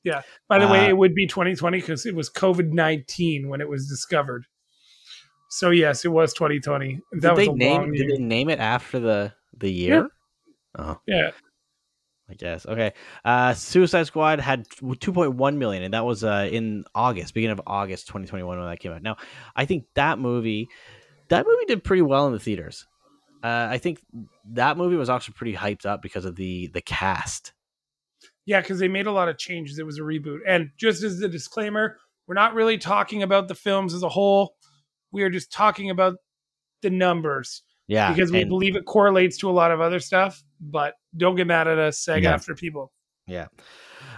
Yeah. 0.04 0.22
By 0.48 0.60
the 0.60 0.68
way, 0.68 0.86
uh, 0.86 0.90
it 0.90 0.98
would 0.98 1.14
be 1.14 1.28
2020 1.28 1.80
because 1.80 2.06
it 2.06 2.16
was 2.16 2.30
COVID 2.30 2.72
19 2.72 3.50
when 3.50 3.62
it 3.62 3.68
was 3.68 3.90
discovered. 3.90 4.46
So 5.50 5.70
yes, 5.70 6.06
it 6.06 6.10
was 6.10 6.34
2020. 6.34 7.02
That 7.14 7.22
Did 7.22 7.30
was 7.32 7.38
they 7.38 7.54
name? 7.54 7.94
Did 7.94 8.10
they 8.10 8.18
name 8.18 8.50
it 8.50 8.60
after 8.60 9.00
the 9.00 9.34
the 9.58 9.70
year? 9.70 10.10
Oh, 10.78 11.00
Yeah, 11.08 11.32
I 12.30 12.34
guess. 12.34 12.66
Okay. 12.66 12.94
Uh, 13.24 13.54
Suicide 13.54 14.06
Squad 14.08 14.40
had 14.40 14.68
2.1 14.70 15.58
million, 15.58 15.84
and 15.84 15.94
that 15.94 16.06
was 16.06 16.24
uh, 16.24 16.48
in 16.52 16.84
August, 16.94 17.34
beginning 17.34 17.58
of 17.58 17.62
August 17.66 18.08
2021 18.08 18.60
when 18.60 18.68
that 18.68 18.80
came 18.80 18.92
out. 18.92 19.02
Now, 19.02 19.18
I 19.56 19.66
think 19.66 19.86
that 19.96 20.20
movie, 20.20 20.68
that 21.30 21.46
movie 21.48 21.66
did 21.66 21.84
pretty 21.84 22.02
well 22.02 22.28
in 22.28 22.34
the 22.34 22.40
theaters. 22.40 22.86
Uh, 23.44 23.68
I 23.70 23.78
think 23.78 24.02
that 24.52 24.78
movie 24.78 24.98
was 24.98 25.10
actually 25.10 25.36
pretty 25.36 25.54
hyped 25.54 25.86
up 25.86 26.02
because 26.02 26.26
of 26.26 26.36
the 26.36 26.68
the 26.68 26.82
cast. 26.82 27.54
yeah, 28.46 28.62
because 28.62 28.80
they 28.80 28.88
made 28.88 29.08
a 29.08 29.12
lot 29.12 29.30
of 29.30 29.38
changes. 29.38 29.80
It 29.80 29.86
was 29.86 29.98
a 29.98 30.02
reboot, 30.02 30.40
and 30.46 30.72
just 30.78 31.04
as 31.04 31.22
a 31.22 31.30
disclaimer, 31.30 31.98
we're 32.28 32.36
not 32.36 32.54
really 32.54 32.78
talking 32.78 33.24
about 33.24 33.48
the 33.48 33.56
films 33.56 33.94
as 33.94 34.04
a 34.04 34.10
whole. 34.10 34.57
We 35.12 35.24
are 35.24 35.30
just 35.30 35.52
talking 35.52 35.90
about 35.90 36.16
the 36.82 36.90
numbers 36.90 37.64
Yeah, 37.88 38.12
because 38.14 38.32
we 38.32 38.42
and- 38.42 38.50
believe 38.50 38.76
it 38.76 38.86
correlates 38.86 39.38
to 39.40 39.50
a 39.50 39.52
lot 39.52 39.72
of 39.72 39.82
other 39.82 40.00
stuff. 40.00 40.44
But 40.60 40.96
don't 41.16 41.36
get 41.36 41.48
mad 41.48 41.68
at 41.68 41.78
us, 41.78 42.00
SAG 42.00 42.24
Yeah. 42.24 42.34
after 42.34 42.56
people, 42.56 42.92
Yeah. 43.28 43.48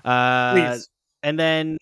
Uh, 0.04 0.54
please. 0.54 0.90
and 1.24 1.40
then 1.40 1.78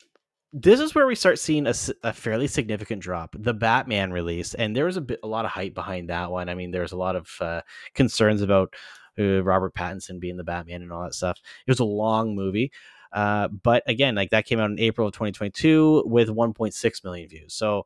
this 0.54 0.80
is 0.80 0.96
where 0.96 1.06
we 1.06 1.14
start 1.16 1.38
seeing 1.40 1.68
a, 1.68 1.74
a 2.04 2.14
fairly 2.14 2.48
significant 2.48 3.02
drop. 3.02 3.36
The 3.38 3.54
Batman 3.54 4.12
release, 4.12 4.54
and 4.56 4.76
there 4.76 4.86
was 4.86 4.98
a 4.98 5.02
bit, 5.02 5.20
a 5.24 5.28
lot 5.28 5.46
of 5.46 5.52
hype 5.52 5.74
behind 5.76 6.10
that 6.10 6.32
one. 6.32 6.50
I 6.50 6.56
mean, 6.56 6.72
there's 6.72 6.92
a 6.94 6.98
lot 6.98 7.16
of 7.16 7.30
uh, 7.40 7.62
concerns 7.94 8.42
about 8.42 8.74
uh, 9.20 9.44
Robert 9.44 9.74
Pattinson 9.76 10.20
being 10.20 10.38
the 10.38 10.44
Batman 10.44 10.82
and 10.82 10.92
all 10.92 11.04
that 11.04 11.14
stuff. 11.14 11.40
It 11.66 11.72
was 11.72 11.80
a 11.80 11.84
long 11.86 12.34
movie, 12.36 12.72
uh, 13.12 13.48
but 13.50 13.84
again, 13.88 14.16
like 14.16 14.30
that 14.32 14.46
came 14.46 14.60
out 14.60 14.72
in 14.72 14.80
April 14.80 15.08
of 15.08 15.14
2022 15.14 16.04
with 16.08 16.30
1.6 16.30 17.04
million 17.04 17.30
views. 17.30 17.54
So 17.54 17.84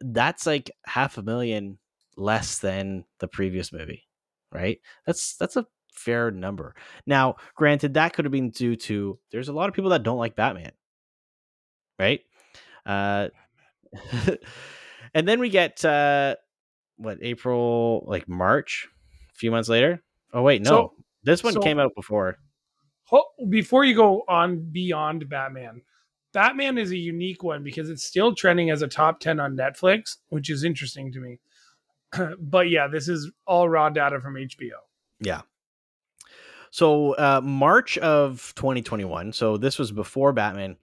that's 0.00 0.46
like 0.46 0.70
half 0.86 1.18
a 1.18 1.22
million 1.22 1.78
less 2.16 2.58
than 2.58 3.04
the 3.18 3.28
previous 3.28 3.72
movie, 3.72 4.04
right? 4.52 4.78
That's 5.06 5.36
that's 5.36 5.56
a 5.56 5.66
fair 5.94 6.30
number. 6.30 6.74
Now, 7.06 7.36
granted, 7.54 7.94
that 7.94 8.12
could 8.12 8.24
have 8.24 8.32
been 8.32 8.50
due 8.50 8.76
to 8.76 9.18
there's 9.30 9.48
a 9.48 9.52
lot 9.52 9.68
of 9.68 9.74
people 9.74 9.90
that 9.90 10.02
don't 10.02 10.18
like 10.18 10.36
Batman, 10.36 10.72
right? 11.98 12.20
Uh, 12.86 13.28
and 15.14 15.28
then 15.28 15.40
we 15.40 15.48
get 15.48 15.84
uh, 15.84 16.36
what 16.96 17.18
April, 17.22 18.04
like 18.06 18.28
March, 18.28 18.88
a 19.32 19.34
few 19.34 19.50
months 19.50 19.68
later. 19.68 20.02
Oh 20.32 20.42
wait, 20.42 20.62
no, 20.62 20.70
So- 20.70 20.94
this 21.22 21.42
one 21.42 21.52
so- 21.54 21.60
came 21.60 21.78
out 21.78 21.92
before. 21.94 22.36
Before 23.48 23.84
you 23.84 23.96
go 23.96 24.22
on 24.28 24.70
beyond 24.70 25.28
Batman, 25.28 25.82
Batman 26.32 26.78
is 26.78 26.92
a 26.92 26.96
unique 26.96 27.42
one 27.42 27.62
because 27.62 27.90
it's 27.90 28.04
still 28.04 28.34
trending 28.34 28.70
as 28.70 28.82
a 28.82 28.88
top 28.88 29.20
10 29.20 29.40
on 29.40 29.56
Netflix, 29.56 30.18
which 30.28 30.48
is 30.50 30.64
interesting 30.64 31.12
to 31.12 31.20
me. 31.20 31.40
but 32.38 32.68
yeah, 32.70 32.86
this 32.88 33.08
is 33.08 33.30
all 33.46 33.68
raw 33.68 33.88
data 33.88 34.20
from 34.20 34.34
HBO. 34.34 34.78
Yeah. 35.20 35.42
So 36.70 37.12
uh, 37.14 37.40
March 37.42 37.98
of 37.98 38.52
2021. 38.56 39.32
So 39.32 39.56
this 39.56 39.78
was 39.78 39.90
before 39.92 40.32
Batman. 40.32 40.76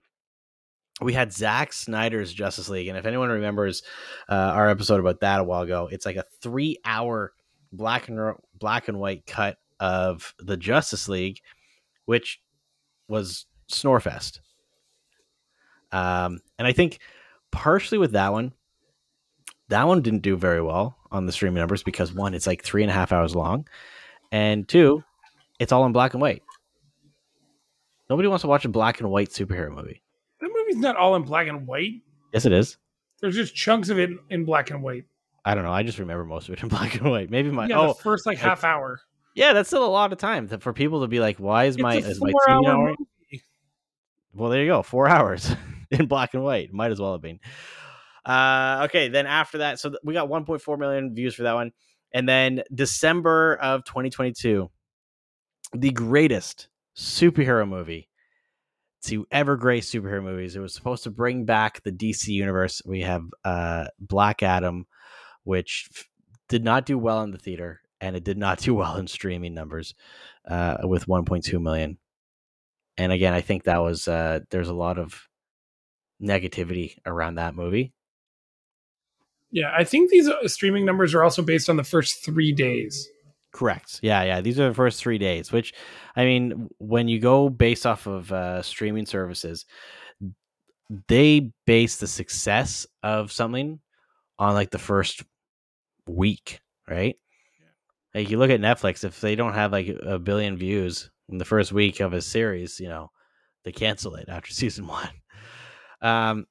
We 1.00 1.12
had 1.12 1.32
Zack 1.32 1.72
Snyder's 1.72 2.32
Justice 2.32 2.68
League, 2.68 2.88
and 2.88 2.98
if 2.98 3.06
anyone 3.06 3.28
remembers 3.28 3.84
uh, 4.28 4.34
our 4.34 4.68
episode 4.68 4.98
about 4.98 5.20
that 5.20 5.40
a 5.40 5.44
while 5.44 5.62
ago, 5.62 5.88
it's 5.92 6.04
like 6.04 6.16
a 6.16 6.24
three-hour 6.42 7.32
black 7.72 8.08
and 8.08 8.34
black 8.58 8.88
and 8.88 8.98
white 8.98 9.24
cut 9.24 9.58
of 9.78 10.34
the 10.40 10.56
Justice 10.56 11.08
League, 11.08 11.40
which 12.06 12.40
was 13.06 13.46
Snorefest. 13.70 14.40
Um, 15.92 16.40
and 16.58 16.66
I 16.66 16.72
think 16.72 16.98
partially 17.50 17.98
with 17.98 18.12
that 18.12 18.32
one, 18.32 18.52
that 19.68 19.86
one 19.86 20.02
didn't 20.02 20.22
do 20.22 20.36
very 20.36 20.62
well 20.62 20.96
on 21.10 21.26
the 21.26 21.32
streaming 21.32 21.60
numbers 21.60 21.82
because 21.82 22.12
one, 22.12 22.34
it's 22.34 22.46
like 22.46 22.62
three 22.62 22.82
and 22.82 22.90
a 22.90 22.94
half 22.94 23.12
hours 23.12 23.34
long, 23.34 23.66
and 24.32 24.66
two, 24.68 25.02
it's 25.58 25.72
all 25.72 25.84
in 25.86 25.92
black 25.92 26.14
and 26.14 26.20
white. 26.20 26.42
Nobody 28.08 28.28
wants 28.28 28.42
to 28.42 28.48
watch 28.48 28.64
a 28.64 28.68
black 28.68 29.00
and 29.00 29.10
white 29.10 29.28
superhero 29.28 29.74
movie. 29.74 30.02
The 30.40 30.48
movie's 30.48 30.76
not 30.76 30.96
all 30.96 31.14
in 31.16 31.22
black 31.22 31.48
and 31.48 31.66
white. 31.66 32.02
Yes, 32.32 32.46
it 32.46 32.52
is. 32.52 32.78
There's 33.20 33.34
just 33.34 33.54
chunks 33.54 33.88
of 33.88 33.98
it 33.98 34.10
in 34.30 34.44
black 34.44 34.70
and 34.70 34.82
white. 34.82 35.04
I 35.44 35.54
don't 35.54 35.64
know. 35.64 35.72
I 35.72 35.82
just 35.82 35.98
remember 35.98 36.24
most 36.24 36.48
of 36.48 36.54
it 36.54 36.62
in 36.62 36.68
black 36.70 36.94
and 36.94 37.10
white. 37.10 37.30
Maybe 37.30 37.50
my 37.50 37.66
yeah, 37.66 37.80
oh 37.80 37.88
the 37.88 37.94
first 37.94 38.26
like 38.26 38.38
half 38.38 38.64
hour. 38.64 39.00
yeah, 39.34 39.52
that's 39.52 39.68
still 39.68 39.84
a 39.84 39.86
lot 39.86 40.12
of 40.12 40.18
time 40.18 40.48
for 40.48 40.72
people 40.72 41.02
to 41.02 41.08
be 41.08 41.20
like, 41.20 41.38
why 41.38 41.64
is 41.64 41.78
my 41.78 41.96
it's 41.96 42.06
a 42.06 42.10
is 42.10 42.20
my 42.20 42.32
TV 42.48 42.66
hour. 42.66 42.94
Well, 44.34 44.50
there 44.50 44.62
you 44.62 44.68
go, 44.68 44.82
four 44.82 45.08
hours 45.08 45.54
in 45.90 46.06
black 46.06 46.34
and 46.34 46.42
white. 46.42 46.72
Might 46.72 46.92
as 46.92 47.00
well 47.00 47.12
have 47.12 47.22
been. 47.22 47.40
Uh, 48.24 48.82
okay, 48.84 49.08
then 49.08 49.26
after 49.26 49.58
that, 49.58 49.80
so 49.80 49.94
we 50.04 50.12
got 50.12 50.28
1.4 50.28 50.78
million 50.78 51.14
views 51.14 51.34
for 51.34 51.44
that 51.44 51.54
one, 51.54 51.72
and 52.12 52.28
then 52.28 52.62
December 52.74 53.56
of 53.56 53.84
2022, 53.84 54.70
the 55.72 55.90
greatest 55.90 56.68
superhero 56.96 57.66
movie 57.66 58.08
to 59.04 59.26
ever 59.30 59.56
grace 59.56 59.90
superhero 59.90 60.22
movies. 60.22 60.56
It 60.56 60.60
was 60.60 60.74
supposed 60.74 61.04
to 61.04 61.10
bring 61.10 61.44
back 61.44 61.82
the 61.82 61.92
DC 61.92 62.28
universe. 62.28 62.82
We 62.84 63.02
have 63.02 63.22
uh, 63.44 63.86
Black 63.98 64.42
Adam, 64.42 64.86
which 65.44 65.88
f- 65.94 66.08
did 66.48 66.64
not 66.64 66.84
do 66.84 66.98
well 66.98 67.22
in 67.22 67.30
the 67.30 67.38
theater, 67.38 67.80
and 68.00 68.16
it 68.16 68.24
did 68.24 68.38
not 68.38 68.58
do 68.58 68.74
well 68.76 68.96
in 68.96 69.06
streaming 69.06 69.54
numbers, 69.54 69.94
uh, 70.46 70.78
with 70.82 71.06
1.2 71.06 71.60
million. 71.60 71.98
And 72.96 73.12
again, 73.12 73.32
I 73.32 73.40
think 73.40 73.64
that 73.64 73.78
was 73.78 74.08
uh, 74.08 74.40
there's 74.50 74.68
a 74.68 74.74
lot 74.74 74.98
of 74.98 75.28
negativity 76.22 76.96
around 77.06 77.36
that 77.36 77.54
movie. 77.54 77.92
Yeah, 79.50 79.72
I 79.76 79.84
think 79.84 80.10
these 80.10 80.28
uh, 80.28 80.46
streaming 80.46 80.84
numbers 80.84 81.14
are 81.14 81.24
also 81.24 81.42
based 81.42 81.70
on 81.70 81.76
the 81.76 81.84
first 81.84 82.24
three 82.24 82.52
days. 82.52 83.08
Correct. 83.52 84.00
Yeah, 84.02 84.22
yeah. 84.24 84.40
These 84.40 84.60
are 84.60 84.68
the 84.68 84.74
first 84.74 85.00
three 85.00 85.16
days, 85.16 85.50
which, 85.50 85.72
I 86.14 86.24
mean, 86.24 86.68
when 86.78 87.08
you 87.08 87.18
go 87.18 87.48
based 87.48 87.86
off 87.86 88.06
of 88.06 88.30
uh, 88.30 88.62
streaming 88.62 89.06
services, 89.06 89.64
they 91.08 91.50
base 91.66 91.96
the 91.96 92.06
success 92.06 92.86
of 93.02 93.32
something 93.32 93.80
on 94.38 94.54
like 94.54 94.70
the 94.70 94.78
first 94.78 95.22
week, 96.06 96.60
right? 96.88 97.16
Like 98.14 98.30
you 98.30 98.38
look 98.38 98.50
at 98.50 98.60
Netflix, 98.60 99.04
if 99.04 99.20
they 99.20 99.34
don't 99.34 99.54
have 99.54 99.72
like 99.72 99.88
a 99.88 100.18
billion 100.18 100.56
views 100.56 101.10
in 101.28 101.38
the 101.38 101.44
first 101.44 101.72
week 101.72 102.00
of 102.00 102.12
a 102.12 102.22
series, 102.22 102.80
you 102.80 102.88
know, 102.88 103.10
they 103.64 103.72
cancel 103.72 104.14
it 104.14 104.28
after 104.28 104.50
season 104.52 104.86
one. 104.86 105.10
Um, 106.00 106.46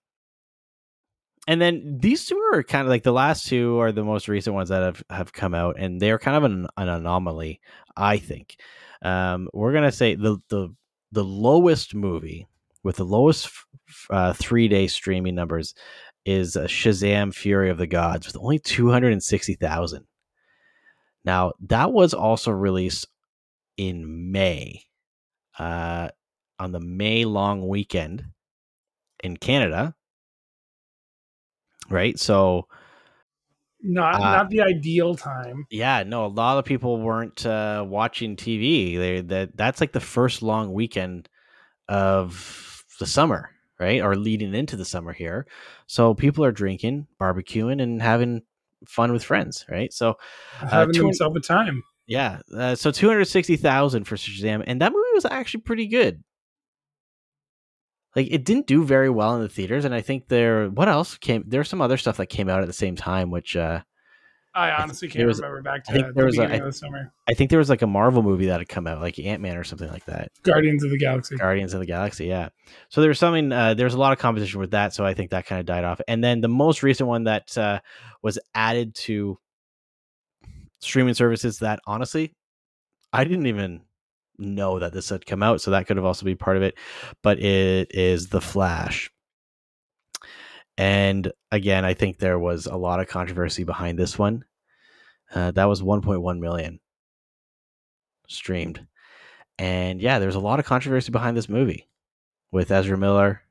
and 1.48 1.62
then 1.62 1.98
these 2.00 2.26
two 2.26 2.38
are 2.54 2.62
kind 2.62 2.82
of 2.82 2.90
like 2.90 3.04
the 3.04 3.14
last 3.14 3.48
two 3.48 3.80
are 3.80 3.94
the 3.94 4.04
most 4.04 4.28
recent 4.28 4.54
ones 4.54 4.70
that 4.70 4.84
have, 4.84 5.04
have 5.10 5.34
come 5.34 5.54
out, 5.54 5.80
and 5.80 6.00
they're 6.02 6.20
kind 6.20 6.36
of 6.38 6.44
an, 6.44 6.68
an 6.76 6.90
anomaly, 6.90 7.62
I 7.96 8.18
think. 8.18 8.58
Um, 9.02 9.48
we're 9.54 9.74
gonna 9.74 9.92
say 9.92 10.16
the 10.16 10.38
the 10.50 10.76
the 11.12 11.24
lowest 11.24 11.96
movie 11.96 12.48
with 12.84 12.98
the 12.98 13.06
lowest 13.06 13.46
f- 13.46 14.08
uh, 14.10 14.34
three 14.34 14.68
day 14.68 14.88
streaming 14.88 15.36
numbers 15.36 15.74
is 16.26 16.58
uh, 16.58 16.64
Shazam: 16.64 17.34
Fury 17.34 17.70
of 17.70 17.78
the 17.78 17.88
Gods 17.88 18.28
with 18.28 18.38
only 18.38 18.60
two 18.60 18.92
hundred 18.92 19.14
and 19.14 19.24
sixty 19.24 19.56
thousand. 19.56 20.06
Now 21.24 21.54
that 21.68 21.94
was 21.94 22.14
also 22.14 22.52
released 22.52 23.08
in 23.78 24.32
May, 24.32 24.82
uh, 25.60 26.10
on 26.60 26.72
the 26.74 26.82
May 26.82 27.24
long 27.24 27.68
weekend 27.68 28.26
in 29.24 29.38
Canada, 29.38 29.94
right? 31.90 32.18
So 32.20 32.68
Not 33.82 34.16
Uh, 34.20 34.32
not 34.32 34.50
the 34.50 34.62
ideal 34.62 35.16
time. 35.16 35.66
yeah, 35.70 36.04
no, 36.04 36.26
a 36.26 36.28
lot 36.28 36.58
of 36.58 36.66
people 36.66 37.00
weren't 37.00 37.46
uh, 37.46 37.86
watching 37.88 38.36
TV. 38.36 38.98
They 38.98 39.22
that 39.22 39.56
that's 39.56 39.80
like 39.82 39.92
the 39.92 40.00
first 40.00 40.42
long 40.42 40.74
weekend 40.74 41.30
of 41.88 42.84
the 43.00 43.06
summer, 43.06 43.52
right? 43.80 44.02
Or 44.02 44.16
leading 44.16 44.56
into 44.56 44.76
the 44.76 44.84
summer 44.86 45.14
here. 45.14 45.46
So 45.86 46.14
people 46.16 46.44
are 46.44 46.52
drinking, 46.52 47.08
barbecuing, 47.22 47.82
and 47.82 48.02
having 48.02 48.42
fun 48.88 49.12
with 49.14 49.24
friends, 49.24 49.66
right? 49.70 49.94
So 49.94 50.16
uh, 50.62 50.68
Having 50.70 50.94
two- 50.96 51.02
themselves 51.04 51.38
a 51.38 51.40
time. 51.42 51.84
Yeah, 52.08 52.40
uh, 52.56 52.74
so 52.76 52.90
two 52.90 53.08
hundred 53.08 53.26
sixty 53.26 53.58
thousand 53.58 54.06
for 54.06 54.16
Shazam, 54.16 54.64
and 54.66 54.82
that 54.82 54.92
movie 54.92 55.14
was 55.14 55.26
actually 55.26 55.62
pretty 55.62 55.88
good. 55.88 56.24
Like 58.18 58.28
it 58.32 58.44
didn't 58.44 58.68
do 58.68 58.84
very 58.84 59.10
well 59.12 59.36
in 59.36 59.42
the 59.44 59.48
theaters, 59.48 59.86
and 59.86 59.94
I 59.96 60.02
think 60.02 60.28
there. 60.28 60.68
What 60.70 60.90
else 60.90 61.18
came? 61.18 61.44
There's 61.48 61.70
some 61.70 61.82
other 61.82 61.96
stuff 61.98 62.18
that 62.18 62.26
came 62.26 62.50
out 62.50 62.62
at 62.62 62.68
the 62.68 62.74
same 62.74 62.96
time, 62.96 63.30
which 63.30 63.56
uh, 63.56 63.82
I 64.56 64.72
honestly 64.72 65.08
there 65.08 65.18
can't 65.20 65.28
was- 65.28 65.38
remember 65.40 65.62
back 65.62 65.84
I 65.88 65.92
to 65.92 65.94
think 65.94 66.08
the 66.08 66.14
there 66.14 66.26
was 66.26 66.40
a- 66.40 66.52
I- 66.52 66.60
the 66.60 66.74
summer. 66.74 67.14
I 67.30 67.36
think 67.36 67.52
there 67.52 67.60
was 67.60 67.70
like 67.70 67.84
a 67.84 67.88
Marvel 67.88 68.24
movie 68.24 68.48
that 68.48 68.60
had 68.60 68.68
come 68.68 68.88
out, 68.88 69.02
like 69.02 69.20
Ant 69.20 69.40
Man 69.44 69.56
or 69.56 69.64
something 69.64 69.88
like 69.90 70.06
that. 70.06 70.32
Guardians 70.42 70.84
of 70.84 70.90
the 70.90 70.98
Galaxy. 70.98 71.36
Guardians 71.36 71.76
of 71.76 71.80
the 71.80 71.86
Galaxy, 71.86 72.26
yeah. 72.26 72.50
So 72.90 73.02
there 73.02 73.10
was 73.10 73.20
something. 73.20 73.52
Uh, 73.52 73.76
there 73.76 73.86
was 73.86 73.94
a 73.94 74.00
lot 74.00 74.14
of 74.14 74.18
competition 74.20 74.60
with 74.60 74.72
that, 74.72 74.96
so 74.96 75.06
I 75.06 75.14
think 75.14 75.30
that 75.30 75.46
kind 75.46 75.60
of 75.60 75.68
died 75.68 75.84
off. 75.84 76.02
And 76.08 76.24
then 76.24 76.42
the 76.42 76.48
most 76.48 76.82
recent 76.82 77.08
one 77.08 77.26
that 77.26 77.56
uh, 77.56 77.82
was 78.24 78.40
added 78.56 78.96
to 79.06 79.38
streaming 80.82 81.14
services 81.14 81.60
that 81.60 81.80
honestly, 81.86 82.34
I 83.14 83.24
didn't 83.26 83.46
even 83.46 83.82
know 84.38 84.80
that 84.80 84.94
this 84.94 85.10
had 85.10 85.26
come 85.26 85.44
out, 85.44 85.62
so 85.62 85.72
that 85.72 85.88
could 85.88 85.98
have 85.98 86.06
also 86.06 86.26
been 86.26 86.38
part 86.38 86.58
of 86.58 86.64
it. 86.64 86.76
But 87.24 87.40
it 87.40 87.94
is 87.94 88.28
The 88.28 88.42
Flash. 88.42 89.12
And 90.78 91.32
again, 91.52 91.86
I 91.86 91.94
think 91.94 92.18
there 92.18 92.38
was 92.38 92.68
a 92.68 92.76
lot 92.76 93.00
of 93.00 93.08
controversy 93.08 93.64
behind 93.64 93.98
this 93.98 94.20
one. 94.20 94.46
Uh, 95.34 95.52
that 95.52 95.66
was 95.66 95.82
1.1 95.82 96.40
million 96.40 96.80
streamed. 98.28 98.86
And 99.58 100.02
yeah, 100.02 100.20
there's 100.20 100.36
a 100.36 100.40
lot 100.40 100.60
of 100.60 100.66
controversy 100.66 101.12
behind 101.12 101.36
this 101.36 101.50
movie 101.50 101.88
with 102.52 102.72
Ezra 102.72 102.98
Miller 102.98 103.42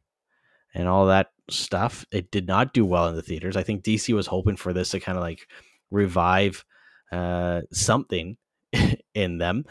and 0.75 0.87
all 0.88 1.07
that 1.07 1.33
stuff. 1.51 2.05
It 2.12 2.31
did 2.31 2.46
not 2.46 2.72
do 2.72 2.85
well 2.85 3.09
in 3.09 3.16
the 3.16 3.22
theaters. 3.22 3.57
I 3.57 3.62
think 3.62 3.83
DC 3.83 4.14
was 4.14 4.29
hoping 4.29 4.57
for 4.57 4.72
this 4.72 4.90
to 4.90 5.01
kind 5.01 5.18
of 5.18 5.22
like 5.22 5.49
revive 5.90 6.64
uh, 7.11 7.62
something 7.72 8.37
in 9.14 9.38
them. 9.38 9.64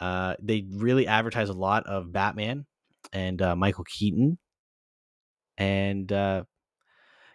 Uh, 0.00 0.34
they 0.42 0.64
really 0.70 1.06
advertise 1.06 1.48
a 1.48 1.54
lot 1.54 1.86
of 1.86 2.12
Batman 2.12 2.66
and 3.12 3.40
uh, 3.40 3.56
Michael 3.56 3.84
Keaton. 3.84 4.38
And 5.58 6.10
uh, 6.12 6.44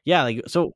yeah, 0.05 0.23
like, 0.23 0.43
so 0.47 0.73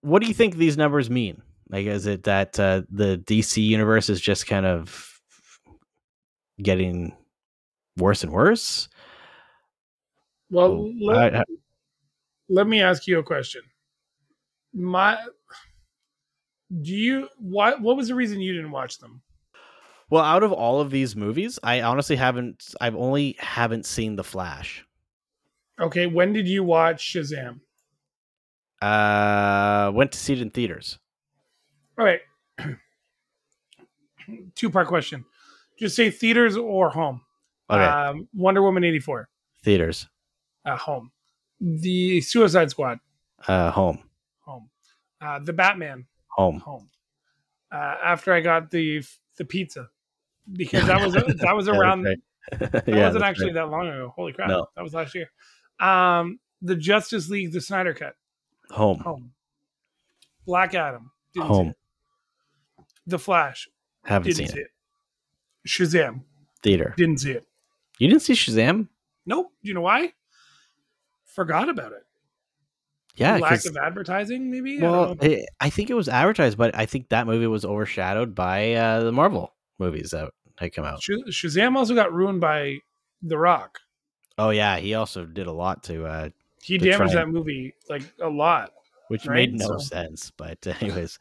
what 0.00 0.20
do 0.22 0.28
you 0.28 0.34
think 0.34 0.56
these 0.56 0.76
numbers 0.76 1.08
mean? 1.10 1.42
Like, 1.70 1.86
is 1.86 2.06
it 2.06 2.24
that 2.24 2.58
uh, 2.60 2.82
the 2.90 3.16
DC 3.18 3.62
universe 3.64 4.10
is 4.10 4.20
just 4.20 4.46
kind 4.46 4.66
of 4.66 5.10
getting 6.60 7.16
worse 7.96 8.22
and 8.22 8.32
worse? 8.32 8.88
Well, 10.50 10.64
Oh, 10.72 10.92
let, 11.00 11.34
I- 11.34 11.38
I- 11.40 11.44
let 12.48 12.66
me 12.66 12.82
ask 12.82 13.06
you 13.06 13.18
a 13.18 13.22
question. 13.22 13.62
My, 14.74 15.18
do 16.82 16.92
you 16.94 17.28
what? 17.38 17.80
What 17.80 17.96
was 17.96 18.08
the 18.08 18.14
reason 18.14 18.40
you 18.40 18.52
didn't 18.52 18.70
watch 18.70 18.98
them? 18.98 19.22
Well, 20.12 20.22
out 20.22 20.42
of 20.42 20.52
all 20.52 20.78
of 20.82 20.90
these 20.90 21.16
movies, 21.16 21.58
I 21.62 21.80
honestly 21.80 22.16
haven't. 22.16 22.74
I've 22.78 22.94
only 22.94 23.34
haven't 23.38 23.86
seen 23.86 24.16
The 24.16 24.22
Flash. 24.22 24.84
Okay, 25.80 26.06
when 26.06 26.34
did 26.34 26.46
you 26.46 26.62
watch 26.62 27.14
Shazam? 27.14 27.60
Uh, 28.82 29.90
went 29.94 30.12
to 30.12 30.18
see 30.18 30.34
it 30.34 30.42
in 30.42 30.50
theaters. 30.50 30.98
All 31.98 32.04
right, 32.04 32.20
two 34.54 34.68
part 34.68 34.86
question. 34.86 35.24
Just 35.78 35.96
say 35.96 36.10
theaters 36.10 36.58
or 36.58 36.90
home. 36.90 37.22
Okay, 37.70 37.82
Um, 37.82 38.28
Wonder 38.34 38.60
Woman 38.60 38.84
eighty 38.84 39.00
four 39.00 39.30
theaters, 39.64 40.06
at 40.66 40.76
home. 40.76 41.10
The 41.58 42.20
Suicide 42.20 42.68
Squad 42.68 42.98
uh, 43.48 43.70
home, 43.70 44.02
home. 44.40 44.68
Uh, 45.22 45.38
the 45.38 45.54
Batman 45.54 46.04
home. 46.28 46.58
home. 46.60 46.90
Uh, 47.72 47.94
after 48.04 48.34
I 48.34 48.42
got 48.42 48.70
the 48.70 49.02
the 49.38 49.46
pizza 49.46 49.88
because 50.50 50.86
that 50.86 51.00
was 51.00 51.14
that 51.14 51.52
was 51.54 51.68
around 51.68 52.04
right. 52.04 52.18
That 52.58 52.84
Yeah, 52.88 53.06
wasn't 53.06 53.24
actually 53.24 53.46
right. 53.46 53.54
that 53.54 53.70
long 53.70 53.88
ago. 53.88 54.12
Holy 54.14 54.32
crap. 54.32 54.48
No. 54.48 54.66
That 54.76 54.82
was 54.82 54.94
last 54.94 55.14
year. 55.14 55.30
Um, 55.80 56.38
the 56.60 56.76
Justice 56.76 57.28
League, 57.28 57.52
the 57.52 57.60
Snyder 57.60 57.94
Cut, 57.94 58.14
home, 58.70 58.98
home. 59.00 59.32
Black 60.46 60.74
Adam, 60.74 61.10
didn't 61.34 61.46
home. 61.48 61.74
The 63.06 63.18
Flash, 63.18 63.68
Haven't 64.04 64.28
didn't 64.28 64.38
seen 64.48 64.56
see 64.56 64.60
it. 64.62 64.68
it. 65.64 65.68
Shazam, 65.68 66.22
Theater. 66.62 66.94
didn't 66.96 67.18
see 67.18 67.32
it. 67.32 67.46
You 67.98 68.08
didn't 68.08 68.22
see 68.22 68.34
Shazam? 68.34 68.88
Nope. 69.26 69.52
Do 69.62 69.68
you 69.68 69.74
know 69.74 69.80
why? 69.80 70.12
Forgot 71.24 71.68
about 71.68 71.92
it. 71.92 72.04
Yeah, 73.16 73.36
lack 73.38 73.64
of 73.66 73.76
advertising, 73.76 74.50
maybe? 74.50 74.80
Well. 74.80 75.16
I 75.20 75.44
I 75.60 75.70
think 75.70 75.90
it 75.90 75.94
was 75.94 76.08
advertised, 76.08 76.56
but 76.58 76.74
I 76.76 76.86
think 76.86 77.08
that 77.10 77.26
movie 77.26 77.46
was 77.46 77.64
overshadowed 77.64 78.34
by 78.34 78.72
uh, 78.74 79.02
the 79.04 79.12
Marvel 79.12 79.52
movies 79.82 80.10
that 80.10 80.30
had 80.58 80.72
come 80.72 80.84
out. 80.84 81.00
Shazam 81.00 81.76
also 81.76 81.94
got 81.94 82.12
ruined 82.12 82.40
by 82.40 82.78
The 83.22 83.36
Rock. 83.38 83.78
Oh 84.38 84.50
yeah, 84.50 84.78
he 84.78 84.94
also 84.94 85.24
did 85.24 85.46
a 85.46 85.52
lot 85.52 85.82
to, 85.84 86.06
uh, 86.06 86.28
He 86.62 86.78
To 86.78 86.90
damaged 86.90 87.14
that 87.14 87.28
movie 87.28 87.74
like 87.90 88.02
a 88.20 88.28
lot. 88.28 88.72
which 89.08 89.26
Right, 89.26 89.50
made 89.50 89.58
no 89.58 89.66
so- 89.66 89.78
sense. 89.78 90.30
But 90.36 90.66
anyways, 90.80 91.18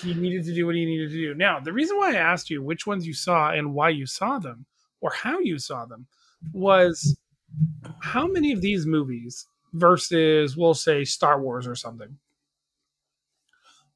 he 0.00 0.14
needed 0.14 0.44
to 0.44 0.54
do 0.54 0.66
what 0.66 0.74
he 0.76 0.84
needed 0.84 1.10
to 1.10 1.16
do. 1.16 1.34
Now, 1.34 1.58
the 1.60 1.72
reason 1.72 1.96
why 1.96 2.12
I 2.12 2.16
asked 2.16 2.50
you 2.50 2.62
which 2.62 2.86
ones 2.86 3.06
you 3.06 3.14
saw 3.14 3.50
and 3.50 3.74
why 3.74 3.88
you 3.88 4.06
saw 4.06 4.38
them 4.38 4.66
or 5.00 5.10
how 5.12 5.38
you 5.40 5.58
saw 5.58 5.84
them 5.86 6.06
was 6.52 7.16
how 8.00 8.26
many 8.26 8.52
of 8.52 8.60
these 8.60 8.86
movies 8.86 9.46
versus, 9.72 10.56
we'll 10.56 10.74
say, 10.74 11.04
Star 11.04 11.40
Wars 11.40 11.66
or 11.66 11.74
something, 11.74 12.18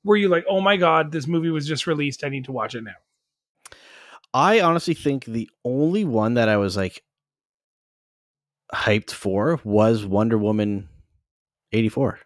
were 0.05 0.17
you 0.17 0.29
like, 0.29 0.45
oh 0.49 0.61
my 0.61 0.77
God, 0.77 1.11
this 1.13 1.27
movie 1.27 1.51
was 1.51 1.67
just 1.67 1.87
released. 1.87 2.25
I 2.25 2.29
need 2.29 2.45
to 2.47 2.53
watch 2.53 2.75
it 2.75 2.83
now? 2.83 2.95
I 4.37 4.61
honestly 4.61 4.93
think 4.93 5.25
the 5.25 5.49
only 5.65 6.05
one 6.05 6.35
that 6.35 6.51
I 6.51 6.59
was 6.59 6.77
like 6.77 7.03
hyped 8.71 9.11
for 9.11 9.59
was 9.65 10.05
Wonder 10.05 10.37
Woman 10.37 10.91
eighty 11.73 11.89
four. 11.89 12.21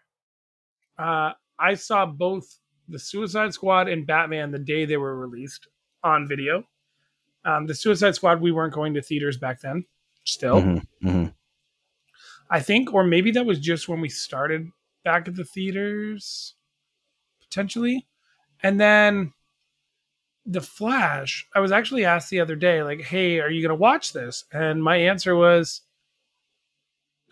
Uh, 0.99 1.35
I 1.57 1.75
saw 1.75 2.07
both 2.07 2.59
the 2.89 2.99
Suicide 2.99 3.55
Squad 3.55 3.87
and 3.87 4.09
Batman 4.09 4.51
the 4.51 4.59
day 4.59 4.87
they 4.87 4.97
were 4.97 5.17
released 5.17 5.69
on 6.03 6.27
video. 6.27 6.65
Um, 7.45 7.69
the 7.69 7.77
Suicide 7.77 8.17
Squad, 8.17 8.41
we 8.41 8.51
weren't 8.51 8.75
going 8.75 8.93
to 8.95 9.03
theaters 9.03 9.37
back 9.37 9.61
then, 9.61 9.85
still. 10.25 10.61
Mm-hmm. 10.61 11.27
I 12.51 12.59
think, 12.59 12.93
or 12.93 13.05
maybe 13.05 13.31
that 13.31 13.47
was 13.47 13.61
just 13.61 13.89
when 13.89 14.01
we 14.01 14.09
started 14.09 14.67
back 15.05 15.29
at 15.29 15.37
the 15.37 15.45
theaters, 15.45 16.57
potentially. 17.41 18.09
And 18.65 18.81
then 18.81 19.33
The 20.51 20.61
Flash, 20.61 21.47
I 21.55 21.61
was 21.61 21.71
actually 21.71 22.05
asked 22.05 22.31
the 22.31 22.41
other 22.41 22.57
day, 22.57 22.83
like, 22.83 23.01
hey, 23.01 23.39
are 23.41 23.51
you 23.51 23.63
going 23.63 23.71
to 23.71 23.81
watch 23.81 24.13
this? 24.13 24.45
And 24.53 24.83
my 24.83 24.97
answer 24.97 25.37
was, 25.37 25.83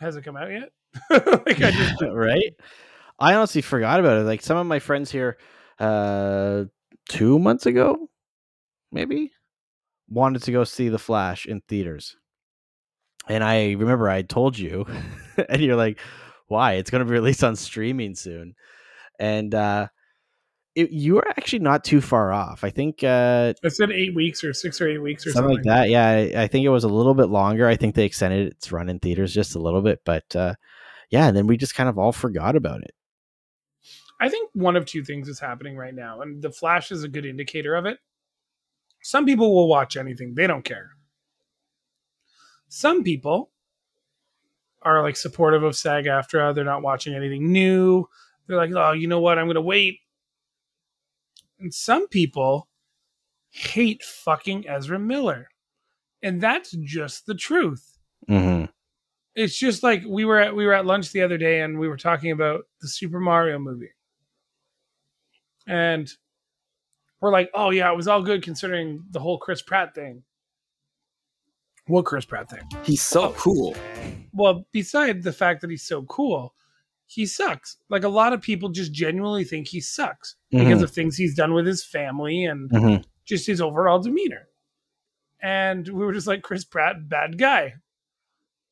has 0.01 0.15
it 0.17 0.23
come 0.23 0.37
out 0.37 0.51
yet? 0.51 0.71
like, 1.11 1.61
I 1.61 1.71
just, 1.73 2.03
right? 2.13 2.55
I 3.19 3.35
honestly 3.35 3.63
forgot 3.63 4.01
about 4.01 4.19
it. 4.19 4.25
Like 4.25 4.43
some 4.43 4.57
of 4.57 4.67
my 4.67 4.79
friends 4.79 5.11
here, 5.11 5.37
uh, 5.79 6.65
two 7.09 7.39
months 7.39 7.67
ago, 7.67 8.09
maybe, 8.93 9.33
wanted 10.09 10.43
to 10.45 10.53
go 10.53 10.65
see 10.65 10.89
The 10.89 10.99
Flash 10.99 11.47
in 11.47 11.61
theaters, 11.63 12.17
and 13.29 13.43
I 13.43 13.73
remember 13.73 14.09
I 14.09 14.23
told 14.23 14.59
you, 14.59 14.87
and 15.49 15.61
you're 15.61 15.77
like, 15.77 15.99
"Why? 16.47 16.75
It's 16.75 16.91
going 16.91 17.01
to 17.01 17.05
be 17.05 17.13
released 17.13 17.45
on 17.45 17.57
streaming 17.57 18.15
soon," 18.15 18.55
and 19.19 19.55
uh, 19.55 19.89
it, 20.79 20.93
you 20.93 21.19
are 21.19 21.29
actually 21.31 21.59
not 21.59 21.83
too 21.83 22.01
far 22.01 22.33
off. 22.33 22.63
I 22.63 22.71
think 22.71 23.03
uh, 23.03 23.53
I 23.65 23.69
said 23.69 23.91
eight 23.91 24.15
weeks 24.15 24.45
or 24.45 24.55
six 24.55 24.81
or 24.81 24.89
eight 24.89 24.99
weeks 24.99 25.27
or 25.27 25.33
something 25.33 25.57
something. 25.57 25.69
like 25.69 25.89
that. 25.89 25.91
Yeah, 25.91 26.07
I, 26.07 26.45
I 26.45 26.47
think 26.47 26.65
it 26.65 26.69
was 26.69 26.85
a 26.85 26.89
little 26.89 27.15
bit 27.15 27.31
longer. 27.31 27.67
I 27.67 27.75
think 27.75 27.97
they 27.97 28.05
extended 28.05 28.53
its 28.53 28.71
run 28.71 28.89
in 28.89 29.01
theaters 29.01 29.35
just 29.35 29.57
a 29.57 29.59
little 29.59 29.83
bit, 29.83 30.03
but 30.05 30.37
uh, 30.37 30.55
yeah, 31.11 31.27
and 31.27 31.37
then 31.37 31.49
we 31.49 31.57
just 31.57 31.75
kind 31.75 31.89
of 31.89 31.99
all 31.99 32.13
forgot 32.13 32.55
about 32.55 32.83
it. 32.83 32.93
I 34.21 34.29
think 34.29 34.51
one 34.53 34.77
of 34.77 34.87
two 34.87 35.03
things 35.03 35.29
is 35.29 35.41
happening 35.41 35.77
right 35.77 35.95
now, 35.95 36.21
and 36.21 36.41
The 36.41 36.53
Flash 36.53 36.93
is 36.93 37.03
a 37.03 37.09
good 37.09 37.27
indicator 37.27 37.75
of 37.75 37.85
it. 37.85 37.99
Some 39.03 39.27
people 39.27 39.53
will 39.53 39.69
watch 39.69 39.97
anything, 39.97 40.35
they 40.37 40.47
don't 40.47 40.65
care. 40.65 40.91
Some 42.69 43.03
people 43.03 43.51
are 44.83 45.03
like 45.03 45.17
supportive 45.17 45.65
of 45.65 45.75
SAG 45.75 46.05
AFTRA, 46.05 46.55
they're 46.55 46.65
not 46.65 46.83
watching 46.83 47.15
anything 47.15 47.51
new. 47.51 48.09
They're 48.47 48.57
like, 48.57 48.71
oh, 48.75 48.93
you 48.93 49.09
know 49.09 49.21
what? 49.21 49.39
I'm 49.39 49.47
going 49.47 49.57
to 49.57 49.61
wait. 49.61 49.99
And 51.61 51.73
some 51.73 52.09
people 52.09 52.69
hate 53.51 54.03
fucking 54.03 54.69
Ezra 54.69 54.99
Miller. 54.99 55.49
And 56.23 56.41
that's 56.41 56.73
just 56.73 57.27
the 57.27 57.35
truth 57.35 57.95
Mm-hmm. 58.29 58.65
it's 59.37 59.57
just 59.57 59.83
like 59.85 60.03
we 60.07 60.25
were 60.25 60.39
at 60.41 60.55
we 60.55 60.67
were 60.67 60.75
at 60.75 60.85
lunch 60.85 61.13
the 61.13 61.23
other 61.23 61.39
day 61.39 61.61
and 61.61 61.79
we 61.79 61.89
were 61.89 61.97
talking 61.97 62.33
about 62.33 62.65
the 62.83 62.89
Super 62.89 63.21
Mario 63.21 63.59
movie. 63.61 63.93
And 65.67 66.11
we're 67.21 67.31
like, 67.31 67.49
"Oh 67.55 67.71
yeah, 67.71 67.91
it 67.91 67.97
was 67.97 68.09
all 68.09 68.23
good 68.23 68.43
considering 68.43 69.05
the 69.11 69.21
whole 69.21 69.39
Chris 69.39 69.63
Pratt 69.63 69.95
thing." 69.95 70.25
What 71.87 72.05
Chris 72.05 72.25
Pratt 72.25 72.51
thing? 72.51 72.63
He's 72.83 73.03
so 73.03 73.33
cool. 73.39 73.75
Well, 74.33 74.67
beside 74.73 75.23
the 75.23 75.33
fact 75.33 75.61
that 75.63 75.71
he's 75.71 75.85
so 75.85 76.03
cool, 76.03 76.55
he 77.09 77.27
sucks. 77.27 77.77
Like 77.89 78.05
a 78.05 78.09
lot 78.09 78.33
of 78.33 78.41
people 78.43 78.69
just 78.69 78.93
genuinely 78.93 79.43
think 79.45 79.67
he 79.67 79.81
sucks 79.81 80.37
because 80.51 80.79
Mhm. 80.81 80.83
of 80.85 80.91
things 80.93 81.17
he's 81.17 81.35
done 81.35 81.55
with 81.55 81.67
his 81.67 81.83
family 81.85 82.45
and 82.45 82.71
Mhm. 82.71 83.05
just 83.25 83.47
his 83.47 83.61
overall 83.61 83.99
demeanor. 83.99 84.47
And 85.41 85.89
we 85.89 86.05
were 86.05 86.13
just 86.13 86.27
like, 86.27 86.43
Chris 86.43 86.65
Pratt, 86.65 87.09
bad 87.09 87.39
guy. 87.39 87.75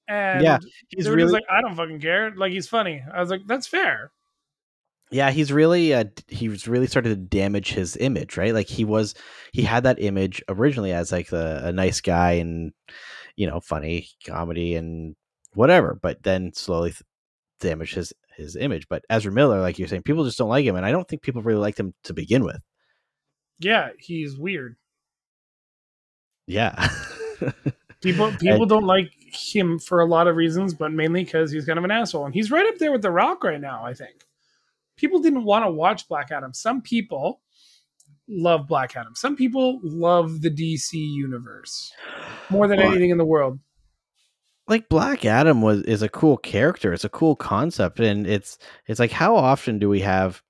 And 0.09 0.42
Yeah, 0.44 0.59
he's 0.88 1.09
really 1.09 1.33
like, 1.33 1.44
I 1.51 1.61
don't 1.62 1.75
fucking 1.75 2.01
care. 2.01 2.33
Like 2.37 2.53
he's 2.53 2.68
funny. 2.68 3.03
I 3.12 3.20
was 3.20 3.31
like, 3.31 3.42
that's 3.46 3.66
fair. 3.66 4.12
yeah 5.12 5.31
he's 5.31 5.53
really 5.53 5.94
uh 5.94 6.03
he's 6.27 6.66
really 6.66 6.88
started 6.88 7.11
to 7.11 7.14
damage 7.38 7.70
his 7.70 7.96
image 7.99 8.37
right 8.37 8.53
like 8.53 8.66
he 8.66 8.85
was 8.85 9.14
he 9.53 9.62
had 9.62 9.85
that 9.85 10.03
image 10.03 10.42
originally 10.49 10.90
as 10.92 11.12
like 11.12 11.31
a, 11.31 11.61
a 11.66 11.72
nice 11.72 12.01
guy 12.01 12.33
and 12.33 12.72
you 13.37 13.46
know 13.46 13.61
funny 13.61 14.09
comedy 14.27 14.75
and 14.75 15.14
whatever 15.55 15.96
but 16.03 16.20
then 16.25 16.53
slowly 16.53 16.90
th- 16.90 17.03
damaged 17.61 17.94
his 17.94 18.12
his 18.37 18.57
image 18.57 18.88
but 18.88 19.05
ezra 19.11 19.33
miller 19.33 19.61
like 19.61 19.79
you're 19.79 19.88
saying 19.88 20.03
people 20.03 20.25
just 20.25 20.38
don't 20.38 20.49
like 20.49 20.64
him 20.64 20.77
and 20.77 20.87
i 20.87 20.90
don't 20.92 21.09
think 21.09 21.22
people 21.22 21.42
really 21.42 21.61
liked 21.61 21.81
him 21.81 21.94
to 22.05 22.12
begin 22.12 22.44
with 22.44 22.61
Yeah, 23.59 23.90
he's 23.99 24.37
weird. 24.38 24.77
yeah 26.46 26.88
People 28.03 28.31
people 28.38 28.66
don't 28.66 28.85
like 28.85 29.11
him 29.33 29.79
for 29.79 30.01
a 30.01 30.07
lot 30.07 30.29
of 30.29 30.37
reasons, 30.37 30.75
but 30.75 30.92
mainly 30.92 31.25
because 31.25 31.51
he's 31.51 31.64
kind 31.64 31.79
of 31.79 31.85
an 31.85 31.90
asshole. 31.90 32.27
And 32.27 32.35
he's 32.35 32.51
right 32.51 32.66
up 32.66 32.77
there 32.79 32.92
with 32.92 33.03
The 33.03 33.11
Rock 33.11 33.42
right 33.42 33.61
now, 33.61 33.85
I 33.85 33.94
think. 33.94 34.25
People 34.96 35.18
didn't 35.20 35.44
want 35.44 35.64
to 35.64 35.70
watch 35.70 36.07
Black 36.09 36.31
Adam. 36.31 36.53
Some 36.55 36.83
people 36.83 37.40
love 38.29 38.68
Black 38.68 38.94
Adam. 38.96 39.14
Some 39.14 39.35
people 39.35 39.81
love 39.83 40.42
the 40.42 40.51
DC 40.51 40.92
universe 40.92 41.92
more 42.51 42.68
than 42.68 42.81
anything 42.81 43.11
in 43.11 43.18
the 43.18 43.25
world. 43.25 43.59
Like 44.68 44.88
Black 44.88 45.24
Adam 45.24 45.62
was 45.62 45.83
is 45.83 46.02
a 46.02 46.09
cool 46.09 46.37
character. 46.37 46.92
It's 46.92 47.05
a 47.05 47.09
cool 47.09 47.37
concept, 47.37 48.00
and 48.00 48.26
it's 48.26 48.59
it's 48.87 49.00
like 49.00 49.12
how 49.12 49.37
often 49.37 49.79
do 49.79 49.88
we 49.88 50.00
have 50.00 50.42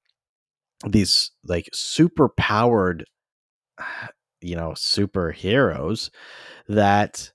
these 0.87 1.31
like 1.45 1.69
super 1.73 2.29
powered, 2.29 3.05
you 4.41 4.57
know, 4.57 4.71
superheroes 4.71 6.11
that 6.69 7.33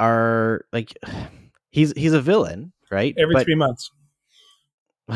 are 0.00 0.64
like 0.72 0.96
he's 1.70 1.92
he's 1.92 2.12
a 2.12 2.20
villain, 2.20 2.72
right? 2.90 3.14
Every 3.18 3.34
But- 3.34 3.44
three 3.44 3.54
months. 3.56 3.90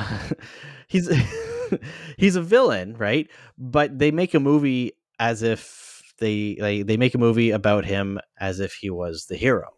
he's 0.89 1.11
he's 2.17 2.37
a 2.37 2.43
villain, 2.43 2.97
right? 2.97 3.29
But 3.59 3.99
they 3.99 4.11
make 4.11 4.35
a 4.35 4.41
movie 4.41 4.93
as 5.19 5.43
if 5.43 6.03
they 6.19 6.57
like 6.61 6.87
they 6.87 6.97
make 6.97 7.15
a 7.15 7.19
movie 7.19 7.51
about 7.51 7.85
him 7.85 8.21
as 8.39 8.61
if 8.61 8.75
he 8.75 8.91
was 8.91 9.27
the 9.27 9.37
hero, 9.37 9.69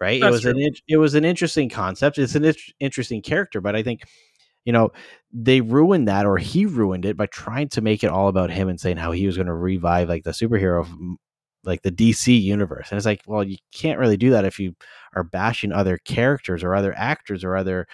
right? 0.00 0.20
That's 0.20 0.28
it 0.28 0.32
was 0.32 0.44
an 0.44 0.54
true. 0.54 0.64
in- 0.66 0.74
it 0.88 0.96
was 0.96 1.14
an 1.14 1.24
interesting 1.24 1.68
concept. 1.68 2.18
It's 2.18 2.34
an 2.34 2.44
int- 2.44 2.72
interesting 2.80 3.22
character, 3.22 3.60
but 3.60 3.76
I 3.76 3.82
think 3.82 4.02
you 4.64 4.72
know 4.72 4.90
they 5.32 5.60
ruined 5.60 6.08
that, 6.08 6.26
or 6.26 6.38
he 6.38 6.66
ruined 6.66 7.04
it 7.04 7.16
by 7.16 7.26
trying 7.26 7.68
to 7.70 7.80
make 7.80 8.04
it 8.04 8.10
all 8.10 8.28
about 8.28 8.50
him 8.50 8.68
and 8.68 8.80
saying 8.80 8.96
how 8.98 9.12
he 9.12 9.26
was 9.26 9.36
going 9.36 9.46
to 9.46 9.54
revive 9.54 10.08
like 10.08 10.24
the 10.24 10.30
superhero 10.30 10.80
of 10.80 10.88
mm, 10.88 11.16
like 11.64 11.82
the 11.82 11.92
DC 11.92 12.40
universe. 12.40 12.88
And 12.90 12.96
it's 12.96 13.06
like, 13.06 13.22
well, 13.26 13.44
you 13.44 13.58
can't 13.72 13.98
really 13.98 14.16
do 14.16 14.30
that 14.30 14.44
if 14.44 14.58
you 14.58 14.74
are 15.14 15.24
bashing 15.24 15.72
other 15.72 15.98
characters 15.98 16.62
or 16.62 16.74
other 16.74 16.94
actors 16.96 17.44
or 17.44 17.56
other 17.56 17.86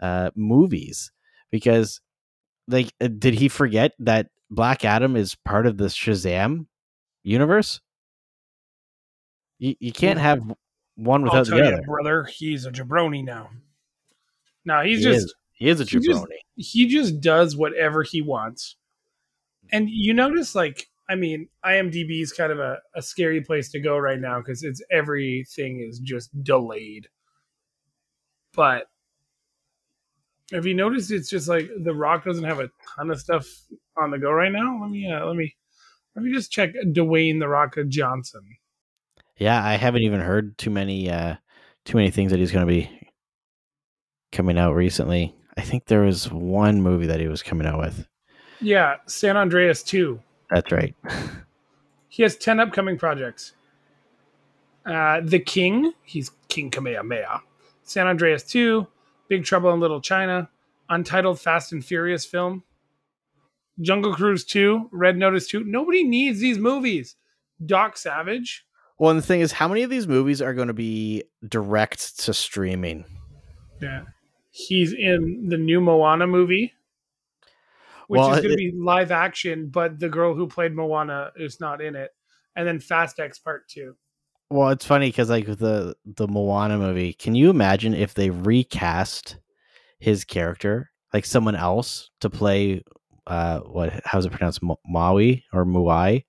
uh, 0.00 0.30
movies 0.34 1.10
because 1.50 2.00
like 2.68 2.92
uh, 3.00 3.08
did 3.08 3.34
he 3.34 3.48
forget 3.48 3.92
that 3.98 4.28
Black 4.50 4.84
Adam 4.84 5.16
is 5.16 5.34
part 5.34 5.66
of 5.66 5.76
the 5.76 5.86
Shazam 5.86 6.66
universe? 7.22 7.80
You, 9.58 9.74
you 9.80 9.92
can't 9.92 10.18
have 10.18 10.42
one 10.96 11.20
I'll 11.22 11.24
without 11.24 11.46
tell 11.46 11.58
the 11.58 11.64
you, 11.64 11.72
other. 11.74 11.82
brother, 11.82 12.24
he's 12.24 12.66
a 12.66 12.72
jabroni 12.72 13.24
now. 13.24 13.50
No, 14.64 14.82
he's 14.82 14.98
He 14.98 15.04
just 15.04 15.18
is. 15.26 15.34
He 15.52 15.68
is 15.68 15.80
a 15.80 15.84
he 15.84 15.98
just- 16.00 16.08
jabroni. 16.24 16.36
he 16.56 16.86
just 16.88 17.20
does 17.20 17.56
whatever 17.56 18.02
he 18.02 18.20
wants. 18.20 18.76
And 19.72 19.88
you 19.90 20.12
notice, 20.14 20.54
like, 20.54 20.86
I 21.08 21.14
mean, 21.14 21.48
IMDb 21.64 22.20
is 22.22 22.32
kind 22.32 22.50
of 22.52 22.58
a, 22.58 22.78
a 22.94 23.02
scary 23.02 23.40
place 23.40 23.70
to 23.70 23.80
go 23.80 23.96
right 23.98 24.18
now 24.20 24.38
because 24.38 24.62
it's 24.62 24.82
everything 24.90 25.80
is 25.80 25.98
just 26.00 26.30
delayed. 26.42 27.08
But 28.54 28.86
have 30.52 30.66
you 30.66 30.74
noticed 30.74 31.10
it's 31.10 31.28
just 31.28 31.48
like 31.48 31.68
The 31.82 31.94
Rock 31.94 32.24
doesn't 32.24 32.44
have 32.44 32.60
a 32.60 32.70
ton 32.96 33.10
of 33.10 33.20
stuff 33.20 33.46
on 33.96 34.10
the 34.10 34.18
go 34.18 34.30
right 34.30 34.52
now? 34.52 34.78
Let 34.80 34.90
me 34.90 35.10
uh, 35.10 35.26
let 35.26 35.36
me 35.36 35.54
let 36.14 36.24
me 36.24 36.32
just 36.32 36.50
check 36.52 36.72
Dwayne 36.86 37.38
The 37.40 37.48
Rock 37.48 37.76
Johnson. 37.88 38.42
Yeah, 39.36 39.62
I 39.62 39.74
haven't 39.74 40.02
even 40.02 40.20
heard 40.20 40.56
too 40.58 40.70
many 40.70 41.10
uh 41.10 41.36
too 41.84 41.96
many 41.96 42.10
things 42.10 42.32
that 42.32 42.40
he's 42.40 42.52
going 42.52 42.66
to 42.66 42.72
be 42.72 42.90
coming 44.32 44.58
out 44.58 44.74
recently. 44.74 45.34
I 45.56 45.62
think 45.62 45.86
there 45.86 46.02
was 46.02 46.30
one 46.30 46.82
movie 46.82 47.06
that 47.06 47.20
he 47.20 47.28
was 47.28 47.42
coming 47.42 47.66
out 47.66 47.78
with. 47.78 48.06
Yeah, 48.60 48.96
San 49.06 49.36
Andreas 49.36 49.82
2. 49.82 50.20
That's 50.50 50.72
right. 50.72 50.94
He 52.08 52.22
has 52.22 52.34
10 52.34 52.60
upcoming 52.60 52.96
projects. 52.96 53.52
Uh, 54.86 55.20
the 55.22 55.38
King, 55.38 55.92
he's 56.02 56.30
King 56.48 56.70
Kamehameha. 56.70 57.42
San 57.82 58.06
Andreas 58.06 58.42
2, 58.44 58.86
Big 59.28 59.44
Trouble 59.44 59.70
in 59.74 59.80
Little 59.80 60.00
China, 60.00 60.48
Untitled 60.88 61.38
Fast 61.38 61.72
and 61.72 61.84
Furious 61.84 62.24
film, 62.24 62.62
Jungle 63.82 64.14
Cruise 64.14 64.44
2, 64.44 64.88
Red 64.92 65.18
Notice 65.18 65.46
2. 65.48 65.64
Nobody 65.64 66.04
needs 66.04 66.40
these 66.40 66.56
movies. 66.58 67.16
Doc 67.66 67.98
Savage. 67.98 68.65
Well, 68.98 69.10
and 69.10 69.18
the 69.18 69.26
thing 69.26 69.40
is, 69.40 69.52
how 69.52 69.68
many 69.68 69.82
of 69.82 69.90
these 69.90 70.08
movies 70.08 70.40
are 70.40 70.54
going 70.54 70.68
to 70.68 70.74
be 70.74 71.24
direct 71.46 72.20
to 72.20 72.32
streaming? 72.32 73.04
Yeah. 73.80 74.04
He's 74.50 74.94
in 74.94 75.48
the 75.48 75.58
new 75.58 75.82
Moana 75.82 76.26
movie, 76.26 76.72
which 78.08 78.18
Well, 78.20 78.32
is 78.34 78.40
going 78.40 78.50
to 78.52 78.56
be 78.56 78.72
live 78.74 79.10
action, 79.10 79.68
but 79.68 79.98
the 79.98 80.08
girl 80.08 80.34
who 80.34 80.46
played 80.46 80.74
Moana 80.74 81.30
is 81.36 81.60
not 81.60 81.82
in 81.82 81.94
it. 81.94 82.10
And 82.54 82.66
then 82.66 82.80
Fast 82.80 83.20
X 83.20 83.38
Part 83.38 83.68
2. 83.68 83.94
Well, 84.48 84.70
it's 84.70 84.86
funny 84.86 85.08
because 85.08 85.28
like 85.28 85.46
the 85.46 85.94
the 86.06 86.28
Moana 86.28 86.78
movie, 86.78 87.12
can 87.12 87.34
you 87.34 87.50
imagine 87.50 87.92
if 87.94 88.14
they 88.14 88.30
recast 88.30 89.36
his 89.98 90.24
character 90.24 90.90
like 91.12 91.26
someone 91.26 91.56
else 91.56 92.10
to 92.20 92.30
play 92.30 92.82
uh 93.26 93.58
what 93.60 94.00
how's 94.04 94.24
it 94.24 94.30
pronounced 94.32 94.60
Maui 94.86 95.44
or 95.52 95.64
Muai? 95.66 96.24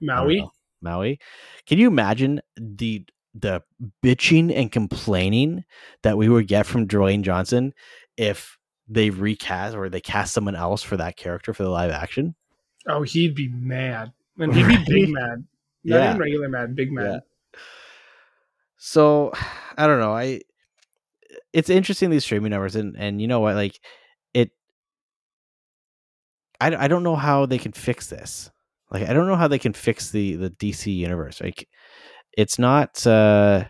Maui. 0.00 0.48
Maui. 0.80 1.18
Can 1.66 1.78
you 1.78 1.88
imagine 1.88 2.40
the 2.56 3.04
the 3.34 3.62
bitching 4.04 4.52
and 4.54 4.72
complaining 4.72 5.64
that 6.02 6.16
we 6.16 6.28
would 6.28 6.48
get 6.48 6.66
from 6.66 6.88
Dwayne 6.88 7.22
Johnson 7.22 7.72
if 8.16 8.56
they 8.88 9.10
recast 9.10 9.76
or 9.76 9.88
they 9.88 10.00
cast 10.00 10.32
someone 10.34 10.56
else 10.56 10.82
for 10.82 10.96
that 10.96 11.16
character 11.16 11.52
for 11.54 11.62
the 11.62 11.68
live 11.70 11.90
action? 11.90 12.34
Oh, 12.88 13.02
he'd 13.02 13.34
be 13.34 13.48
mad. 13.48 14.12
And 14.40 14.54
he'd 14.54 14.66
be 14.68 14.84
big 14.86 15.08
mad. 15.10 15.44
Not 15.84 15.96
Yeah. 15.96 16.08
even 16.10 16.18
regular 16.20 16.48
mad, 16.48 16.76
big 16.76 16.92
mad. 16.92 17.22
So 18.76 19.32
I 19.76 19.86
don't 19.86 20.00
know. 20.00 20.12
I 20.16 20.40
it's 21.52 21.70
interesting 21.70 22.10
these 22.10 22.24
streaming 22.24 22.50
numbers 22.50 22.76
and 22.76 22.96
and 22.96 23.20
you 23.20 23.26
know 23.28 23.40
what 23.40 23.54
like 23.56 23.78
it 24.34 24.50
I, 26.60 26.74
I 26.84 26.88
don't 26.88 27.02
know 27.02 27.16
how 27.16 27.46
they 27.46 27.58
can 27.58 27.72
fix 27.72 28.06
this. 28.08 28.50
Like 28.90 29.08
I 29.08 29.12
don't 29.12 29.26
know 29.26 29.36
how 29.36 29.48
they 29.48 29.58
can 29.58 29.72
fix 29.72 30.10
the 30.10 30.36
the 30.36 30.50
DC 30.50 30.94
universe. 30.94 31.40
Like 31.40 31.68
it's 32.36 32.58
not 32.58 33.06
uh 33.06 33.64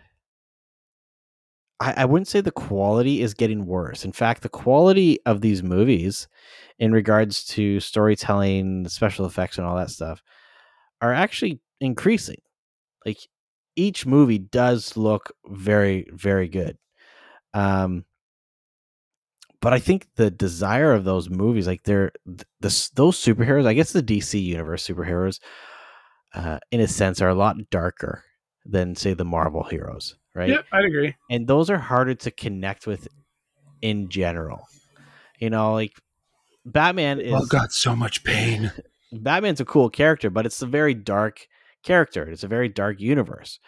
I, 1.79 1.93
I 1.97 2.05
wouldn't 2.05 2.27
say 2.27 2.41
the 2.41 2.51
quality 2.51 3.21
is 3.21 3.33
getting 3.33 3.65
worse. 3.65 4.03
In 4.05 4.11
fact, 4.11 4.41
the 4.41 4.49
quality 4.49 5.19
of 5.25 5.41
these 5.41 5.63
movies 5.63 6.27
in 6.77 6.91
regards 6.91 7.43
to 7.45 7.79
storytelling, 7.79 8.87
special 8.89 9.25
effects 9.25 9.57
and 9.57 9.65
all 9.65 9.77
that 9.77 9.89
stuff 9.89 10.21
are 11.01 11.13
actually 11.13 11.61
increasing. 11.81 12.41
Like 13.05 13.19
each 13.75 14.05
movie 14.05 14.39
does 14.39 14.97
look 14.97 15.31
very 15.47 16.07
very 16.13 16.49
good 16.49 16.77
um 17.53 18.05
but 19.61 19.73
i 19.73 19.79
think 19.79 20.07
the 20.15 20.29
desire 20.31 20.93
of 20.93 21.03
those 21.03 21.29
movies 21.29 21.67
like 21.67 21.83
they're 21.83 22.11
the, 22.25 22.45
those 22.93 23.17
superheroes 23.17 23.65
i 23.65 23.73
guess 23.73 23.91
the 23.91 24.03
dc 24.03 24.41
universe 24.41 24.85
superheroes 24.87 25.39
uh 26.33 26.59
in 26.71 26.79
a 26.79 26.87
sense 26.87 27.21
are 27.21 27.29
a 27.29 27.35
lot 27.35 27.55
darker 27.69 28.23
than 28.65 28.95
say 28.95 29.13
the 29.13 29.25
marvel 29.25 29.63
heroes 29.63 30.15
right 30.35 30.49
Yeah, 30.49 30.61
I'd 30.71 30.85
agree. 30.85 31.15
and 31.29 31.47
those 31.47 31.69
are 31.69 31.77
harder 31.77 32.15
to 32.15 32.31
connect 32.31 32.87
with 32.87 33.07
in 33.81 34.09
general 34.09 34.67
you 35.39 35.49
know 35.49 35.73
like 35.73 35.93
batman 36.65 37.19
is 37.19 37.47
got 37.49 37.71
so 37.71 37.95
much 37.95 38.23
pain. 38.23 38.71
Batman's 39.11 39.59
a 39.59 39.65
cool 39.65 39.89
character, 39.89 40.29
but 40.29 40.45
it's 40.45 40.61
a 40.61 40.67
very 40.67 40.93
dark 40.93 41.47
character. 41.81 42.29
It's 42.29 42.43
a 42.43 42.47
very 42.47 42.69
dark 42.69 42.99
universe. 42.99 43.59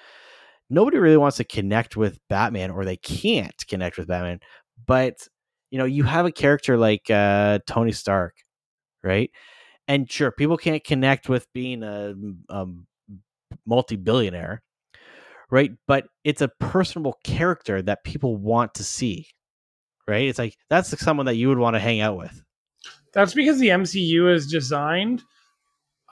Nobody 0.70 0.98
really 1.00 1.18
wants 1.18 1.38
to 1.38 1.44
connect 1.44 1.98
with 1.98 2.20
Batman, 2.30 2.70
or 2.70 2.86
they 2.86 2.98
can't 2.98 3.56
connect 3.68 3.98
with 3.98 4.08
Batman. 4.08 4.40
But 4.86 5.28
you 5.72 5.80
know, 5.80 5.86
you 5.86 6.04
have 6.04 6.26
a 6.26 6.32
character 6.32 6.78
like 6.78 7.10
uh, 7.10 7.60
Tony 7.66 7.94
Stark, 7.94 8.36
right? 9.04 9.32
And 9.88 10.10
sure, 10.12 10.32
people 10.32 10.58
can't 10.58 10.84
connect 10.84 11.30
with 11.30 11.52
being 11.54 11.82
a, 11.82 12.14
a 12.50 12.68
multi-billionaire, 13.66 14.62
right? 15.50 15.72
But 15.88 16.06
it's 16.24 16.42
a 16.42 16.50
personable 16.60 17.18
character 17.24 17.82
that 17.82 18.04
people 18.04 18.36
want 18.36 18.76
to 18.76 18.84
see, 18.84 19.28
right? 20.08 20.28
It's 20.28 20.40
like 20.40 20.58
that's 20.70 20.98
someone 21.02 21.26
that 21.26 21.36
you 21.36 21.50
would 21.50 21.58
want 21.58 21.76
to 21.76 21.80
hang 21.80 22.02
out 22.02 22.18
with. 22.18 22.44
That's 23.14 23.34
because 23.34 23.60
the 23.60 23.70
MCU 23.70 24.34
is 24.34 24.48
designed 24.48 25.24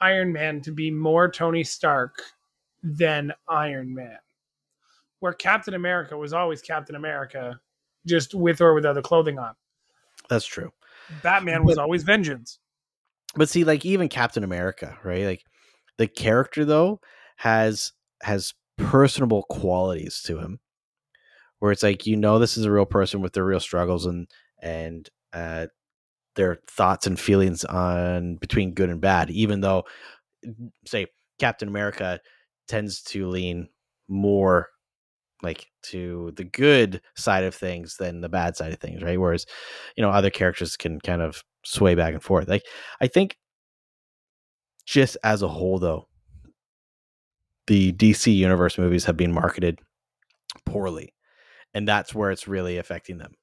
Iron 0.01 0.31
Man 0.33 0.61
to 0.61 0.71
be 0.71 0.89
more 0.89 1.29
Tony 1.29 1.63
Stark 1.63 2.21
than 2.81 3.33
Iron 3.47 3.93
Man. 3.93 4.17
Where 5.19 5.33
Captain 5.33 5.73
America 5.73 6.17
was 6.17 6.31
always 6.31 6.61
Captain 6.61 6.95
America, 6.95 7.59
just 8.05 8.33
with 8.33 8.61
or 8.61 8.73
without 8.73 8.93
the 8.93 9.01
clothing 9.01 9.39
on. 9.39 9.55
That's 10.29 10.45
true. 10.45 10.71
Batman 11.23 11.63
was 11.63 11.77
always 11.77 12.03
vengeance. 12.03 12.59
But 13.35 13.49
see, 13.49 13.63
like 13.63 13.85
even 13.85 14.09
Captain 14.09 14.43
America, 14.43 14.97
right? 15.03 15.25
Like 15.25 15.43
the 15.97 16.07
character 16.07 16.65
though 16.65 16.99
has 17.37 17.93
has 18.21 18.53
personable 18.77 19.43
qualities 19.43 20.21
to 20.23 20.39
him, 20.39 20.59
where 21.59 21.71
it's 21.71 21.83
like 21.83 22.05
you 22.05 22.15
know 22.15 22.39
this 22.39 22.57
is 22.57 22.65
a 22.65 22.71
real 22.71 22.85
person 22.85 23.21
with 23.21 23.33
their 23.33 23.45
real 23.45 23.59
struggles 23.59 24.05
and 24.05 24.27
and 24.61 25.09
uh, 25.33 25.67
their 26.35 26.59
thoughts 26.67 27.07
and 27.07 27.19
feelings 27.19 27.65
on 27.65 28.35
between 28.35 28.73
good 28.73 28.89
and 28.89 29.01
bad. 29.01 29.29
Even 29.29 29.61
though, 29.61 29.83
say, 30.85 31.07
Captain 31.39 31.67
America 31.67 32.19
tends 32.67 33.01
to 33.01 33.27
lean 33.27 33.69
more 34.07 34.69
like 35.41 35.67
to 35.83 36.33
the 36.35 36.43
good 36.43 37.01
side 37.15 37.43
of 37.43 37.55
things 37.55 37.95
than 37.97 38.21
the 38.21 38.29
bad 38.29 38.55
side 38.57 38.73
of 38.73 38.79
things, 38.79 39.01
right? 39.01 39.19
Whereas, 39.19 39.45
you 39.95 40.01
know, 40.01 40.09
other 40.09 40.29
characters 40.29 40.75
can 40.77 40.99
kind 40.99 41.21
of 41.21 41.43
sway 41.63 41.95
back 41.95 42.13
and 42.13 42.23
forth. 42.23 42.47
Like 42.47 42.65
I 43.01 43.07
think 43.07 43.37
just 44.85 45.17
as 45.23 45.41
a 45.41 45.47
whole 45.47 45.79
though, 45.79 46.07
the 47.67 47.93
DC 47.93 48.35
universe 48.35 48.77
movies 48.77 49.05
have 49.05 49.15
been 49.17 49.31
marketed 49.31 49.79
poorly. 50.65 51.13
And 51.73 51.87
that's 51.87 52.15
where 52.15 52.31
it's 52.31 52.47
really 52.47 52.77
affecting 52.77 53.19
them. 53.19 53.33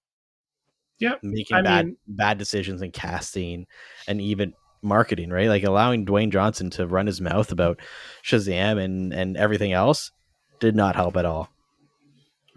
Yeah. 0.99 1.15
Making 1.23 1.59
I 1.59 1.63
bad 1.63 1.87
mean- 1.87 1.97
bad 2.09 2.39
decisions 2.39 2.83
in 2.83 2.91
casting 2.91 3.67
and 4.09 4.21
even 4.21 4.55
marketing, 4.83 5.31
right? 5.31 5.49
Like 5.49 5.63
allowing 5.63 6.05
Dwayne 6.05 6.31
Johnson 6.33 6.71
to 6.71 6.87
run 6.87 7.07
his 7.07 7.21
mouth 7.21 7.53
about 7.53 7.81
Shazam 8.25 8.83
and 8.83 9.13
and 9.13 9.37
everything 9.37 9.73
else 9.73 10.11
did 10.59 10.75
not 10.75 10.97
help 10.97 11.17
at 11.17 11.25
all. 11.25 11.51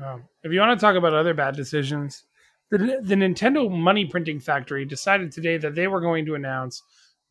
Um, 0.04 0.24
if 0.44 0.52
you 0.52 0.60
want 0.60 0.80
to 0.80 0.84
talk 0.84 0.96
about 0.96 1.14
other 1.14 1.34
bad 1.34 1.56
decisions, 1.56 2.24
the, 2.72 2.78
the 3.02 3.16
Nintendo 3.16 3.70
money 3.70 4.06
printing 4.06 4.40
factory 4.40 4.86
decided 4.86 5.32
today 5.32 5.58
that 5.58 5.76
they 5.76 5.88
were 5.88 6.02
going 6.02 6.26
to 6.28 6.36
announce 6.36 6.82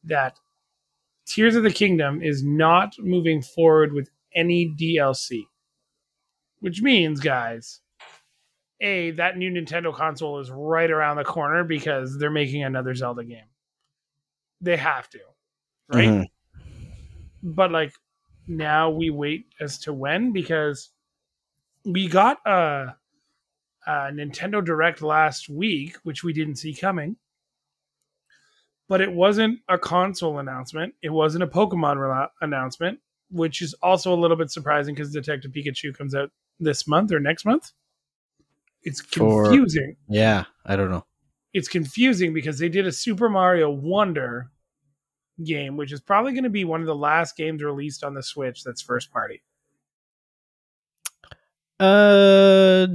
that 0.04 0.38
Tears 1.26 1.56
of 1.56 1.62
the 1.62 1.70
Kingdom 1.70 2.22
is 2.22 2.42
not 2.42 2.94
moving 2.98 3.42
forward 3.42 3.92
with 3.92 4.10
any 4.34 4.74
DLC. 4.78 5.42
Which 6.60 6.82
means, 6.82 7.20
guys, 7.20 7.80
A, 8.80 9.12
that 9.12 9.36
new 9.36 9.50
Nintendo 9.50 9.94
console 9.94 10.40
is 10.40 10.50
right 10.50 10.90
around 10.90 11.16
the 11.16 11.24
corner 11.24 11.62
because 11.64 12.18
they're 12.18 12.30
making 12.30 12.64
another 12.64 12.94
Zelda 12.94 13.24
game. 13.24 13.46
They 14.60 14.76
have 14.76 15.08
to, 15.10 15.20
right? 15.88 16.08
Mhm. 16.08 16.26
but 17.44 17.70
like 17.70 17.92
now 18.48 18.90
we 18.90 19.10
wait 19.10 19.46
as 19.60 19.78
to 19.78 19.92
when 19.92 20.32
because 20.32 20.90
we 21.92 22.06
got 22.08 22.38
a, 22.46 22.96
a 23.86 23.90
Nintendo 24.12 24.64
Direct 24.64 25.00
last 25.02 25.48
week, 25.48 25.96
which 26.02 26.22
we 26.22 26.32
didn't 26.32 26.56
see 26.56 26.74
coming. 26.74 27.16
But 28.88 29.00
it 29.00 29.12
wasn't 29.12 29.60
a 29.68 29.78
console 29.78 30.38
announcement. 30.38 30.94
It 31.02 31.10
wasn't 31.10 31.44
a 31.44 31.46
Pokemon 31.46 31.96
rela- 31.96 32.30
announcement, 32.40 33.00
which 33.30 33.60
is 33.60 33.74
also 33.82 34.14
a 34.14 34.16
little 34.20 34.36
bit 34.36 34.50
surprising 34.50 34.94
because 34.94 35.12
Detective 35.12 35.52
Pikachu 35.52 35.96
comes 35.96 36.14
out 36.14 36.30
this 36.58 36.86
month 36.88 37.12
or 37.12 37.20
next 37.20 37.44
month. 37.44 37.72
It's 38.82 39.00
For- 39.02 39.44
confusing 39.44 39.96
Yeah, 40.08 40.44
I 40.64 40.76
don't 40.76 40.90
know. 40.90 41.04
it's 41.52 41.68
confusing 41.68 42.32
because 42.32 42.58
they 42.58 42.68
did 42.70 42.86
a 42.86 42.92
Super 42.92 43.28
Mario 43.28 43.68
Wonder 43.70 44.50
game, 45.44 45.76
which 45.76 45.92
is 45.92 46.00
probably 46.00 46.32
going 46.32 46.44
to 46.44 46.50
be 46.50 46.64
one 46.64 46.80
of 46.80 46.86
the 46.86 46.94
last 46.96 47.36
games 47.36 47.62
released 47.62 48.02
on 48.04 48.14
the 48.14 48.22
Switch 48.22 48.62
that's 48.64 48.80
first 48.80 49.10
party. 49.12 49.42
Uh, 51.80 52.86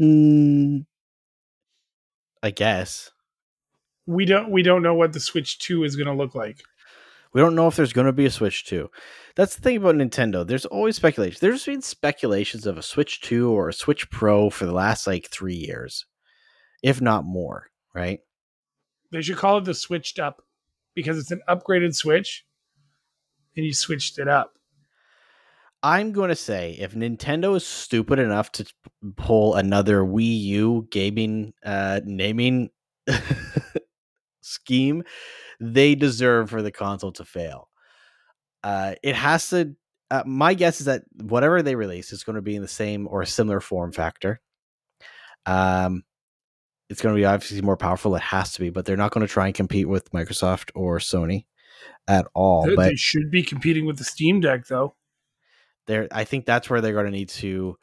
I 2.41 2.51
guess 2.51 3.11
We 4.05 4.25
don't 4.25 4.51
we 4.51 4.61
don't 4.63 4.83
know 4.83 4.93
what 4.93 5.13
the 5.13 5.19
Switch 5.19 5.57
2 5.59 5.83
is 5.85 5.95
going 5.95 6.07
to 6.07 6.13
look 6.13 6.35
like. 6.35 6.61
we 7.33 7.39
don't 7.41 7.55
know 7.55 7.67
if 7.67 7.75
there's 7.77 7.93
going 7.93 8.07
to 8.07 8.11
be 8.13 8.25
a 8.25 8.31
Switch 8.31 8.65
Two. 8.65 8.91
That's 9.35 9.55
the 9.55 9.61
thing 9.61 9.77
about 9.77 9.95
Nintendo. 9.95 10.45
There's 10.45 10.65
always 10.65 10.97
speculation. 10.97 11.37
There's 11.41 11.65
been 11.65 11.81
speculations 11.81 12.67
of 12.67 12.77
a 12.77 12.83
Switch 12.83 13.21
Two 13.21 13.49
or 13.51 13.69
a 13.69 13.73
Switch 13.73 14.09
Pro 14.11 14.49
for 14.49 14.65
the 14.65 14.73
last 14.73 15.07
like 15.07 15.29
three 15.29 15.55
years, 15.55 16.05
if 16.83 17.01
not 17.01 17.23
more. 17.25 17.69
Right? 17.95 18.19
They 19.11 19.21
should 19.21 19.37
call 19.37 19.59
it 19.59 19.65
the 19.65 19.73
Switched 19.73 20.19
Up 20.19 20.43
because 20.93 21.17
it's 21.17 21.31
an 21.31 21.41
upgraded 21.47 21.95
Switch 21.95 22.45
and 23.55 23.65
you 23.65 23.73
switched 23.73 24.19
it 24.19 24.27
up. 24.27 24.53
I'm 25.83 26.13
going 26.13 26.29
to 26.29 26.35
say 26.35 26.77
if 26.79 26.93
Nintendo 26.93 27.55
is 27.57 27.67
stupid 27.67 28.17
enough 28.17 28.51
to 28.53 28.65
pull 29.17 29.55
another 29.55 29.99
Wii 30.01 30.41
U 30.43 30.87
gaming 30.89 31.53
uh, 31.63 31.99
naming 32.05 32.69
scheme, 34.41 35.03
they 35.59 35.93
deserve 35.93 36.49
for 36.49 36.61
the 36.61 36.71
console 36.71 37.11
to 37.13 37.25
fail. 37.25 37.69
Uh, 38.63 38.95
it 39.03 39.15
has 39.15 39.49
to. 39.49 39.75
Uh, 40.09 40.23
my 40.25 40.53
guess 40.53 40.79
is 40.79 40.85
that 40.85 41.03
whatever 41.21 41.61
they 41.61 41.75
release 41.75 42.13
is 42.13 42.23
going 42.23 42.35
to 42.35 42.41
be 42.41 42.55
in 42.55 42.61
the 42.61 42.67
same 42.67 43.07
or 43.09 43.25
similar 43.25 43.59
form 43.59 43.91
factor. 43.91 44.39
Um, 45.45 46.03
it's 46.89 47.01
going 47.01 47.15
to 47.15 47.19
be 47.19 47.25
obviously 47.25 47.61
more 47.61 47.77
powerful. 47.77 48.15
It 48.15 48.21
has 48.21 48.53
to 48.53 48.61
be, 48.61 48.69
but 48.69 48.85
they're 48.85 48.95
not 48.95 49.11
going 49.11 49.25
to 49.25 49.31
try 49.31 49.47
and 49.47 49.55
compete 49.55 49.89
with 49.89 50.11
Microsoft 50.11 50.69
or 50.75 50.99
Sony 50.99 51.45
at 52.07 52.27
all. 52.33 52.65
they, 52.65 52.75
but 52.75 52.89
they 52.89 52.95
should 52.95 53.31
be 53.31 53.43
competing 53.43 53.85
with 53.85 53.97
the 53.97 54.03
Steam 54.03 54.39
Deck 54.39 54.67
though. 54.67 54.95
There 55.87 56.07
i 56.11 56.23
think 56.23 56.45
that's 56.45 56.69
where 56.69 56.81
they're 56.81 56.93
going 56.93 57.05
to 57.05 57.11
need 57.11 57.29
to 57.29 57.77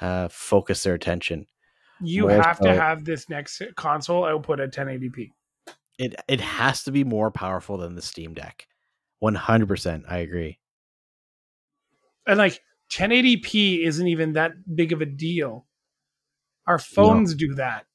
uh, 0.00 0.28
focus 0.28 0.82
their 0.82 0.94
attention 0.94 1.46
You 2.00 2.28
More 2.28 2.42
have 2.42 2.56
so- 2.58 2.64
to 2.64 2.74
have 2.74 3.04
this 3.04 3.28
next 3.28 3.60
console 3.76 4.24
output 4.24 4.60
at 4.60 4.72
1080p. 4.72 5.32
it 5.98 6.14
it 6.28 6.40
has 6.40 6.82
to 6.84 6.90
be 6.92 7.04
more 7.04 7.30
powerful 7.30 7.76
than 7.76 7.94
the 7.94 8.02
steam 8.02 8.32
deck 8.34 8.66
100% 9.22 10.04
i 10.08 10.18
agree 10.18 10.58
And 12.26 12.38
like 12.38 12.60
1080p 12.94 13.84
isn't 13.84 14.06
even 14.06 14.32
that 14.34 14.52
big 14.74 14.92
of 14.92 15.00
a 15.00 15.06
deal. 15.06 15.66
Our 16.66 16.78
phones 16.78 17.34
do 17.34 17.54
that. 17.54 17.86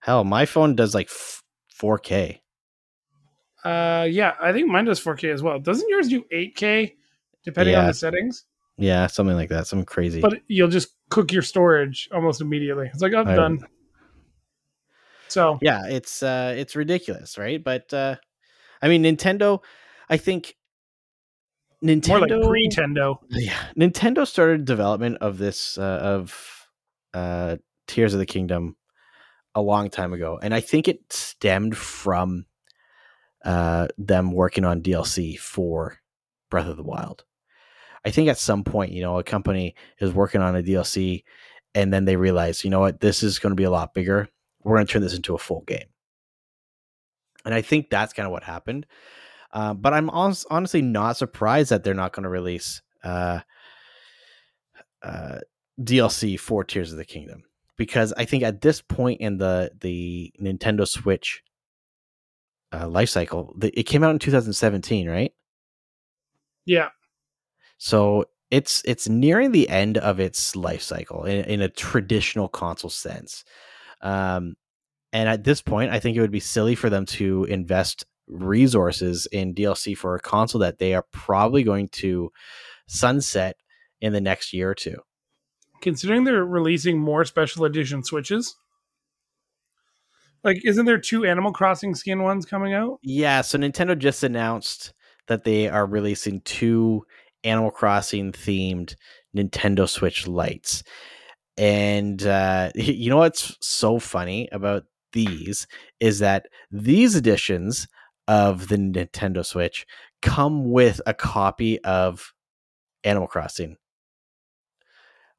hell 0.00 0.24
my 0.24 0.46
phone 0.46 0.74
does 0.76 0.94
like 0.94 1.06
f- 1.08 1.42
4k 1.80 2.40
Uh, 3.64 4.06
yeah, 4.08 4.34
I 4.40 4.52
think 4.52 4.68
mine 4.68 4.84
does 4.84 5.00
4K 5.00 5.30
as 5.30 5.42
well. 5.42 5.58
Doesn't 5.58 5.88
yours 5.88 6.08
do 6.08 6.24
8K 6.30 6.94
depending 7.44 7.74
on 7.74 7.86
the 7.86 7.94
settings? 7.94 8.44
Yeah 8.78 9.06
something 9.06 9.36
like 9.36 9.48
that 9.50 9.66
something 9.66 9.84
crazy 9.84 10.20
But 10.20 10.40
you'll 10.46 10.68
just 10.68 10.94
cook 11.10 11.32
your 11.32 11.42
storage 11.42 12.08
almost 12.12 12.40
immediately. 12.40 12.88
It's 12.92 13.02
like, 13.02 13.12
oh, 13.12 13.20
I'm 13.20 13.28
I- 13.28 13.36
done. 13.36 13.66
So 15.28 15.58
yeah 15.60 15.86
it's 15.86 16.22
uh 16.22 16.54
it's 16.56 16.74
ridiculous 16.74 17.36
right 17.36 17.62
but 17.62 17.92
uh 17.92 18.16
i 18.80 18.88
mean 18.88 19.02
nintendo 19.02 19.60
i 20.08 20.16
think 20.16 20.56
nintendo 21.84 22.08
more 22.08 22.20
like 22.20 22.48
pre-Tendo. 22.48 23.18
yeah 23.30 23.58
nintendo 23.76 24.26
started 24.26 24.64
development 24.64 25.18
of 25.20 25.36
this 25.38 25.76
uh, 25.76 26.00
of 26.02 26.66
uh 27.14 27.56
tears 27.86 28.14
of 28.14 28.20
the 28.20 28.26
kingdom 28.26 28.74
a 29.54 29.60
long 29.60 29.90
time 29.90 30.12
ago 30.14 30.38
and 30.42 30.54
i 30.54 30.60
think 30.60 30.88
it 30.88 31.12
stemmed 31.12 31.76
from 31.76 32.46
uh 33.44 33.86
them 33.98 34.32
working 34.32 34.64
on 34.64 34.80
dlc 34.82 35.38
for 35.38 35.98
breath 36.50 36.66
of 36.66 36.76
the 36.76 36.82
wild 36.82 37.24
i 38.08 38.10
think 38.10 38.28
at 38.28 38.38
some 38.38 38.64
point 38.64 38.92
you 38.92 39.02
know 39.02 39.18
a 39.18 39.24
company 39.24 39.74
is 40.00 40.12
working 40.12 40.40
on 40.40 40.56
a 40.56 40.62
dlc 40.62 41.22
and 41.74 41.92
then 41.92 42.04
they 42.04 42.16
realize 42.16 42.64
you 42.64 42.70
know 42.70 42.80
what? 42.80 43.00
This 43.00 43.22
is 43.22 43.38
going 43.38 43.52
to 43.52 43.56
be 43.56 43.64
a 43.64 43.70
lot 43.70 43.94
bigger. 43.94 44.28
We're 44.62 44.76
going 44.76 44.86
to 44.86 44.92
turn 44.92 45.02
this 45.02 45.14
into 45.14 45.34
a 45.34 45.38
full 45.38 45.62
game. 45.66 45.86
And 47.44 47.54
i 47.54 47.62
think 47.62 47.88
that's 47.88 48.12
kind 48.12 48.26
of 48.26 48.32
what 48.32 48.42
happened. 48.42 48.86
Uh, 49.52 49.74
but 49.74 49.94
i'm 49.94 50.08
hon- 50.08 50.34
honestly 50.50 50.82
not 50.82 51.16
surprised 51.16 51.70
that 51.70 51.84
they're 51.84 51.94
not 51.94 52.12
going 52.12 52.24
to 52.24 52.28
release 52.28 52.82
uh, 53.04 53.40
uh, 55.02 55.38
DLC 55.80 56.38
for 56.38 56.64
Tears 56.64 56.90
of 56.90 56.98
the 56.98 57.04
Kingdom. 57.04 57.44
Because 57.76 58.12
I 58.16 58.24
think 58.24 58.42
at 58.42 58.60
this 58.60 58.82
point 58.82 59.20
in 59.20 59.38
the 59.38 59.70
the 59.80 60.32
Nintendo 60.42 60.86
Switch 60.86 61.44
uh, 62.72 62.88
life 62.88 63.08
cycle, 63.08 63.54
the, 63.56 63.78
it 63.78 63.84
came 63.84 64.02
out 64.02 64.10
in 64.10 64.18
2017, 64.18 65.08
right? 65.08 65.32
Yeah. 66.66 66.88
So 67.78 68.26
it's 68.50 68.82
it's 68.84 69.08
nearing 69.08 69.52
the 69.52 69.68
end 69.68 69.98
of 69.98 70.20
its 70.20 70.56
life 70.56 70.82
cycle 70.82 71.24
in, 71.24 71.44
in 71.44 71.60
a 71.60 71.68
traditional 71.68 72.48
console 72.48 72.90
sense. 72.90 73.44
Um, 74.00 74.56
and 75.12 75.28
at 75.28 75.44
this 75.44 75.62
point, 75.62 75.90
I 75.90 76.00
think 76.00 76.16
it 76.16 76.20
would 76.20 76.30
be 76.30 76.40
silly 76.40 76.74
for 76.74 76.90
them 76.90 77.06
to 77.06 77.44
invest 77.44 78.04
resources 78.26 79.26
in 79.32 79.54
DLC 79.54 79.96
for 79.96 80.14
a 80.14 80.20
console 80.20 80.60
that 80.60 80.78
they 80.78 80.94
are 80.94 81.06
probably 81.12 81.62
going 81.62 81.88
to 81.88 82.30
sunset 82.86 83.56
in 84.00 84.12
the 84.12 84.20
next 84.20 84.52
year 84.52 84.70
or 84.70 84.74
two. 84.74 84.98
Considering 85.80 86.24
they're 86.24 86.44
releasing 86.44 86.98
more 86.98 87.24
special 87.24 87.64
edition 87.64 88.02
Switches, 88.02 88.56
like, 90.44 90.64
isn't 90.64 90.86
there 90.86 90.98
two 90.98 91.24
Animal 91.24 91.52
Crossing 91.52 91.94
skin 91.94 92.22
ones 92.22 92.44
coming 92.44 92.74
out? 92.74 92.98
Yeah, 93.02 93.40
so 93.40 93.58
Nintendo 93.58 93.98
just 93.98 94.22
announced 94.22 94.92
that 95.26 95.44
they 95.44 95.68
are 95.68 95.86
releasing 95.86 96.40
two 96.42 97.04
Animal 97.44 97.70
Crossing 97.70 98.32
themed 98.32 98.94
Nintendo 99.36 99.88
Switch 99.88 100.26
lights. 100.26 100.82
And 101.56 102.24
uh, 102.26 102.70
you 102.74 103.10
know 103.10 103.18
what's 103.18 103.56
so 103.60 103.98
funny 103.98 104.48
about 104.52 104.84
these 105.12 105.66
is 106.00 106.18
that 106.18 106.46
these 106.70 107.16
editions 107.16 107.88
of 108.26 108.68
the 108.68 108.76
Nintendo 108.76 109.44
Switch 109.44 109.86
come 110.20 110.70
with 110.70 111.00
a 111.06 111.14
copy 111.14 111.82
of 111.84 112.32
Animal 113.04 113.28
Crossing. 113.28 113.76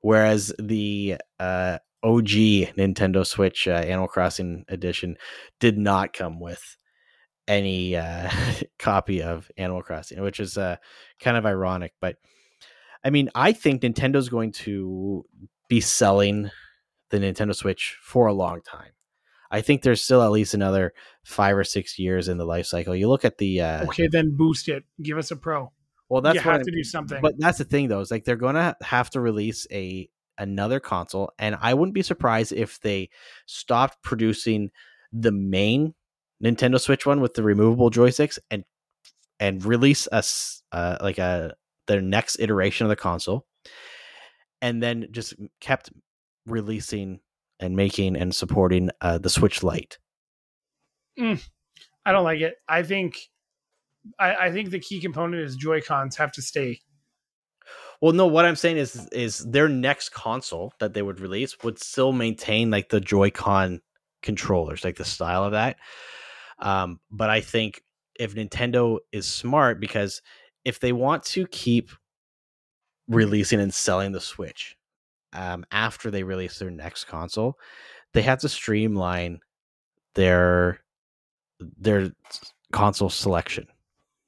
Whereas 0.02 0.54
the 0.58 1.18
uh, 1.40 1.80
OG 2.04 2.28
Nintendo 2.78 3.26
Switch 3.26 3.68
uh, 3.68 3.72
Animal 3.72 4.08
Crossing 4.08 4.66
edition 4.70 5.18
did 5.60 5.78
not 5.78 6.14
come 6.14 6.40
with 6.40 6.78
any 7.50 7.98
uh, 7.98 8.30
copy 8.80 9.22
of 9.22 9.52
Animal 9.58 9.82
Crossing, 9.84 10.22
which 10.22 10.40
is 10.40 10.58
uh, 10.58 10.78
kind 11.20 11.36
of 11.36 11.46
ironic. 11.46 11.92
But 12.00 12.16
I 13.04 13.10
mean, 13.10 13.30
I 13.36 13.52
think 13.52 13.82
Nintendo's 13.82 14.30
going 14.30 14.54
to 14.54 15.26
be 15.68 15.82
selling 15.82 16.50
the 17.10 17.18
Nintendo 17.20 17.54
Switch 17.56 17.98
for 18.02 18.28
a 18.28 18.34
long 18.34 18.62
time. 18.62 18.92
I 19.52 19.62
think 19.62 19.82
there's 19.82 20.02
still 20.02 20.22
at 20.22 20.30
least 20.32 20.54
another 20.54 20.94
five 21.26 21.58
or 21.58 21.64
six 21.64 21.98
years 21.98 22.28
in 22.28 22.38
the 22.38 22.46
life 22.46 22.68
cycle. 22.68 22.96
You 22.96 23.10
look 23.10 23.26
at 23.26 23.40
the 23.40 23.62
uh, 23.62 23.84
Okay, 23.86 24.08
then 24.10 24.36
boost 24.38 24.70
it. 24.70 24.84
Give 25.02 25.18
us 25.18 25.32
a 25.32 25.36
pro. 25.36 25.72
well, 26.08 26.22
that's 26.22 26.36
you 26.36 26.42
what 26.42 26.52
have 26.52 26.62
I- 26.62 26.66
to 26.66 26.72
do 26.72 26.84
something. 26.84 27.20
But 27.22 27.34
that's 27.40 27.58
the 27.58 27.64
thing, 27.64 27.88
though, 27.88 28.00
is 28.00 28.12
like 28.12 28.26
they're 28.26 28.36
going 28.36 28.56
to 28.56 28.76
have 28.84 29.10
to 29.12 29.20
release 29.20 29.66
a 29.72 30.08
another 30.38 30.80
console, 30.80 31.32
and 31.40 31.58
I 31.60 31.74
wouldn't 31.74 31.96
be 31.96 32.02
surprised 32.04 32.54
if 32.54 32.80
they 32.80 33.10
stopped 33.48 34.02
producing 34.04 34.70
the 35.12 35.32
main 35.32 35.96
Nintendo 36.44 36.80
Switch 36.80 37.06
one 37.06 37.22
with 37.22 37.34
the 37.34 37.44
removable 37.44 37.92
joysticks 37.92 38.40
and 38.50 38.64
and 39.40 39.64
release 39.64 40.08
us 40.12 40.62
uh, 40.72 40.98
like 41.02 41.18
a 41.18 41.54
their 41.88 42.02
next 42.02 42.40
iteration 42.40 42.86
of 42.86 42.90
the 42.90 42.96
console, 42.96 43.46
and 44.62 44.82
then 44.82 45.08
just 45.12 45.34
kept 45.60 45.90
releasing 46.46 47.20
and 47.60 47.76
making 47.76 48.16
and 48.16 48.34
supporting 48.34 48.90
uh, 49.02 49.18
the 49.18 49.30
Switch 49.30 49.64
Lite. 49.64 49.98
I 51.20 52.12
don't 52.12 52.24
like 52.24 52.40
it. 52.42 52.56
I 52.68 52.84
think 52.84 53.18
I, 54.18 54.36
I 54.36 54.52
think 54.52 54.70
the 54.70 54.80
key 54.80 55.02
component 55.02 55.44
is 55.44 55.56
Joy 55.56 55.82
Cons 55.82 56.16
have 56.16 56.32
to 56.34 56.42
stay. 56.42 56.80
Well, 58.02 58.14
no, 58.14 58.28
what 58.28 58.46
I'm 58.46 58.56
saying 58.56 58.78
is 58.78 59.08
is 59.12 59.40
their 59.40 59.68
next 59.68 60.10
console 60.10 60.74
that 60.80 60.94
they 60.94 61.02
would 61.02 61.20
release 61.20 61.58
would 61.64 61.80
still 61.80 62.14
maintain 62.14 62.72
like 62.72 62.90
the 62.90 63.02
Joy-Con 63.02 63.82
controllers, 64.22 64.86
like 64.86 64.96
the 64.96 65.06
style 65.06 65.44
of 65.44 65.52
that. 65.52 65.78
Um, 66.60 67.00
but 67.12 67.30
I 67.30 67.42
think 67.42 67.82
if 68.20 68.36
Nintendo 68.36 69.00
is 69.12 69.28
smart, 69.28 69.80
because 69.80 70.22
if 70.66 70.80
they 70.80 70.92
want 70.92 71.24
to 71.24 71.48
keep 71.48 71.90
releasing 73.08 73.60
and 73.60 73.74
selling 73.74 74.12
the 74.12 74.22
Switch 74.22 74.78
um, 75.34 75.66
after 75.72 76.12
they 76.12 76.24
release 76.24 76.60
their 76.60 76.70
next 76.72 77.06
console, 77.06 77.58
they 78.14 78.22
have 78.22 78.40
to 78.40 78.50
streamline 78.50 79.40
their 80.16 80.82
their 81.78 82.12
console 82.72 83.10
selection. 83.10 83.68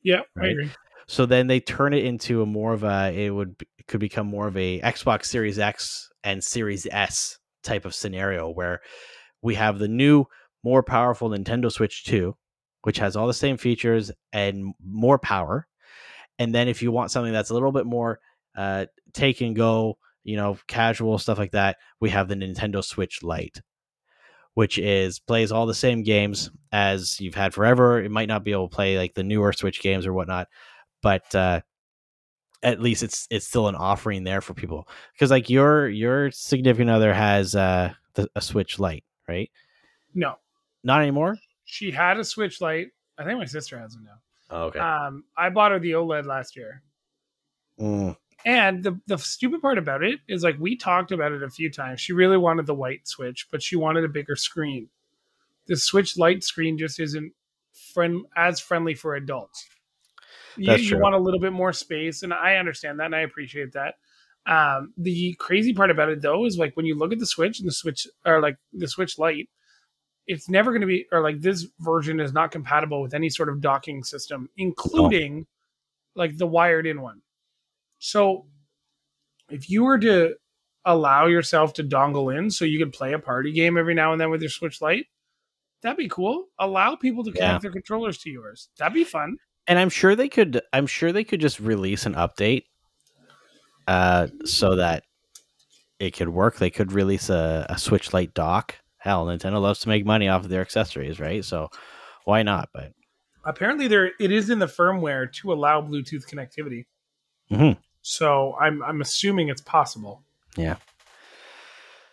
Yeah, 0.03 0.21
I 0.41 0.47
agree. 0.47 0.71
So 1.07 1.25
then 1.25 1.47
they 1.47 1.59
turn 1.59 1.93
it 1.93 2.05
into 2.05 2.41
a 2.41 2.45
more 2.45 2.73
of 2.73 2.83
a 2.83 3.11
it 3.13 3.29
would 3.31 3.55
it 3.77 3.87
could 3.87 3.99
become 3.99 4.27
more 4.27 4.47
of 4.47 4.55
a 4.55 4.79
Xbox 4.81 5.25
Series 5.25 5.59
X 5.59 6.09
and 6.23 6.43
Series 6.43 6.87
S 6.89 7.39
type 7.63 7.85
of 7.85 7.93
scenario 7.93 8.49
where 8.49 8.81
we 9.41 9.55
have 9.55 9.79
the 9.79 9.87
new 9.87 10.25
more 10.63 10.83
powerful 10.83 11.29
Nintendo 11.29 11.71
Switch 11.71 12.03
2 12.05 12.35
which 12.83 12.97
has 12.97 13.15
all 13.15 13.27
the 13.27 13.33
same 13.33 13.57
features 13.57 14.11
and 14.33 14.73
more 14.83 15.19
power. 15.19 15.67
And 16.39 16.55
then 16.55 16.67
if 16.67 16.81
you 16.81 16.91
want 16.91 17.11
something 17.11 17.31
that's 17.31 17.51
a 17.51 17.53
little 17.53 17.71
bit 17.71 17.85
more 17.85 18.19
uh 18.55 18.87
take 19.13 19.41
and 19.41 19.55
go, 19.55 19.97
you 20.23 20.35
know, 20.35 20.57
casual 20.67 21.17
stuff 21.19 21.37
like 21.37 21.51
that, 21.51 21.77
we 21.99 22.09
have 22.09 22.27
the 22.27 22.35
Nintendo 22.35 22.83
Switch 22.83 23.21
Lite 23.23 23.61
which 24.53 24.77
is 24.77 25.19
plays 25.19 25.51
all 25.51 25.65
the 25.65 25.73
same 25.73 26.03
games 26.03 26.51
as 26.71 27.19
you've 27.19 27.35
had 27.35 27.53
forever. 27.53 28.01
It 28.01 28.11
might 28.11 28.27
not 28.27 28.43
be 28.43 28.51
able 28.51 28.67
to 28.67 28.75
play 28.75 28.97
like 28.97 29.13
the 29.13 29.23
newer 29.23 29.53
Switch 29.53 29.81
games 29.81 30.05
or 30.05 30.13
whatnot, 30.13 30.47
but 31.01 31.33
uh, 31.33 31.61
at 32.61 32.81
least 32.81 33.03
it's 33.03 33.27
it's 33.29 33.47
still 33.47 33.67
an 33.67 33.75
offering 33.75 34.23
there 34.23 34.41
for 34.41 34.53
people. 34.53 34.87
Because 35.13 35.31
like 35.31 35.49
your 35.49 35.87
your 35.87 36.31
significant 36.31 36.89
other 36.89 37.13
has 37.13 37.55
uh, 37.55 37.93
the, 38.15 38.27
a 38.35 38.41
Switch 38.41 38.79
Lite, 38.79 39.05
right? 39.27 39.49
No, 40.13 40.35
Not 40.83 41.01
anymore. 41.01 41.37
she 41.65 41.91
had 41.91 42.17
a 42.19 42.23
Switch 42.23 42.59
Lite. 42.61 42.87
I 43.17 43.23
think 43.23 43.37
my 43.37 43.45
sister 43.45 43.77
has 43.79 43.93
it 43.95 44.01
now. 44.03 44.17
Oh, 44.49 44.63
okay. 44.65 44.79
Um, 44.79 45.23
I 45.37 45.49
bought 45.49 45.71
her 45.71 45.79
the 45.79 45.91
OLED 45.91 46.25
last 46.25 46.55
year. 46.55 46.81
Mm, 47.79 48.17
And 48.45 48.83
the 48.83 48.99
the 49.07 49.17
stupid 49.17 49.61
part 49.61 49.77
about 49.77 50.03
it 50.03 50.19
is 50.27 50.43
like 50.43 50.57
we 50.59 50.75
talked 50.75 51.11
about 51.11 51.31
it 51.31 51.43
a 51.43 51.49
few 51.49 51.71
times. 51.71 52.01
She 52.01 52.13
really 52.13 52.37
wanted 52.37 52.65
the 52.65 52.73
white 52.75 53.07
switch, 53.07 53.47
but 53.51 53.61
she 53.63 53.75
wanted 53.75 54.03
a 54.03 54.09
bigger 54.09 54.35
screen. 54.35 54.89
The 55.67 55.77
Switch 55.77 56.17
Lite 56.17 56.43
screen 56.43 56.77
just 56.77 56.99
isn't 56.99 57.31
friend 57.93 58.25
as 58.35 58.59
friendly 58.59 58.93
for 58.95 59.15
adults. 59.15 59.65
You, 60.57 60.73
you 60.75 60.99
want 60.99 61.15
a 61.15 61.19
little 61.19 61.39
bit 61.39 61.53
more 61.53 61.71
space, 61.71 62.23
and 62.23 62.33
I 62.33 62.55
understand 62.57 62.99
that, 62.99 63.05
and 63.05 63.15
I 63.15 63.21
appreciate 63.21 63.71
that. 63.73 63.95
Um, 64.45 64.93
the 64.97 65.35
crazy 65.39 65.71
part 65.73 65.91
about 65.91 66.09
it 66.09 66.21
though 66.21 66.45
is 66.45 66.57
like 66.57 66.75
when 66.75 66.85
you 66.87 66.97
look 66.97 67.13
at 67.13 67.19
the 67.19 67.27
Switch 67.27 67.59
and 67.59 67.67
the 67.67 67.71
Switch 67.73 68.05
or 68.25 68.41
like 68.41 68.57
the 68.73 68.87
Switch 68.87 69.17
Lite, 69.17 69.49
it's 70.31 70.49
never 70.49 70.71
going 70.71 70.81
to 70.81 70.87
be 70.87 71.05
or 71.11 71.21
like 71.21 71.41
this 71.41 71.67
version 71.79 72.19
is 72.19 72.33
not 72.33 72.51
compatible 72.51 73.01
with 73.01 73.13
any 73.13 73.29
sort 73.29 73.49
of 73.49 73.61
docking 73.61 74.03
system, 74.03 74.49
including 74.57 75.45
like 76.15 76.37
the 76.37 76.47
wired 76.47 76.87
in 76.87 77.01
one. 77.01 77.21
So 77.99 78.45
if 79.49 79.69
you 79.69 79.83
were 79.83 79.99
to 79.99 80.35
allow 80.85 81.27
yourself 81.27 81.73
to 81.73 81.83
dongle 81.83 82.35
in 82.35 82.49
so 82.49 82.65
you 82.65 82.79
could 82.79 82.93
play 82.93 83.13
a 83.13 83.19
party 83.19 83.51
game 83.51 83.77
every 83.77 83.93
now 83.93 84.11
and 84.13 84.19
then 84.21 84.29
with 84.31 84.41
your 84.41 84.49
Switch 84.49 84.81
Lite, 84.81 85.05
that'd 85.81 85.97
be 85.97 86.07
cool. 86.09 86.47
Allow 86.57 86.95
people 86.95 87.23
to 87.25 87.31
connect 87.31 87.53
Yeah. 87.53 87.59
their 87.59 87.71
controllers 87.71 88.17
to 88.19 88.29
yours. 88.29 88.69
That'd 88.77 88.93
be 88.93 89.03
fun. 89.03 89.37
and 89.67 89.77
I'm 89.77 89.89
sure 89.89 90.15
they 90.15 90.27
could. 90.29 90.59
I'm 90.73 90.87
sure 90.87 91.11
they 91.11 91.23
could 91.23 91.39
just 91.41 91.59
release 91.59 92.05
an 92.07 92.15
update, 92.15 92.63
uh, 93.87 94.27
so 94.45 94.75
that 94.75 95.03
it 95.99 96.11
could 96.11 96.29
work. 96.29 96.57
They 96.57 96.71
could 96.71 96.91
release 96.93 97.29
a, 97.29 97.65
a 97.69 97.77
Switch 97.77 98.11
Lite 98.13 98.33
dock. 98.33 98.75
Hell, 99.01 99.25
Nintendo 99.25 99.59
loves 99.59 99.79
to 99.79 99.89
make 99.89 100.05
money 100.05 100.27
off 100.29 100.43
of 100.43 100.49
their 100.49 100.61
accessories, 100.61 101.19
right? 101.19 101.43
So 101.43 101.69
why 102.25 102.43
not? 102.43 102.69
But 102.73 102.93
Apparently 103.43 103.87
there 103.87 104.11
it 104.19 104.31
is 104.31 104.51
in 104.51 104.59
the 104.59 104.67
firmware 104.67 105.31
to 105.33 105.51
allow 105.51 105.81
Bluetooth 105.81 106.25
connectivity. 106.31 106.85
Mhm. 107.51 107.77
So 108.03 108.55
I'm 108.61 108.83
I'm 108.83 109.01
assuming 109.01 109.49
it's 109.49 109.61
possible. 109.61 110.23
Yeah. 110.55 110.75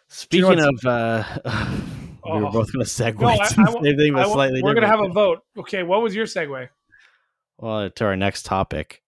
Speaking 0.08 0.56
know 0.56 0.70
of, 0.70 0.84
uh, 0.86 1.24
we 2.24 2.30
were 2.40 2.46
Oh. 2.46 2.50
both 2.50 2.72
going 2.72 2.84
to 2.84 2.90
segue 2.90 3.20
No, 3.20 3.28
I- 3.28 3.36
to 3.36 3.42
I 3.42 3.46
same 3.82 3.96
thing, 3.98 4.12
but 4.14 4.26
wa- 4.28 4.34
slightly 4.34 4.62
we're 4.62 4.74
gonna 4.74 4.86
have 4.86 5.00
a 5.00 5.08
vote. 5.08 5.42
Okay, 5.58 5.82
what 5.82 6.00
was 6.02 6.14
your 6.14 6.26
segue? 6.26 6.68
well 7.58 7.90
to 7.90 8.04
our 8.04 8.16
next 8.16 8.46
topic. 8.46 9.02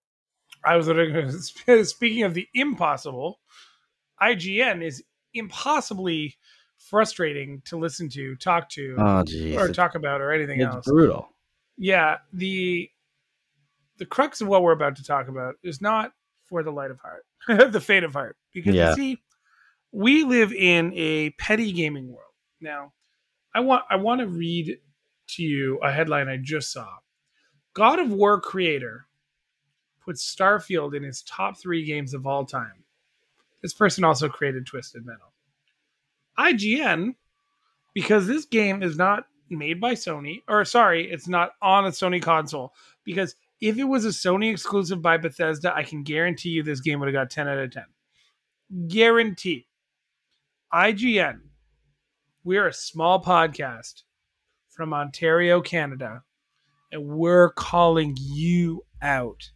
I 0.63 0.77
was 0.77 0.89
speaking 1.91 2.25
of 2.25 2.35
the 2.35 2.47
impossible. 2.53 3.41
IGN 4.21 4.83
is 4.83 5.03
impossibly 5.33 6.37
frustrating 6.91 7.63
to 7.67 7.77
listen 7.79 8.09
to, 8.11 8.35
talk 8.37 8.69
to, 8.71 8.97
Oh, 8.99 9.25
or 9.57 9.69
talk 9.69 9.95
about, 9.95 10.21
or 10.21 10.33
anything 10.33 10.61
it's 10.61 10.75
else. 10.75 10.85
brutal. 10.87 11.29
yeah 11.79 12.19
the 12.33 12.91
the 13.99 14.07
crux 14.07 14.41
of 14.41 14.49
what 14.49 14.63
we're 14.63 14.73
about 14.73 14.97
to 14.97 15.05
talk 15.05 15.29
about 15.29 15.55
is 15.63 15.81
not 15.81 16.13
for 16.47 16.63
the 16.63 16.71
light 16.73 16.91
of 16.91 16.99
heart 17.01 17.25
the 17.73 17.81
fate 17.81 18.03
of 18.05 18.13
heart 18.13 18.37
because 18.53 18.75
Yeah. 18.75 18.91
you 18.91 18.95
see 18.97 19.19
we 19.93 20.25
live 20.25 20.53
in 20.53 20.93
a 20.95 21.31
petty 21.31 21.73
gaming 21.73 22.09
world 22.09 22.33
now 22.61 22.93
i 23.55 23.61
want 23.61 23.85
i 23.91 23.97
want 23.97 24.21
to 24.21 24.27
read 24.27 24.79
to 25.29 25.43
you 25.43 25.79
a 25.79 25.93
headline 25.93 26.29
i 26.29 26.37
just 26.37 26.73
saw 26.73 26.89
god 27.75 27.99
of 27.99 28.11
war 28.11 28.41
creator 28.41 29.07
puts 30.05 30.35
starfield 30.35 30.95
in 30.97 31.03
his 31.03 31.23
top 31.23 31.57
three 31.59 31.85
games 31.85 32.15
of 32.15 32.27
all 32.27 32.45
time 32.45 32.85
this 33.63 33.75
person 33.75 34.03
also 34.05 34.29
created 34.29 34.67
twisted 34.67 35.05
metal 35.07 35.33
ign 36.41 37.15
because 37.95 38.27
this 38.27 38.45
game 38.45 38.83
is 38.83 38.97
not 38.97 39.25
made 39.51 39.81
by 39.81 39.95
Sony, 39.95 40.43
or 40.49 40.65
sorry, 40.65 41.11
it's 41.11 41.29
not 41.29 41.53
on 41.61 41.87
a 41.87 41.91
Sony 41.91 42.23
console. 42.23 42.73
Because 43.05 43.35
if 43.61 43.79
it 43.79 43.85
was 43.85 44.05
a 44.05 44.09
Sony 44.09 44.51
exclusive 44.51 45.03
by 45.03 45.17
Bethesda, 45.17 45.75
I 45.75 45.83
can 45.83 46.03
guarantee 46.03 46.51
you 46.51 46.63
this 46.63 46.81
game 46.81 47.01
would 47.01 47.07
have 47.07 47.15
got 47.15 47.31
10 47.31 47.49
out 47.49 47.59
of 47.59 47.71
10. 47.71 47.85
Guarantee. 48.89 49.67
IGN, 50.73 51.41
we're 52.45 52.69
a 52.69 52.73
small 52.73 53.23
podcast 53.23 54.05
from 54.69 54.95
Ontario, 54.95 55.61
Canada, 55.61 56.23
and 56.93 57.09
we're 57.09 57.51
calling 57.51 58.17
you 58.19 58.85
out 59.03 59.51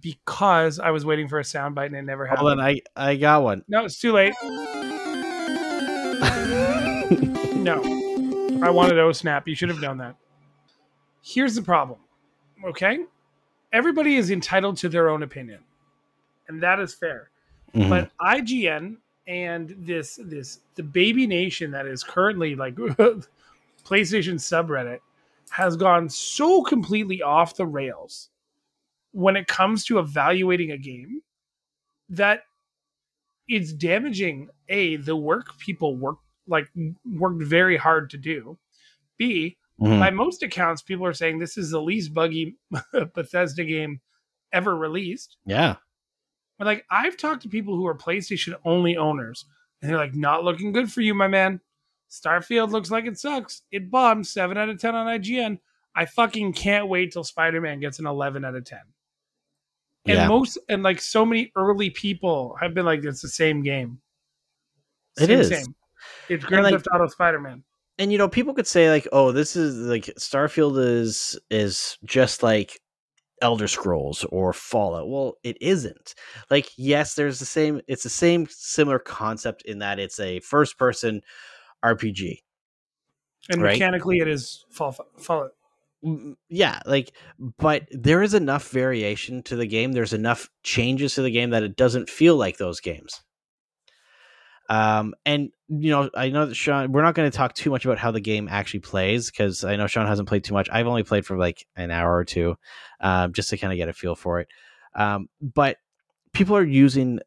because 0.00 0.78
I 0.78 0.90
was 0.90 1.06
waiting 1.06 1.28
for 1.28 1.38
a 1.38 1.42
soundbite 1.42 1.86
and 1.86 1.96
it 1.96 2.02
never 2.02 2.26
happened. 2.26 2.48
Hold 2.48 2.60
on, 2.60 2.60
I 2.60 2.80
I 2.94 3.16
got 3.16 3.42
one. 3.42 3.62
No, 3.68 3.84
it's 3.86 3.98
too 3.98 4.12
late. 4.12 4.34
No. 7.66 8.62
I 8.62 8.70
wanted 8.70 8.98
O 8.98 9.12
Snap. 9.12 9.46
You 9.46 9.54
should 9.54 9.68
have 9.68 9.80
known 9.80 9.98
that. 9.98 10.16
Here's 11.22 11.54
the 11.54 11.62
problem. 11.62 11.98
Okay? 12.64 13.00
everybody 13.72 14.16
is 14.16 14.30
entitled 14.30 14.76
to 14.78 14.88
their 14.88 15.10
own 15.10 15.22
opinion, 15.22 15.60
and 16.48 16.62
that 16.62 16.80
is 16.80 16.94
fair. 16.94 17.30
Mhm. 17.74 17.88
But 17.88 18.10
IGN 18.20 18.96
and 19.26 19.74
this 19.78 20.18
this 20.24 20.60
the 20.76 20.82
baby 20.82 21.26
nation 21.26 21.70
that 21.72 21.86
is 21.86 22.02
currently 22.02 22.54
like 22.54 22.74
PlayStation 23.84 24.36
subreddit 24.38 25.00
has 25.50 25.76
gone 25.76 26.08
so 26.08 26.62
completely 26.62 27.22
off 27.22 27.54
the 27.54 27.66
rails 27.66 28.30
when 29.12 29.36
it 29.36 29.46
comes 29.46 29.84
to 29.86 29.98
evaluating 29.98 30.72
a 30.72 30.78
game 30.78 31.20
that 32.08 32.44
it's 33.48 33.72
damaging 33.72 34.48
a 34.68 34.96
the 34.96 35.16
work 35.16 35.58
people 35.58 35.96
work 35.96 36.18
like 36.46 36.68
worked 37.04 37.42
very 37.42 37.76
hard 37.76 38.10
to 38.10 38.16
do 38.18 38.58
b 39.18 39.56
Mhm. 39.80 39.98
by 40.00 40.10
most 40.10 40.42
accounts 40.42 40.80
people 40.80 41.04
are 41.04 41.12
saying 41.12 41.38
this 41.38 41.58
is 41.58 41.70
the 41.70 41.80
least 41.82 42.14
buggy 42.14 42.56
bethesda 43.14 43.62
game 43.64 44.00
ever 44.52 44.74
released 44.74 45.36
yeah. 45.44 45.76
but 46.58 46.66
like 46.66 46.86
I've 46.90 47.16
talked 47.18 47.42
to 47.42 47.48
people 47.50 47.76
who 47.76 47.86
are 47.86 47.94
PlayStation 47.94 48.54
only 48.64 48.96
owners, 48.96 49.44
and 49.82 49.90
they're 49.90 49.98
like, 49.98 50.14
not 50.14 50.44
looking 50.44 50.72
good 50.72 50.90
for 50.90 51.02
you, 51.02 51.12
my 51.12 51.28
man. 51.28 51.60
Starfield 52.10 52.70
looks 52.70 52.90
like 52.90 53.04
it 53.04 53.18
sucks. 53.18 53.62
It 53.70 53.90
bombed 53.90 54.26
seven 54.26 54.56
out 54.56 54.70
of 54.70 54.78
ten 54.80 54.94
on 54.94 55.06
IGN. 55.06 55.58
I 55.94 56.06
fucking 56.06 56.54
can't 56.54 56.88
wait 56.88 57.12
till 57.12 57.24
Spider 57.24 57.60
Man 57.60 57.78
gets 57.80 57.98
an 57.98 58.06
eleven 58.06 58.44
out 58.46 58.54
of 58.54 58.64
ten. 58.64 58.80
And 60.06 60.16
Yeah. 60.16 60.28
most 60.28 60.56
and 60.70 60.82
like 60.82 61.02
so 61.02 61.26
many 61.26 61.52
early 61.56 61.90
people 61.90 62.56
have 62.60 62.72
been 62.72 62.86
like, 62.86 63.04
it's 63.04 63.20
the 63.20 63.28
same 63.28 63.62
game. 63.62 64.00
It 65.20 65.28
is. 65.28 65.50
It's 66.28 66.44
Grand 66.44 66.64
like- 66.64 66.74
Theft 66.74 66.88
Auto 66.92 67.06
Spider 67.08 67.40
Man. 67.40 67.62
and 67.98 68.10
you 68.12 68.18
know 68.18 68.28
people 68.28 68.54
could 68.54 68.66
say 68.66 68.90
like 68.90 69.06
oh 69.12 69.32
this 69.32 69.56
is 69.56 69.76
like 69.86 70.04
starfield 70.18 70.78
is 70.82 71.38
is 71.50 71.96
just 72.04 72.42
like 72.42 72.78
elder 73.42 73.68
scrolls 73.68 74.24
or 74.30 74.52
fallout 74.52 75.08
well 75.10 75.34
it 75.42 75.56
isn't 75.60 76.14
like 76.50 76.70
yes 76.78 77.14
there's 77.14 77.38
the 77.38 77.44
same 77.46 77.80
it's 77.86 78.02
the 78.02 78.08
same 78.08 78.46
similar 78.50 78.98
concept 78.98 79.62
in 79.66 79.78
that 79.80 79.98
it's 79.98 80.18
a 80.20 80.40
first 80.40 80.78
person 80.78 81.20
rpg 81.84 82.38
And 83.50 83.62
Right. 83.62 83.74
mechanically, 83.74 84.18
it 84.20 84.28
is 84.28 84.64
Fall 84.70 84.92
Fallout. 85.18 85.52
Mm, 86.04 86.34
yeah 86.48 86.80
like 86.86 87.12
but 87.58 87.86
there 87.90 88.22
is 88.22 88.34
enough 88.34 88.68
variation 88.70 89.42
to 89.44 89.56
the 89.56 89.66
game 89.66 89.92
there's 89.92 90.12
enough 90.12 90.48
changes 90.62 91.14
to 91.14 91.22
the 91.22 91.30
game 91.30 91.50
that 91.50 91.62
it 91.62 91.76
doesn't 91.76 92.10
feel 92.10 92.36
like 92.36 92.56
those 92.58 92.80
games 92.80 93.22
um 94.68 95.14
and 95.24 95.50
you 95.68 95.90
know 95.90 96.10
i 96.14 96.28
know 96.28 96.46
that 96.46 96.54
sean 96.54 96.90
we're 96.92 97.02
not 97.02 97.14
going 97.14 97.30
to 97.30 97.36
talk 97.36 97.54
too 97.54 97.70
much 97.70 97.84
about 97.84 97.98
how 97.98 98.10
the 98.10 98.20
game 98.20 98.48
actually 98.50 98.80
plays 98.80 99.30
because 99.30 99.64
i 99.64 99.76
know 99.76 99.86
sean 99.86 100.06
hasn't 100.06 100.28
played 100.28 100.42
too 100.44 100.54
much 100.54 100.68
i've 100.72 100.86
only 100.86 101.02
played 101.02 101.24
for 101.24 101.36
like 101.38 101.66
an 101.76 101.90
hour 101.90 102.16
or 102.16 102.24
two 102.24 102.56
um 103.00 103.32
just 103.32 103.48
to 103.50 103.56
kind 103.56 103.72
of 103.72 103.76
get 103.76 103.88
a 103.88 103.92
feel 103.92 104.14
for 104.16 104.40
it 104.40 104.48
um 104.94 105.28
but 105.40 105.76
people 106.32 106.56
are 106.56 106.64
using 106.64 107.20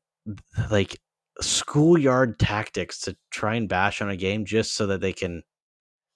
like 0.69 0.99
schoolyard 1.41 2.37
tactics 2.39 2.99
to 2.99 3.15
try 3.31 3.55
and 3.55 3.69
bash 3.69 4.01
on 4.01 4.09
a 4.09 4.17
game 4.17 4.45
just 4.45 4.73
so 4.73 4.87
that 4.87 4.99
they 5.01 5.13
can 5.13 5.41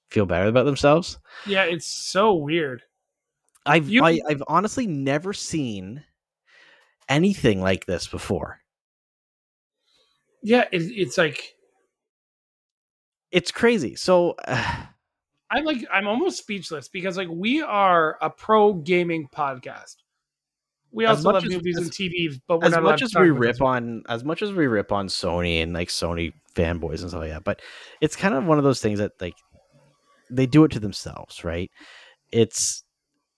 feel 0.09 0.25
better 0.25 0.47
about 0.47 0.65
themselves 0.65 1.17
Yeah, 1.47 1.63
it's 1.63 1.87
so 1.87 2.33
weird. 2.35 2.83
I've 3.65 3.87
You- 3.89 4.03
I, 4.03 4.19
I've 4.27 4.43
honestly 4.47 4.85
never 4.85 5.33
seen 5.33 6.03
anything 7.09 7.61
like 7.61 7.85
this 7.85 8.07
before. 8.07 8.59
Yeah, 10.43 10.65
it, 10.71 10.81
it's 10.81 11.17
like 11.17 11.55
It's 13.31 13.51
crazy. 13.51 13.95
So 13.95 14.35
uh, 14.47 14.85
I'm 15.49 15.65
like 15.65 15.85
I'm 15.91 16.07
almost 16.07 16.37
speechless 16.37 16.87
because 16.87 17.17
like 17.17 17.29
we 17.29 17.61
are 17.61 18.17
a 18.21 18.29
pro 18.29 18.73
gaming 18.73 19.27
podcast. 19.33 19.95
We 20.91 21.05
also 21.05 21.31
love 21.31 21.43
as- 21.43 21.49
movies 21.49 21.77
as- 21.77 21.83
and 21.85 21.91
TV, 21.91 22.39
but 22.47 22.59
we're 22.59 22.67
as 22.67 22.71
not 22.73 22.83
much 22.83 23.01
as 23.01 23.15
we 23.15 23.29
rip 23.31 23.61
on 23.61 24.03
as 24.09 24.23
much 24.23 24.41
as 24.41 24.51
we 24.51 24.67
rip 24.67 24.91
on 24.91 25.07
Sony 25.07 25.61
and 25.63 25.73
like 25.73 25.89
Sony 25.89 26.33
fanboys 26.55 27.01
and 27.01 27.09
stuff 27.09 27.21
like 27.21 27.31
that, 27.31 27.43
but 27.43 27.61
it's 28.01 28.15
kind 28.15 28.35
of 28.35 28.45
one 28.45 28.57
of 28.59 28.63
those 28.63 28.79
things 28.81 28.99
that 28.99 29.13
like 29.19 29.33
they 30.29 30.45
do 30.45 30.63
it 30.63 30.71
to 30.71 30.79
themselves, 30.79 31.43
right? 31.43 31.71
It's 32.31 32.83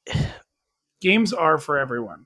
games 1.01 1.33
are 1.33 1.57
for 1.57 1.77
everyone. 1.77 2.25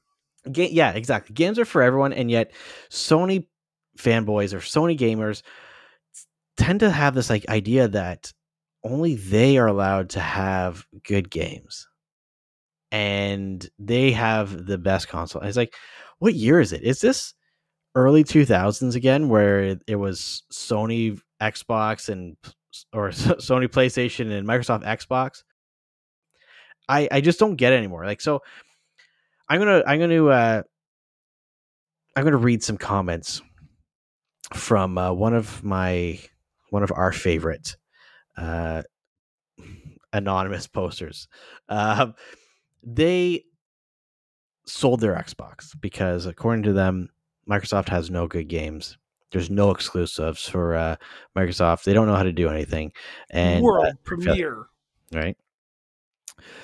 Ga- 0.52 0.72
yeah, 0.72 0.92
exactly. 0.92 1.34
Games 1.34 1.60
are 1.60 1.66
for 1.66 1.82
everyone, 1.82 2.14
and 2.14 2.32
yet 2.32 2.52
Sony 2.90 3.46
fanboys 4.00 4.54
or 4.54 4.60
Sony 4.60 4.98
gamers 4.98 5.44
tend 6.58 6.80
to 6.82 6.90
have 6.90 7.16
this 7.16 7.30
like 7.30 7.48
idea 7.50 7.88
that 7.88 8.34
only 8.84 9.16
they 9.16 9.58
are 9.58 9.68
allowed 9.68 10.10
to 10.12 10.20
have 10.20 10.86
good 11.04 11.30
games, 11.30 11.88
and 12.92 13.68
they 13.78 14.12
have 14.12 14.66
the 14.66 14.78
best 14.78 15.08
console. 15.08 15.42
And 15.42 15.50
it's 15.50 15.58
like, 15.58 15.74
what 16.20 16.34
year 16.34 16.60
is 16.60 16.74
it? 16.74 16.84
Is 16.84 17.00
this 17.00 17.34
early 17.96 18.24
two 18.24 18.46
thousands 18.46 18.96
again, 18.96 19.30
where 19.30 19.78
it, 19.88 19.96
was 19.96 20.44
Sony 20.52 21.20
Xbox 21.42 22.10
and 22.10 22.38
or 22.94 23.10
Sony 23.12 23.68
PlayStation 23.68 24.32
and 24.32 24.48
Microsoft 24.48 24.84
Xbox? 24.84 25.44
I 26.88 27.08
I 27.12 27.22
just 27.22 27.40
don't 27.40 27.56
get 27.56 27.74
it 27.74 27.78
anymore. 27.78 28.06
Like 28.06 28.22
so. 28.22 28.42
I'm 29.50 29.60
gonna 29.60 29.82
I'm 29.88 30.00
gonna 30.00 30.26
uh 30.28 30.62
I'm 32.16 32.24
gonna 32.24 32.38
read 32.38 32.64
some 32.64 32.78
comments 32.78 33.42
from 34.54 34.98
uh, 34.98 35.12
one 35.12 35.34
of 35.34 35.64
my 35.64 36.20
one 36.70 36.84
of 36.84 36.92
our 36.92 37.12
favorite 37.12 37.76
uh 38.38 38.82
anonymous 40.14 40.68
posters. 40.68 41.28
Um 41.68 42.16
they 42.84 43.44
sold 44.66 45.02
their 45.02 45.16
Xbox 45.16 45.80
because 45.80 46.26
according 46.26 46.64
to 46.64 46.74
them, 46.74 47.10
Microsoft 47.50 47.90
has 47.90 48.10
no 48.10 48.28
good 48.28 48.48
games. 48.48 48.98
There's 49.32 49.50
no 49.50 49.72
exclusives 49.72 50.48
for 50.48 50.76
uh, 50.76 50.96
Microsoft. 51.36 51.84
They 51.84 51.94
don't 51.94 52.08
know 52.08 52.16
how 52.16 52.24
to 52.24 52.32
do 52.32 52.50
anything. 52.50 52.92
And 53.30 53.60
uh, 53.60 53.64
World 53.64 53.94
premiere. 54.04 54.68
right? 55.14 55.38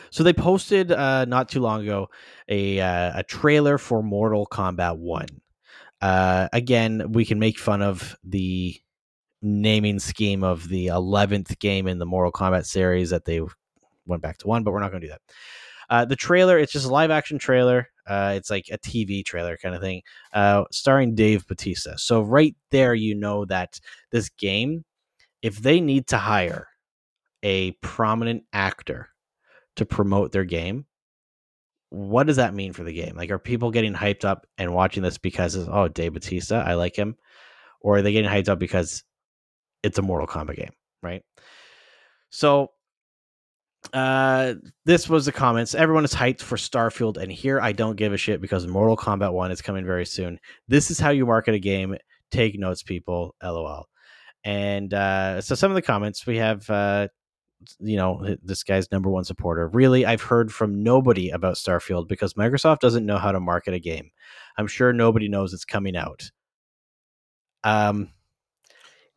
So 0.09 0.23
they 0.23 0.33
posted 0.33 0.91
uh, 0.91 1.25
not 1.25 1.49
too 1.49 1.59
long 1.59 1.83
ago 1.83 2.09
a 2.47 2.79
uh, 2.79 3.19
a 3.19 3.23
trailer 3.23 3.77
for 3.77 4.01
Mortal 4.01 4.47
Kombat 4.47 4.97
One. 4.97 5.27
Uh, 6.01 6.47
again, 6.53 7.11
we 7.11 7.25
can 7.25 7.39
make 7.39 7.57
fun 7.57 7.81
of 7.81 8.15
the 8.23 8.75
naming 9.41 9.99
scheme 9.99 10.43
of 10.43 10.67
the 10.69 10.87
eleventh 10.87 11.57
game 11.59 11.87
in 11.87 11.99
the 11.99 12.05
Mortal 12.05 12.31
Kombat 12.31 12.65
series 12.65 13.09
that 13.11 13.25
they 13.25 13.41
went 14.05 14.21
back 14.21 14.37
to 14.39 14.47
one, 14.47 14.63
but 14.63 14.71
we're 14.71 14.79
not 14.79 14.91
going 14.91 15.01
to 15.01 15.07
do 15.07 15.11
that. 15.11 15.21
Uh, 15.89 16.05
the 16.05 16.15
trailer, 16.15 16.57
it's 16.57 16.71
just 16.71 16.85
a 16.85 16.91
live 16.91 17.11
action 17.11 17.37
trailer. 17.37 17.89
Uh, 18.07 18.33
it's 18.35 18.49
like 18.49 18.67
a 18.71 18.77
TV 18.77 19.23
trailer 19.23 19.57
kind 19.57 19.75
of 19.75 19.81
thing, 19.81 20.01
uh, 20.33 20.63
starring 20.71 21.15
Dave 21.15 21.47
Bautista. 21.47 21.97
So 21.97 22.21
right 22.21 22.55
there, 22.71 22.93
you 22.93 23.15
know 23.15 23.45
that 23.45 23.79
this 24.11 24.29
game, 24.29 24.83
if 25.41 25.57
they 25.57 25.79
need 25.79 26.07
to 26.07 26.17
hire 26.17 26.67
a 27.43 27.71
prominent 27.81 28.43
actor 28.53 29.09
to 29.75 29.85
promote 29.85 30.31
their 30.31 30.45
game, 30.45 30.85
what 31.89 32.27
does 32.27 32.37
that 32.37 32.53
mean 32.53 32.73
for 32.73 32.83
the 32.83 32.93
game? 32.93 33.15
Like, 33.15 33.31
are 33.31 33.39
people 33.39 33.71
getting 33.71 33.93
hyped 33.93 34.25
up 34.25 34.45
and 34.57 34.73
watching 34.73 35.03
this 35.03 35.17
because 35.17 35.55
it's, 35.55 35.69
oh, 35.71 35.87
Dave 35.87 36.13
Bautista, 36.13 36.63
I 36.65 36.73
like 36.73 36.95
him, 36.95 37.15
or 37.81 37.97
are 37.97 38.01
they 38.01 38.11
getting 38.11 38.29
hyped 38.29 38.49
up 38.49 38.59
because 38.59 39.03
it's 39.83 39.97
a 39.97 40.01
Mortal 40.01 40.27
Kombat 40.27 40.55
game, 40.55 40.73
right? 41.01 41.23
So, 42.29 42.71
uh, 43.93 44.55
this 44.85 45.07
was 45.07 45.25
the 45.25 45.31
comments. 45.31 45.75
Everyone 45.75 46.03
is 46.03 46.13
hyped 46.13 46.41
for 46.41 46.57
Starfield, 46.57 47.17
and 47.17 47.31
here 47.31 47.61
I 47.61 47.71
don't 47.71 47.95
give 47.95 48.13
a 48.13 48.17
shit 48.17 48.41
because 48.41 48.65
Mortal 48.67 48.97
Kombat 48.97 49.31
One 49.31 49.51
is 49.51 49.61
coming 49.61 49.85
very 49.85 50.05
soon. 50.05 50.39
This 50.67 50.89
is 50.89 50.99
how 50.99 51.11
you 51.11 51.25
market 51.25 51.53
a 51.53 51.59
game. 51.59 51.95
Take 52.31 52.57
notes, 52.57 52.81
people. 52.83 53.35
LOL. 53.43 53.87
And 54.43 54.93
uh, 54.93 55.41
so, 55.41 55.55
some 55.55 55.71
of 55.71 55.75
the 55.75 55.81
comments 55.81 56.25
we 56.25 56.37
have. 56.37 56.69
Uh, 56.69 57.07
you 57.79 57.97
know 57.97 58.35
this 58.43 58.63
guy's 58.63 58.91
number 58.91 59.09
one 59.09 59.23
supporter 59.23 59.67
really 59.69 60.05
i've 60.05 60.21
heard 60.21 60.53
from 60.53 60.83
nobody 60.83 61.29
about 61.29 61.55
starfield 61.55 62.07
because 62.07 62.33
microsoft 62.35 62.79
doesn't 62.79 63.05
know 63.05 63.17
how 63.17 63.31
to 63.31 63.39
market 63.39 63.73
a 63.73 63.79
game 63.79 64.11
i'm 64.57 64.67
sure 64.67 64.93
nobody 64.93 65.27
knows 65.27 65.53
it's 65.53 65.65
coming 65.65 65.95
out 65.95 66.31
um 67.63 68.09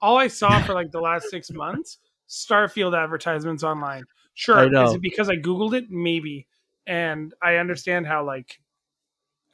All 0.01 0.16
I 0.16 0.28
saw 0.28 0.61
for 0.64 0.74
like 0.74 0.90
the 0.92 1.01
last 1.01 1.28
six 1.30 1.51
months, 1.51 1.99
Starfield 2.28 2.96
advertisements 2.96 3.64
online. 3.64 4.05
Sure, 4.34 4.64
is 4.86 4.94
it 4.94 5.03
because 5.03 5.28
I 5.28 5.36
googled 5.36 5.74
it? 5.74 5.90
Maybe, 5.90 6.46
and 6.86 7.34
I 7.42 7.57
understand 7.57 8.07
how 8.07 8.24
like 8.24 8.61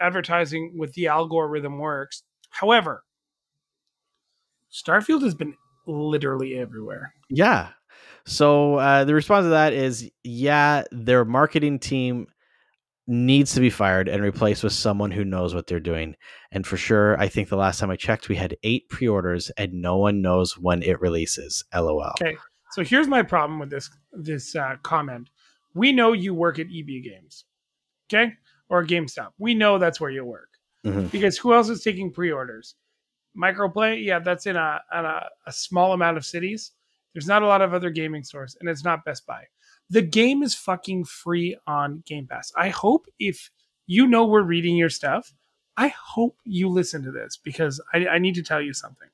advertising 0.00 0.74
with 0.76 0.92
the 0.92 1.06
algorithm 1.06 1.78
works. 1.78 2.22
However, 2.50 3.04
Starfield 4.70 5.22
has 5.22 5.34
been 5.34 5.56
literally 5.86 6.56
everywhere. 6.56 7.14
yeah 7.30 7.70
so 8.26 8.76
uh 8.76 9.04
the 9.04 9.14
response 9.14 9.44
to 9.44 9.50
that 9.50 9.72
is 9.72 10.10
yeah 10.22 10.82
their 10.92 11.24
marketing 11.24 11.78
team 11.78 12.26
needs 13.06 13.52
to 13.52 13.60
be 13.60 13.68
fired 13.68 14.08
and 14.08 14.22
replaced 14.22 14.64
with 14.64 14.72
someone 14.72 15.10
who 15.10 15.24
knows 15.24 15.54
what 15.54 15.66
they're 15.66 15.78
doing 15.80 16.16
and 16.52 16.66
for 16.66 16.76
sure 16.78 17.20
i 17.20 17.28
think 17.28 17.48
the 17.50 17.56
last 17.56 17.78
time 17.78 17.90
i 17.90 17.96
checked 17.96 18.28
we 18.30 18.36
had 18.36 18.56
eight 18.62 18.88
pre-orders 18.88 19.50
and 19.58 19.72
no 19.74 19.98
one 19.98 20.22
knows 20.22 20.56
when 20.56 20.82
it 20.82 20.98
releases 21.02 21.62
lol 21.74 22.00
Okay, 22.20 22.36
so 22.72 22.82
here's 22.82 23.06
my 23.08 23.22
problem 23.22 23.58
with 23.58 23.68
this 23.70 23.90
this 24.12 24.56
uh, 24.56 24.76
comment. 24.82 25.28
We 25.74 25.92
know 25.92 26.12
you 26.12 26.34
work 26.34 26.58
at 26.60 26.66
EB 26.66 27.02
Games. 27.02 27.44
Okay, 28.08 28.32
or 28.68 28.86
GameStop. 28.86 29.30
We 29.38 29.54
know 29.54 29.76
that's 29.78 30.00
where 30.00 30.10
you 30.10 30.24
work 30.24 30.48
Mhm. 30.86 31.10
because 31.10 31.36
who 31.36 31.52
else 31.52 31.68
is 31.68 31.82
taking 31.82 32.12
pre-orders? 32.12 32.76
Microplay, 33.36 34.04
yeah, 34.04 34.20
that's 34.20 34.46
in 34.46 34.54
a, 34.56 34.80
in 34.96 35.04
a 35.04 35.28
a 35.46 35.52
small 35.52 35.92
amount 35.92 36.16
of 36.16 36.24
cities. 36.24 36.70
There's 37.14 37.28
not 37.28 37.42
a 37.42 37.46
lot 37.46 37.62
of 37.62 37.72
other 37.72 37.90
gaming 37.90 38.24
stores, 38.24 38.56
and 38.60 38.68
it's 38.68 38.84
not 38.84 39.04
Best 39.04 39.26
Buy. 39.26 39.44
The 39.88 40.02
game 40.02 40.42
is 40.42 40.54
fucking 40.54 41.04
free 41.04 41.56
on 41.66 42.02
Game 42.06 42.26
Pass. 42.26 42.52
I 42.56 42.70
hope 42.70 43.06
if 43.18 43.50
you 43.86 44.06
know 44.06 44.26
we're 44.26 44.42
reading 44.42 44.76
your 44.76 44.90
stuff, 44.90 45.32
I 45.76 45.88
hope 45.88 46.38
you 46.44 46.68
listen 46.68 47.02
to 47.04 47.10
this 47.10 47.36
because 47.36 47.80
I, 47.92 48.06
I 48.06 48.18
need 48.18 48.34
to 48.34 48.42
tell 48.42 48.60
you 48.60 48.72
something. 48.72 49.08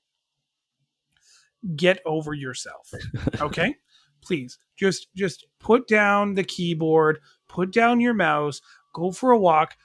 Get 1.77 2.01
over 2.07 2.35
yourself. 2.35 2.93
Okay? 3.41 3.77
Please. 4.23 4.59
Just 4.77 5.09
just 5.15 5.47
put 5.61 5.89
down 5.89 6.35
the 6.35 6.45
keyboard, 6.45 7.21
put 7.49 7.73
down 7.73 8.01
your 8.01 8.13
mouse, 8.13 8.61
go 8.93 9.11
for 9.11 9.31
a 9.31 9.39
walk, 9.39 9.77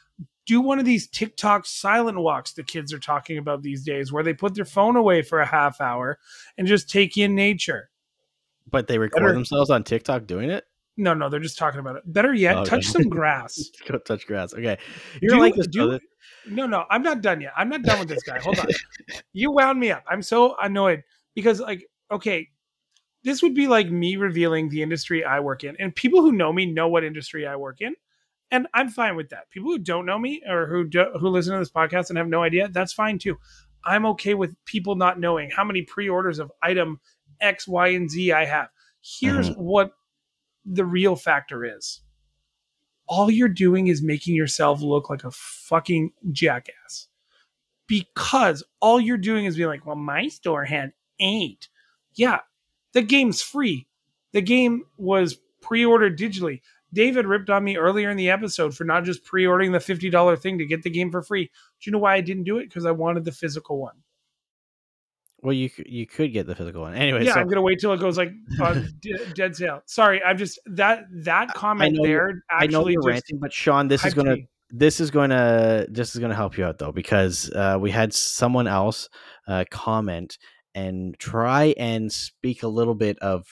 do 0.45 0.61
one 0.61 0.80
of 0.80 0.86
these 0.86 1.07
TikTok 1.07 1.66
silent 1.66 2.18
walks 2.20 2.53
the 2.53 2.63
kids 2.63 2.93
are 2.93 2.99
talking 2.99 3.38
about 3.38 3.61
these 3.63 3.84
days 3.84 4.11
where 4.11 4.24
they 4.24 4.34
put 4.34 4.53
their 4.55 4.66
phone 4.66 4.95
away 4.95 5.22
for 5.22 5.39
a 5.39 5.45
half 5.45 5.82
hour 5.82 6.20
and 6.57 6.68
just 6.68 6.89
take 6.89 7.18
in 7.18 7.36
nature. 7.36 7.89
But 8.70 8.88
they 8.88 8.97
record 8.97 9.22
Better- 9.22 9.34
themselves 9.34 9.70
on 9.70 9.84
TikTok 9.84 10.26
doing 10.28 10.49
it. 10.49 10.66
No, 10.97 11.13
no, 11.13 11.28
they're 11.30 11.41
just 11.41 11.57
talking 11.57 11.82
about 11.82 11.97
it. 11.97 12.03
Better 12.05 12.34
yet, 12.34 12.55
Oh, 12.55 12.61
Okay. 12.61 12.70
touch 12.70 12.86
some 12.86 13.03
grass. 13.09 13.70
Go 13.88 13.97
touch 13.97 14.26
grass. 14.26 14.53
Okay, 14.53 14.78
you're 15.22 15.36
Do- 15.36 15.39
like 15.41 15.55
this. 15.55 15.68
do- 15.68 15.88
brother. 15.88 15.99
No, 16.47 16.66
no, 16.68 16.86
I'm 16.89 17.03
not 17.03 17.22
done 17.22 17.41
yet. 17.41 17.51
I'm 17.57 17.70
not 17.70 17.82
done 17.84 17.99
with 17.99 18.07
this 18.07 18.24
guy. 18.24 18.39
Hold 18.39 18.59
on. 18.59 18.68
You 19.34 19.51
wound 19.51 19.80
me 19.80 19.91
up. 19.91 20.03
I'm 20.07 20.22
so 20.22 20.55
annoyed 20.61 21.03
because, 21.36 21.59
like, 21.59 21.86
okay, 22.11 22.47
this 23.24 23.41
would 23.43 23.53
be 23.55 23.68
like 23.68 23.89
me 23.89 24.16
revealing 24.16 24.70
the 24.70 24.82
industry 24.82 25.24
I 25.26 25.39
work 25.41 25.63
in, 25.63 25.76
and 25.80 25.93
people 25.95 26.22
who 26.22 26.32
know 26.32 26.53
me 26.53 26.66
know 26.66 26.88
what 26.88 27.03
industry 27.03 27.45
I 27.45 27.55
work 27.57 27.82
in, 27.82 27.93
and 28.51 28.68
I'm 28.74 28.89
fine 28.89 29.16
with 29.16 29.30
that. 29.30 29.49
People 29.51 29.72
who 29.72 29.80
don't 29.80 30.05
know 30.05 30.18
me 30.18 30.41
or 30.47 30.66
who 30.68 30.86
do, 30.88 31.05
who 31.20 31.28
listen 31.30 31.53
to 31.53 31.59
this 31.59 31.72
podcast 31.72 32.09
and 32.09 32.18
have 32.18 32.28
no 32.28 32.41
idea, 32.43 32.70
that's 32.70 32.93
fine 32.93 33.20
too. 33.20 33.38
I'm 33.84 34.05
okay 34.07 34.34
with 34.34 34.55
people 34.66 34.95
not 34.95 35.20
knowing 35.20 35.49
how 35.51 35.63
many 35.63 35.82
pre-orders 35.82 36.39
of 36.39 36.51
item 36.63 36.99
X, 37.42 37.68
Y, 37.68 37.88
and 37.90 38.10
Z 38.10 38.32
I 38.32 38.46
have. 38.46 38.70
Here's 39.02 39.50
mm-hmm. 39.50 39.62
what 39.62 39.92
the 40.66 40.86
real 40.86 41.16
factor 41.16 41.64
is 41.64 42.02
all 43.08 43.30
you're 43.30 43.48
doing 43.48 43.88
is 43.88 44.02
making 44.02 44.36
yourself 44.36 44.82
look 44.82 45.10
like 45.10 45.24
a 45.24 45.32
fucking 45.32 46.12
jackass 46.32 47.08
because 47.88 48.64
all 48.82 49.00
you're 49.00 49.18
doing 49.18 49.46
is 49.46 49.56
being 49.56 49.70
like, 49.70 49.86
well, 49.86 49.96
my 49.96 50.28
store 50.28 50.66
had 50.66 50.94
eight. 51.20 51.70
Yeah, 52.16 52.40
the 52.94 53.02
game's 53.02 53.42
free. 53.42 53.88
The 54.34 54.42
game 54.42 54.84
was 54.98 55.38
pre 55.62 55.86
ordered 55.86 56.18
digitally. 56.18 56.62
David 56.94 57.26
ripped 57.26 57.50
on 57.50 57.64
me 57.64 57.78
earlier 57.78 58.10
in 58.10 58.18
the 58.18 58.30
episode 58.30 58.76
for 58.76 58.86
not 58.86 59.04
just 59.04 59.24
pre 59.24 59.46
ordering 59.46 59.72
the 59.72 59.80
$50 59.80 60.40
thing 60.40 60.58
to 60.58 60.66
get 60.66 60.84
the 60.84 60.90
game 60.90 61.12
for 61.12 61.22
free. 61.22 61.46
Do 61.46 61.52
you 61.84 61.92
know 61.92 62.00
why 62.00 62.16
I 62.16 62.22
didn't 62.22 62.44
do 62.46 62.58
it? 62.58 62.70
Because 62.70 62.86
I 62.86 62.92
wanted 62.92 63.26
the 63.26 63.32
physical 63.32 63.80
one. 63.80 63.96
Well, 65.46 65.54
you 65.54 65.70
you 65.86 66.08
could 66.08 66.34
get 66.34 66.48
the 66.48 66.56
physical 66.56 66.82
one 66.82 66.96
anyway. 66.96 67.24
yeah, 67.24 67.36
so 67.36 67.39
I'm 67.39 67.48
gonna 67.48 67.62
wait 67.62 67.80
till 67.80 67.93
it 67.93 68.00
goes 68.00 68.18
like 68.18 68.32
d- 69.02 69.16
dead 69.36 69.56
sale. 69.56 69.82
Sorry, 69.86 70.22
I'm 70.24 70.38
just 70.38 70.60
that 70.66 71.06
that 71.24 71.54
comment 71.54 72.00
there 72.02 72.41
I 72.50 72.66
know 72.66 72.80
actually 72.80 72.93
you're 72.93 73.02
just 73.04 73.08
ranting, 73.08 73.39
but 73.39 73.54
Sean, 73.54 73.88
this 73.88 74.04
is 74.04 74.14
gonna 74.16 74.38
this 74.72 75.00
is 75.00 75.12
going 75.12 75.30
to 75.30 75.88
this 75.89 76.16
is 76.16 76.22
to 76.22 76.34
help 76.34 76.58
you 76.58 76.66
out 76.66 76.80
though 76.80 76.91
because 76.91 77.52
uh, 77.52 77.78
we 77.80 77.91
had 77.91 78.14
someone 78.14 78.68
else 78.68 79.10
uh, 79.48 79.64
comment 79.70 80.38
and 80.74 81.18
try 81.20 81.74
and 81.78 82.12
speak 82.12 82.64
a 82.64 82.68
little 82.68 82.96
bit 82.96 83.18
of 83.20 83.46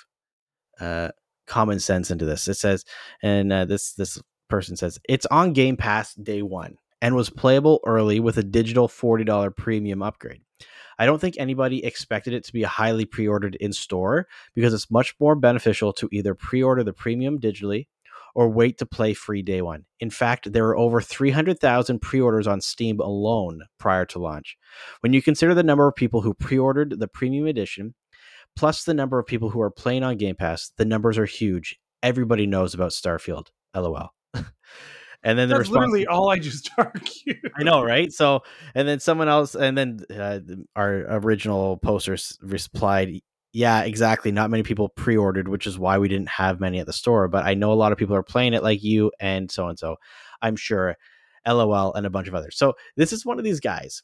uh, 0.80 1.10
common 1.48 1.80
sense 1.80 2.12
into 2.12 2.26
this. 2.26 2.48
It 2.48 2.56
says, 2.56 2.84
and 3.22 3.54
uh, 3.54 3.66
this 3.66 3.94
this 3.94 4.20
person 4.50 4.76
says 4.76 5.00
it's 5.08 5.26
on 5.28 5.54
Game 5.54 5.78
Pass 5.78 6.14
day 6.16 6.42
one 6.42 6.76
and 7.02 7.16
was 7.16 7.30
playable 7.30 7.80
early 7.86 8.20
with 8.20 8.38
a 8.38 8.44
digital 8.44 8.88
forty 8.88 9.24
dollar 9.24 9.52
premium 9.52 10.02
upgrade. 10.02 10.42
I 11.00 11.06
don't 11.06 11.20
think 11.20 11.36
anybody 11.38 11.84
expected 11.84 12.34
it 12.34 12.44
to 12.46 12.54
be 12.54 12.64
highly 12.64 13.06
pre-ordered 13.06 13.56
in 13.56 13.74
store 13.74 14.28
because 14.56 14.74
it's 14.74 14.92
much 14.92 15.16
more 15.20 15.36
beneficial 15.36 15.94
to 15.94 16.10
either 16.12 16.36
pre-order 16.36 16.84
the 16.84 16.94
premium 16.94 17.40
digitally 17.40 17.88
or 18.36 18.50
wait 18.50 18.78
to 18.80 18.86
play 18.86 19.14
free 19.14 19.42
day 19.42 19.62
one. 19.62 19.86
In 20.00 20.10
fact, 20.10 20.52
there 20.52 20.64
were 20.64 20.78
over 20.78 21.02
300,000 21.02 22.00
pre 22.00 22.20
orders 22.20 22.48
on 22.48 22.62
Steam 22.62 23.00
alone 23.00 23.64
prior 23.80 24.06
to 24.08 24.20
launch. 24.20 24.58
When 25.02 25.14
you 25.14 25.22
consider 25.22 25.54
the 25.54 25.64
number 25.64 25.88
of 25.88 25.96
people 25.96 26.22
who 26.22 26.34
pre 26.34 26.58
ordered 26.58 27.00
the 27.00 27.08
premium 27.08 27.48
edition, 27.48 27.94
plus 28.56 28.84
the 28.84 28.94
number 28.94 29.20
of 29.20 29.26
people 29.26 29.50
who 29.50 29.62
are 29.62 29.72
playing 29.72 30.04
on 30.04 30.18
Game 30.18 30.36
Pass, 30.36 30.72
the 30.78 30.86
numbers 30.86 31.18
are 31.18 31.26
huge. 31.26 31.80
Everybody 32.02 32.48
knows 32.48 32.74
about 32.74 32.92
Starfield. 32.92 33.48
LOL. 33.76 34.14
and 35.24 35.38
then 35.38 35.50
the 35.50 35.56
That's 35.56 35.70
response. 35.70 35.92
literally 35.92 36.08
all 36.08 36.30
I 36.30 36.40
just 36.40 36.70
argued. 36.78 37.52
I 37.56 37.64
know, 37.64 37.84
right? 37.84 38.12
So, 38.12 38.42
and 38.76 38.88
then 38.88 39.00
someone 39.00 39.30
else, 39.30 39.56
and 39.56 39.78
then 39.78 40.00
uh, 40.14 40.40
our 40.76 41.06
original 41.18 41.78
poster 41.78 42.18
replied, 42.42 43.22
"Yeah, 43.54 43.82
exactly. 43.84 44.32
Not 44.32 44.50
many 44.50 44.64
people 44.64 44.90
pre-ordered, 44.90 45.48
which 45.48 45.68
is 45.68 45.80
why 45.80 45.98
we 45.98 46.08
didn't 46.08 46.30
have 46.30 46.60
many 46.60 46.80
at 46.80 46.86
the 46.86 46.94
store. 46.94 47.28
But 47.28 47.46
I 47.46 47.54
know 47.54 47.72
a 47.72 47.76
lot 47.76 47.92
of 47.92 47.98
people 47.98 48.16
are 48.16 48.24
playing 48.24 48.54
it, 48.54 48.64
like 48.64 48.84
you 48.84 49.12
and 49.20 49.50
so 49.52 49.68
and 49.68 49.80
so. 49.80 49.98
I'm 50.42 50.56
sure." 50.56 50.98
LOL 51.46 51.94
and 51.94 52.06
a 52.06 52.10
bunch 52.10 52.30
of 52.30 52.36
others. 52.36 52.58
So 52.58 52.74
this 52.96 53.12
is 53.12 53.26
one 53.26 53.38
of 53.38 53.44
these 53.44 53.60
guys 53.60 54.02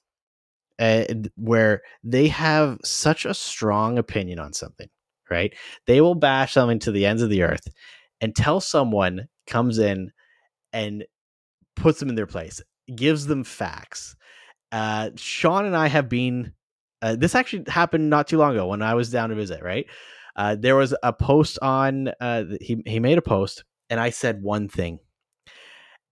uh, 0.78 1.06
where 1.36 1.82
they 2.04 2.28
have 2.28 2.80
such 2.84 3.26
a 3.26 3.34
strong 3.34 3.98
opinion 3.98 4.40
on 4.40 4.54
something, 4.54 4.90
right? 5.30 5.54
They 5.88 6.02
will 6.02 6.16
bash 6.16 6.54
something 6.54 6.80
to 6.80 6.92
the 6.92 7.06
ends 7.06 7.22
of 7.22 7.30
the 7.30 7.44
earth 7.44 7.68
until 8.22 8.60
someone 8.60 9.28
comes 9.48 9.78
in 9.80 10.12
and 10.74 11.06
puts 11.76 12.00
them 12.00 12.10
in 12.10 12.16
their 12.16 12.28
place, 12.28 12.62
gives 12.94 13.26
them 13.26 13.44
facts. 13.44 14.16
Uh, 14.72 15.12
Sean 15.16 15.66
and 15.66 15.76
I 15.76 15.88
have 15.88 16.10
been. 16.10 16.54
Uh, 17.02 17.16
this 17.16 17.34
actually 17.34 17.64
happened 17.68 18.10
not 18.10 18.28
too 18.28 18.38
long 18.38 18.52
ago 18.52 18.68
when 18.68 18.82
I 18.82 18.94
was 18.94 19.10
down 19.10 19.30
to 19.30 19.36
visit. 19.36 19.64
Right, 19.64 19.88
uh, 20.36 20.56
there 20.60 20.76
was 20.76 20.96
a 21.02 21.14
post 21.14 21.60
on. 21.62 22.10
Uh, 22.20 22.44
he 22.62 22.82
he 22.86 23.00
made 23.00 23.18
a 23.18 23.24
post, 23.24 23.64
and 23.90 24.00
I 24.00 24.10
said 24.10 24.44
one 24.44 24.68
thing, 24.68 25.00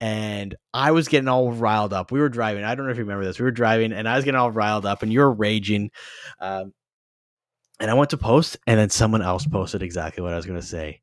and 0.00 0.54
I 0.72 0.92
was 0.92 1.08
getting 1.08 1.28
all 1.28 1.52
riled 1.52 1.92
up. 1.92 2.10
We 2.10 2.20
were 2.20 2.28
driving. 2.28 2.64
I 2.64 2.74
don't 2.74 2.86
know 2.86 2.92
if 2.92 2.98
you 2.98 3.04
remember 3.04 3.24
this. 3.24 3.38
We 3.38 3.44
were 3.44 3.50
driving, 3.50 3.92
and 3.92 4.08
I 4.08 4.16
was 4.16 4.24
getting 4.24 4.38
all 4.38 4.50
riled 4.50 4.86
up, 4.86 5.02
and 5.02 5.12
you're 5.12 5.30
raging. 5.30 5.90
Um, 6.40 6.72
and 7.80 7.90
I 7.90 7.94
went 7.94 8.10
to 8.10 8.16
post, 8.16 8.56
and 8.66 8.78
then 8.78 8.90
someone 8.90 9.22
else 9.22 9.46
posted 9.46 9.82
exactly 9.82 10.22
what 10.22 10.32
I 10.32 10.36
was 10.36 10.46
going 10.46 10.60
to 10.60 10.66
say. 10.66 11.00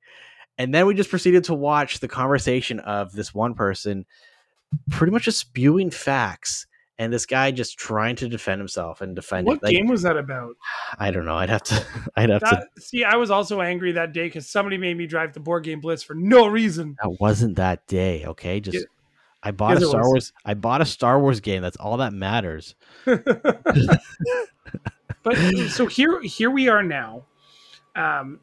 And 0.57 0.73
then 0.73 0.85
we 0.85 0.93
just 0.93 1.09
proceeded 1.09 1.43
to 1.45 1.53
watch 1.53 1.99
the 1.99 2.07
conversation 2.07 2.79
of 2.79 3.11
this 3.11 3.33
one 3.33 3.53
person 3.53 4.05
pretty 4.89 5.11
much 5.11 5.23
just 5.23 5.39
spewing 5.39 5.89
facts 5.89 6.67
and 6.97 7.11
this 7.11 7.25
guy 7.25 7.51
just 7.51 7.77
trying 7.77 8.15
to 8.15 8.29
defend 8.29 8.61
himself 8.61 9.01
and 9.01 9.15
defend 9.15 9.47
What 9.47 9.57
it. 9.57 9.63
Like, 9.63 9.73
game 9.73 9.87
was 9.87 10.01
that 10.03 10.15
about? 10.17 10.55
I 10.97 11.11
don't 11.11 11.25
know. 11.25 11.35
I'd 11.35 11.49
have 11.49 11.63
to 11.63 11.85
I'd 12.15 12.29
have 12.29 12.41
to 12.41 12.65
see, 12.79 13.03
I 13.03 13.15
was 13.15 13.31
also 13.31 13.59
angry 13.61 13.91
that 13.93 14.13
day 14.13 14.27
because 14.27 14.49
somebody 14.49 14.77
made 14.77 14.97
me 14.97 15.07
drive 15.07 15.33
the 15.33 15.39
board 15.39 15.63
game 15.63 15.81
Blitz 15.81 16.03
for 16.03 16.13
no 16.15 16.47
reason. 16.47 16.95
that 17.01 17.17
wasn't 17.19 17.57
that 17.57 17.85
day, 17.87 18.23
okay? 18.25 18.59
Just. 18.59 18.85
I 19.43 19.51
bought 19.51 19.77
a 19.77 19.85
Star 19.85 19.99
was. 19.99 20.07
Wars 20.07 20.33
I 20.43 20.55
bought 20.55 20.81
a 20.81 20.85
Star 20.85 21.19
Wars 21.19 21.39
game. 21.39 21.61
That's 21.61 21.77
all 21.77 21.97
that 21.97 22.13
matters. 22.13 22.73
but 23.05 23.27
so 25.69 25.85
here, 25.85 26.19
here 26.23 26.49
we 26.49 26.67
are 26.67 26.81
now, 26.81 27.25
um, 27.95 28.39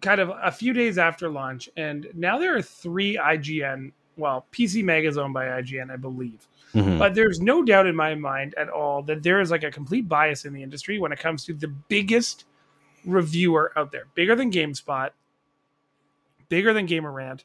kind 0.00 0.20
of 0.20 0.30
a 0.42 0.50
few 0.50 0.72
days 0.72 0.98
after 0.98 1.28
launch, 1.28 1.68
and 1.76 2.06
now 2.14 2.38
there 2.38 2.56
are 2.56 2.62
three 2.62 3.16
IGN. 3.16 3.92
Well, 4.16 4.46
PC 4.52 4.82
Mag 4.84 5.04
is 5.04 5.16
owned 5.16 5.34
by 5.34 5.46
IGN, 5.46 5.90
I 5.92 5.96
believe. 5.96 6.46
Mhm. 6.74 6.98
But 6.98 7.14
there's 7.14 7.40
no 7.40 7.62
doubt 7.62 7.86
in 7.86 7.94
my 7.96 8.14
mind 8.14 8.54
at 8.56 8.68
all 8.68 9.02
that 9.04 9.22
there 9.22 9.40
is 9.40 9.50
like 9.50 9.62
a 9.64 9.70
complete 9.70 10.08
bias 10.08 10.44
in 10.44 10.52
the 10.52 10.62
industry 10.62 10.98
when 10.98 11.12
it 11.12 11.18
comes 11.18 11.44
to 11.46 11.54
the 11.54 11.68
biggest 11.68 12.44
reviewer 13.06 13.72
out 13.76 13.92
there, 13.92 14.04
bigger 14.14 14.34
than 14.34 14.50
GameSpot, 14.50 15.10
bigger 16.48 16.72
than 16.72 16.86
Gamer 16.86 17.12
Rant. 17.12 17.44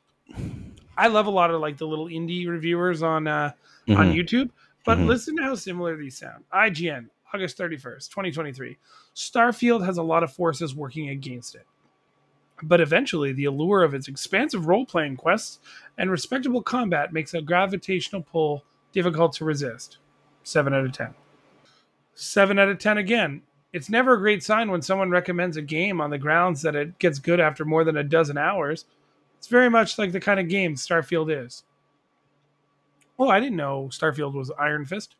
I 0.97 1.07
love 1.07 1.25
a 1.25 1.31
lot 1.31 1.51
of 1.51 1.61
like 1.61 1.77
the 1.77 1.87
little 1.87 2.07
indie 2.07 2.47
reviewers 2.47 3.01
on 3.03 3.27
uh, 3.27 3.51
on 3.89 3.95
Mhm. 4.11 4.15
YouTube, 4.15 4.49
but 4.85 4.97
Mhm. 4.97 5.07
listen 5.07 5.35
to 5.37 5.43
how 5.43 5.55
similar 5.55 5.95
these 5.95 6.17
sound. 6.17 6.43
IGN, 6.51 7.09
August 7.33 7.57
31st, 7.57 8.11
2023. 8.11 8.77
Starfield 9.15 9.85
has 9.85 9.97
a 9.97 10.03
lot 10.03 10.23
of 10.23 10.31
forces 10.33 10.73
working 10.75 11.09
against 11.09 11.55
it. 11.55 11.65
But 12.61 12.81
eventually, 12.81 13.33
the 13.33 13.45
allure 13.45 13.83
of 13.83 13.93
its 13.93 14.07
expansive 14.07 14.67
role 14.67 14.85
playing 14.85 15.17
quests 15.17 15.59
and 15.97 16.11
respectable 16.11 16.61
combat 16.61 17.11
makes 17.11 17.33
a 17.33 17.41
gravitational 17.41 18.21
pull 18.21 18.63
difficult 18.91 19.33
to 19.33 19.45
resist. 19.45 19.97
7 20.43 20.73
out 20.73 20.85
of 20.85 20.91
10. 20.91 21.13
7 22.15 22.59
out 22.59 22.69
of 22.69 22.79
10 22.79 22.97
again. 22.97 23.41
It's 23.73 23.89
never 23.89 24.13
a 24.13 24.19
great 24.19 24.43
sign 24.43 24.69
when 24.69 24.83
someone 24.83 25.09
recommends 25.09 25.57
a 25.57 25.61
game 25.61 25.99
on 25.99 26.11
the 26.11 26.17
grounds 26.19 26.61
that 26.61 26.75
it 26.75 26.99
gets 26.99 27.17
good 27.17 27.39
after 27.39 27.65
more 27.65 27.83
than 27.83 27.97
a 27.97 28.03
dozen 28.03 28.37
hours. 28.37 28.85
It's 29.39 29.47
very 29.47 29.69
much 29.69 29.97
like 29.97 30.11
the 30.11 30.19
kind 30.19 30.39
of 30.39 30.47
game 30.47 30.75
Starfield 30.75 31.45
is. 31.45 31.63
Oh, 33.17 33.29
I 33.29 33.39
didn't 33.39 33.57
know 33.57 33.89
Starfield 33.91 34.33
was 34.33 34.51
Iron 34.59 34.85
Fist. 34.85 35.15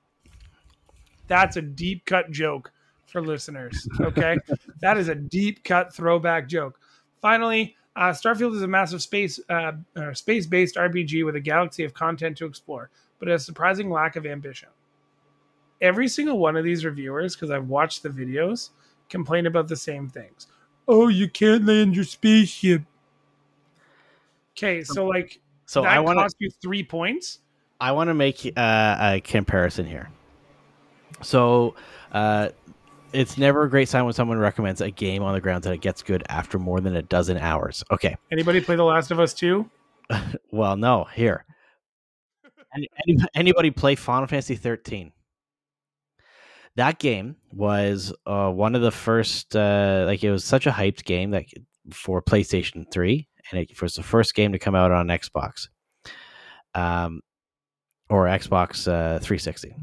That's 1.28 1.58
a 1.58 1.62
deep 1.62 2.06
cut 2.06 2.32
joke 2.32 2.72
for 3.08 3.22
listeners. 3.22 3.88
Okay. 4.00 4.38
that 4.82 4.98
is 4.98 5.08
a 5.08 5.16
deep 5.16 5.64
cut 5.64 5.94
throwback 5.94 6.48
joke. 6.48 6.80
Finally, 7.24 7.76
Uh, 7.96 8.10
Starfield 8.10 8.56
is 8.56 8.64
a 8.64 8.68
massive 8.68 9.02
space 9.04 9.40
uh, 9.50 9.72
space 10.14 10.48
based 10.48 10.76
RPG 10.78 11.24
with 11.24 11.36
a 11.36 11.40
galaxy 11.40 11.84
of 11.84 11.94
content 11.94 12.36
to 12.38 12.46
explore, 12.48 12.90
but 13.20 13.28
a 13.30 13.38
surprising 13.38 13.92
lack 13.92 14.16
of 14.16 14.26
ambition. 14.26 14.70
Every 15.80 16.08
single 16.08 16.40
one 16.40 16.58
of 16.58 16.64
these 16.64 16.84
reviewers, 16.84 17.36
because 17.36 17.52
I've 17.52 17.70
watched 17.70 18.02
the 18.02 18.10
videos, 18.10 18.72
complain 19.10 19.46
about 19.46 19.68
the 19.68 19.76
same 19.76 20.10
things. 20.10 20.48
Oh, 20.88 21.08
you 21.08 21.30
can't 21.30 21.66
land 21.66 21.96
your 21.96 22.04
spaceship. 22.04 22.82
Okay, 24.58 24.84
so 24.84 25.06
like 25.06 25.40
So 25.68 25.84
that 25.84 25.96
I 25.96 26.00
want 26.00 26.18
to 26.18 26.24
cost 26.24 26.36
you 26.40 26.50
three 26.62 26.84
points. 26.84 27.40
I 27.80 27.92
want 27.92 28.08
to 28.08 28.16
make 28.16 28.44
uh, 28.58 28.98
a 29.00 29.22
comparison 29.24 29.86
here. 29.86 30.10
So, 31.22 31.76
uh, 32.12 32.50
it's 33.14 33.38
never 33.38 33.64
a 33.64 33.70
great 33.70 33.88
sign 33.88 34.06
when 34.06 34.14
someone 34.14 34.38
recommends 34.38 34.82
a 34.82 34.92
game 34.92 35.24
on 35.24 35.34
the 35.34 35.42
grounds 35.42 35.64
that 35.66 35.74
it 35.74 35.82
gets 35.82 36.02
good 36.02 36.24
after 36.30 36.60
more 36.60 36.82
than 36.82 36.96
a 36.96 37.02
dozen 37.02 37.38
hours. 37.38 37.84
Okay, 37.92 38.16
Anybody 38.32 38.62
play 38.62 38.76
The 38.76 38.84
Last 38.84 39.12
of 39.12 39.20
Us 39.20 39.34
2? 39.34 39.70
well, 40.52 40.76
no, 40.76 41.06
here. 41.14 41.46
Any, 42.76 42.90
any, 43.08 43.18
anybody 43.36 43.70
play 43.70 43.94
Final 43.94 44.26
Fantasy 44.26 44.56
13? 44.56 45.12
That 46.76 46.98
game 46.98 47.36
was 47.52 48.12
uh, 48.26 48.50
one 48.50 48.74
of 48.74 48.82
the 48.82 48.90
first, 48.90 49.56
uh, 49.56 50.06
like, 50.08 50.24
it 50.24 50.32
was 50.32 50.44
such 50.44 50.66
a 50.66 50.72
hyped 50.72 51.04
game 51.04 51.30
that 51.32 51.46
for 51.92 52.20
PlayStation 52.20 52.92
3, 52.92 53.28
and 53.52 53.62
it 53.62 53.80
was 53.80 53.94
the 53.94 54.02
first 54.02 54.34
game 54.34 54.54
to 54.54 54.60
come 54.60 54.74
out 54.74 54.92
on 54.92 55.08
Xbox. 55.08 55.68
Um, 56.74 57.22
or 58.10 58.26
Xbox 58.26 58.88
uh, 58.88 59.20
360. 59.20 59.76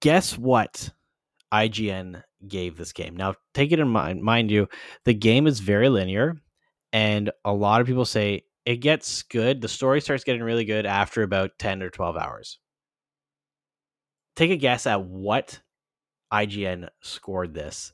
Guess 0.00 0.36
what 0.36 0.90
IGN 1.52 2.22
gave 2.46 2.76
this 2.76 2.92
game? 2.92 3.16
Now, 3.16 3.34
take 3.54 3.72
it 3.72 3.78
in 3.78 3.88
mind, 3.88 4.22
mind 4.22 4.50
you, 4.50 4.68
the 5.04 5.14
game 5.14 5.46
is 5.46 5.60
very 5.60 5.88
linear, 5.88 6.40
and 6.92 7.30
a 7.44 7.52
lot 7.52 7.80
of 7.80 7.86
people 7.86 8.04
say 8.04 8.44
it 8.64 8.76
gets 8.76 9.22
good. 9.22 9.60
The 9.60 9.68
story 9.68 10.00
starts 10.00 10.24
getting 10.24 10.42
really 10.42 10.64
good 10.64 10.86
after 10.86 11.22
about 11.22 11.52
10 11.58 11.82
or 11.82 11.90
12 11.90 12.16
hours. 12.16 12.58
Take 14.36 14.50
a 14.50 14.56
guess 14.56 14.86
at 14.86 15.04
what 15.04 15.60
IGN 16.32 16.88
scored 17.00 17.54
this 17.54 17.92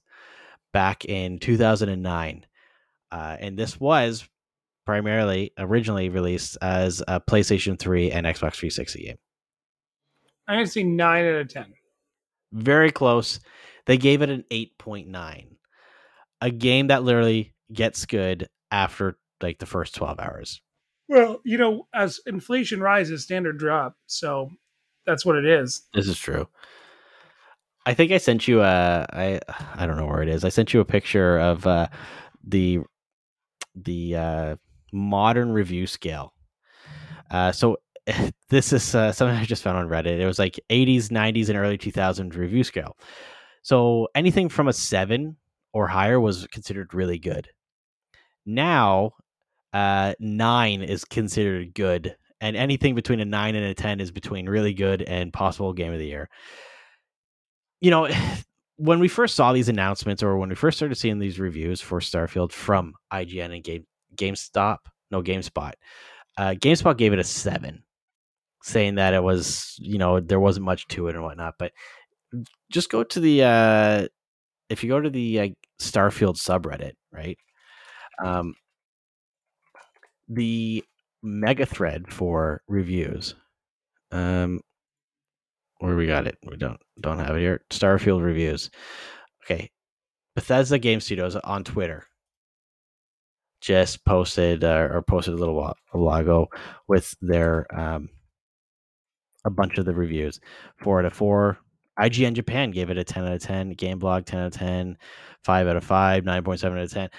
back 0.73 1.05
in 1.05 1.39
2009. 1.39 2.47
Uh, 3.11 3.37
and 3.39 3.57
this 3.57 3.79
was 3.79 4.29
primarily 4.85 5.53
originally 5.57 6.09
released 6.09 6.59
as 6.61 7.03
a 7.07 7.21
PlayStation 7.21 7.79
3 7.79 8.11
and 8.11 8.27
Xbox 8.27 8.55
360 8.57 9.03
game. 9.05 9.17
I'm 10.47 10.57
going 10.57 10.67
to 10.67 10.71
say 10.71 10.83
9 10.83 11.25
out 11.25 11.41
of 11.41 11.49
10. 11.49 11.67
Very 12.55 12.93
close. 12.93 13.41
They 13.87 13.99
gave 13.99 14.23
it 14.23 14.31
an 14.31 14.45
8.9. 14.51 15.47
A 16.41 16.51
game 16.51 16.87
that 16.87 17.03
literally 17.03 17.53
gets 17.73 18.07
good 18.07 18.49
after 18.71 19.19
like 19.43 19.59
the 19.59 19.67
first 19.67 19.95
12 19.95 20.21
hours. 20.21 20.61
Well, 21.09 21.41
you 21.45 21.59
know, 21.59 21.87
as 21.93 22.21
inflation 22.27 22.81
rises, 22.81 23.25
standard 23.25 23.59
drop. 23.59 23.97
So 24.07 24.51
that's 25.05 25.27
what 25.27 25.37
it 25.37 25.45
is. 25.45 25.83
This 25.93 26.09
is 26.09 26.19
true. 26.19 26.49
I 27.87 27.93
think 27.93 28.13
I 28.13 28.19
sent 28.19 28.49
you 28.49 28.63
a 28.63 29.07
I 29.13 29.41
I 29.75 29.87
don't 29.87 29.99
know 29.99 30.07
where 30.07 30.23
it 30.23 30.29
is. 30.29 30.45
I 30.45 30.49
sent 30.49 30.73
you 30.73 30.81
a 30.81 30.85
picture 30.87 31.39
of 31.39 31.67
uh 31.67 31.89
the 32.43 32.81
the 33.75 34.17
uh 34.17 34.57
modern 34.93 35.53
review 35.53 35.87
scale. 35.87 36.33
Uh 37.31 37.53
so 37.53 37.77
this 38.51 38.73
is 38.73 38.95
uh, 38.95 39.13
something 39.13 39.37
I 39.37 39.45
just 39.45 39.63
found 39.63 39.79
on 39.79 39.89
Reddit. 39.89 40.19
It 40.19 40.27
was 40.27 40.39
like 40.39 40.61
80s, 40.71 41.09
90s, 41.09 41.49
and 41.49 41.59
early 41.59 41.79
2000s 41.79 42.37
review 42.37 42.65
scale. 42.65 42.97
So 43.63 44.09
anything 44.15 44.49
from 44.49 44.69
a 44.69 44.73
seven 44.73 45.37
or 45.73 45.89
higher 45.89 46.21
was 46.21 46.47
considered 46.49 46.95
really 46.95 47.19
good. 47.19 47.49
Now, 48.47 49.13
uh, 49.73 50.15
nine 50.21 50.83
is 50.83 51.05
considered 51.05 51.75
good, 51.75 52.17
and 52.41 52.57
anything 52.57 52.95
between 52.95 53.21
a 53.21 53.25
nine 53.25 53.55
and 53.55 53.65
a 53.65 53.75
10 53.75 54.01
is 54.01 54.11
between 54.11 54.49
really 54.49 54.75
good 54.75 55.03
and 55.03 55.33
possible 55.33 55.73
game 55.73 55.93
of 55.93 55.99
the 55.99 56.07
year. 56.07 56.29
You 57.81 57.91
know, 57.91 58.09
when 58.77 59.01
we 59.01 59.09
first 59.09 59.35
saw 59.35 59.53
these 59.53 59.69
announcements 59.69 60.23
or 60.23 60.37
when 60.37 60.51
we 60.51 60.55
first 60.57 60.77
started 60.77 60.97
seeing 60.97 61.19
these 61.19 61.39
reviews 61.39 61.81
for 61.81 62.01
Starfield 62.01 62.53
from 62.53 62.95
IGN 63.13 63.55
and 63.55 63.65
Game 63.65 63.87
GameStop, 64.15 64.79
no 65.11 65.23
GameSpot, 65.23 65.73
uh, 66.37 66.55
GameSpot 66.59 66.97
gave 66.99 67.13
it 67.13 67.19
a 67.19 67.25
seven 67.25 67.83
saying 68.65 68.95
that 68.95 69.13
it 69.13 69.23
was 69.23 69.77
you 69.79 69.99
know 69.99 70.21
there 70.21 70.41
wasn't 70.41 70.65
much 70.65 70.89
to 70.89 71.07
it 71.09 71.15
and 71.15 71.23
whatnot 71.23 71.55
but 71.59 71.71
just 72.73 72.89
go 72.89 73.05
to 73.05 73.21
the 73.21 73.43
uh 73.43 74.09
if 74.71 74.83
you 74.83 74.89
go 74.89 75.01
to 75.01 75.11
the 75.11 75.39
uh, 75.39 75.49
starfield 75.79 76.37
subreddit 76.37 76.93
right 77.13 77.37
um 78.25 78.55
the 80.29 80.83
mega 81.23 81.67
thread 81.67 82.11
for 82.11 82.63
reviews 82.67 83.35
um 84.13 84.61
where 85.81 85.95
we 85.95 86.07
got 86.07 86.27
it 86.27 86.39
we 86.49 86.57
don't 86.57 86.81
don't 86.99 87.19
have 87.19 87.37
it 87.37 87.41
here 87.41 87.61
starfield 87.69 88.23
reviews. 88.23 88.71
Okay 89.45 89.71
bethesda 90.35 90.79
game 90.79 91.01
studios 91.01 91.37
on 91.37 91.63
twitter 91.65 92.07
just 93.61 94.05
posted 94.07 94.65
uh, 94.65 94.89
or 94.91 95.03
posted 95.03 95.35
a 95.35 95.37
little 95.37 95.55
while, 95.55 95.77
a 95.93 95.99
while 95.99 96.21
ago 96.21 96.49
with 96.89 97.15
their 97.21 97.67
um 97.79 98.09
a 99.45 99.51
bunch 99.51 99.79
of 99.79 99.85
the 99.85 99.95
reviews. 99.95 100.41
Four 100.79 101.01
out 101.01 101.05
of 101.05 101.13
four. 101.13 101.59
IGN 101.99 102.35
Japan 102.35 102.71
gave 102.71 102.91
it 102.91 102.99
a 102.99 103.05
10 103.05 103.25
out 103.25 103.33
of 103.33 103.43
10. 103.43 103.77
Gameblog 103.77 104.25
10 104.25 104.41
out 104.41 104.47
of 104.47 104.53
10. 104.53 104.99
5 105.43 105.69
out 105.69 105.77
of 105.77 105.85
5. 105.85 106.25
9.7 106.25 106.65
out 106.73 106.79
of 106.79 106.93
10. 106.93 107.11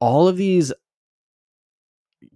All 0.00 0.28
of 0.28 0.36
these 0.36 0.72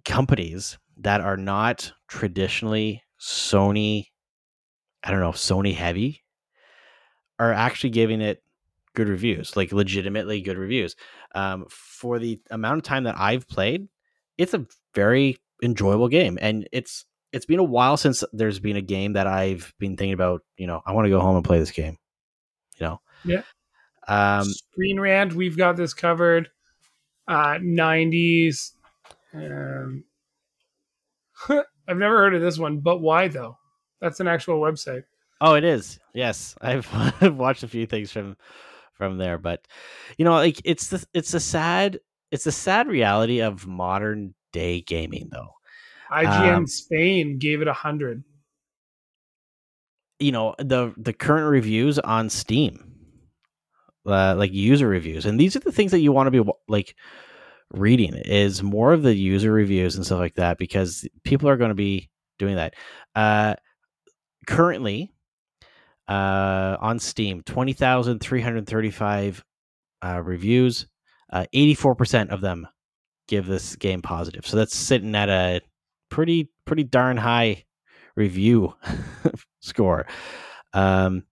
companies 0.05 0.77
that 0.97 1.21
are 1.21 1.37
not 1.37 1.91
traditionally 2.07 3.03
Sony, 3.19 4.07
I 5.03 5.11
don't 5.11 5.21
know, 5.21 5.31
Sony 5.31 5.73
heavy, 5.73 6.23
are 7.39 7.53
actually 7.53 7.91
giving 7.91 8.21
it 8.21 8.43
good 8.95 9.07
reviews, 9.07 9.55
like 9.55 9.71
legitimately 9.71 10.41
good 10.41 10.57
reviews. 10.57 10.95
Um, 11.35 11.65
for 11.69 12.19
the 12.19 12.39
amount 12.49 12.79
of 12.79 12.83
time 12.83 13.03
that 13.03 13.17
I've 13.17 13.47
played, 13.47 13.87
it's 14.37 14.53
a 14.53 14.65
very 14.95 15.37
enjoyable 15.63 16.07
game. 16.07 16.37
And 16.41 16.67
it's 16.71 17.05
it's 17.31 17.45
been 17.45 17.59
a 17.59 17.63
while 17.63 17.97
since 17.97 18.23
there's 18.33 18.59
been 18.59 18.77
a 18.77 18.81
game 18.81 19.13
that 19.13 19.27
I've 19.27 19.73
been 19.79 19.97
thinking 19.97 20.13
about. 20.13 20.41
You 20.57 20.67
know, 20.67 20.81
I 20.85 20.93
want 20.93 21.05
to 21.05 21.09
go 21.09 21.19
home 21.19 21.35
and 21.35 21.45
play 21.45 21.59
this 21.59 21.71
game. 21.71 21.97
You 22.79 22.87
know, 22.87 23.01
Yeah. 23.25 23.41
Um, 24.07 24.45
Screen 24.45 24.99
Rant, 24.99 25.33
we've 25.33 25.57
got 25.57 25.75
this 25.75 25.93
covered. 25.93 26.49
Uh, 27.27 27.57
90s. 27.59 28.71
Um, 29.33 30.05
I've 31.49 31.97
never 31.97 32.17
heard 32.17 32.35
of 32.35 32.41
this 32.41 32.57
one, 32.57 32.79
but 32.79 33.01
why 33.01 33.27
though? 33.27 33.57
That's 34.01 34.19
an 34.19 34.27
actual 34.27 34.59
website. 34.61 35.03
oh, 35.41 35.55
it 35.55 35.63
is. 35.63 35.99
Yes, 36.13 36.55
I've 36.61 36.87
watched 37.21 37.63
a 37.63 37.67
few 37.67 37.85
things 37.85 38.11
from 38.11 38.37
from 38.93 39.17
there, 39.17 39.37
but 39.37 39.67
you 40.17 40.25
know, 40.25 40.33
like 40.33 40.61
it's 40.63 40.87
the 40.87 41.05
it's 41.13 41.33
a 41.33 41.39
sad 41.39 41.99
it's 42.31 42.45
a 42.45 42.51
sad 42.51 42.87
reality 42.87 43.41
of 43.41 43.67
modern 43.67 44.33
day 44.51 44.81
gaming, 44.81 45.29
though. 45.31 45.56
IGN 46.11 46.55
Um, 46.55 46.67
Spain 46.67 47.37
gave 47.39 47.61
it 47.61 47.67
a 47.67 47.73
hundred. 47.73 48.23
you 50.19 50.31
know 50.31 50.55
the 50.57 50.93
the 50.97 51.13
current 51.13 51.49
reviews 51.49 51.99
on 51.99 52.29
Steam, 52.29 52.93
uh, 54.05 54.35
like 54.35 54.51
user 54.53 54.87
reviews, 54.87 55.25
and 55.25 55.39
these 55.39 55.55
are 55.55 55.59
the 55.59 55.71
things 55.71 55.91
that 55.91 55.99
you 55.99 56.11
want 56.11 56.27
to 56.27 56.43
be 56.43 56.51
like 56.67 56.95
reading 57.71 58.13
is 58.15 58.63
more 58.63 58.93
of 58.93 59.03
the 59.03 59.13
user 59.13 59.51
reviews 59.51 59.95
and 59.95 60.05
stuff 60.05 60.19
like 60.19 60.35
that 60.35 60.57
because 60.57 61.07
people 61.23 61.49
are 61.49 61.57
going 61.57 61.69
to 61.69 61.75
be 61.75 62.09
doing 62.39 62.55
that. 62.55 62.73
Uh, 63.13 63.55
currently, 64.47 65.13
uh, 66.07 66.77
on 66.79 66.99
Steam, 66.99 67.43
twenty 67.43 67.73
thousand 67.73 68.19
three 68.19 68.41
hundred 68.41 68.67
thirty-five 68.67 69.43
uh, 70.03 70.21
reviews. 70.23 70.87
Eighty-four 71.53 71.93
percent 71.95 72.31
of 72.31 72.39
them 72.41 72.67
give 73.27 73.45
this 73.45 73.75
game 73.75 74.01
positive, 74.01 74.47
so 74.47 74.55
that's 74.57 74.73
sitting 74.75 75.13
at 75.13 75.27
a 75.29 75.59
pretty 76.09 76.49
pretty 76.65 76.83
darn 76.83 77.17
high 77.17 77.65
review 78.15 78.73
score. 79.61 80.05
Um, 80.73 81.23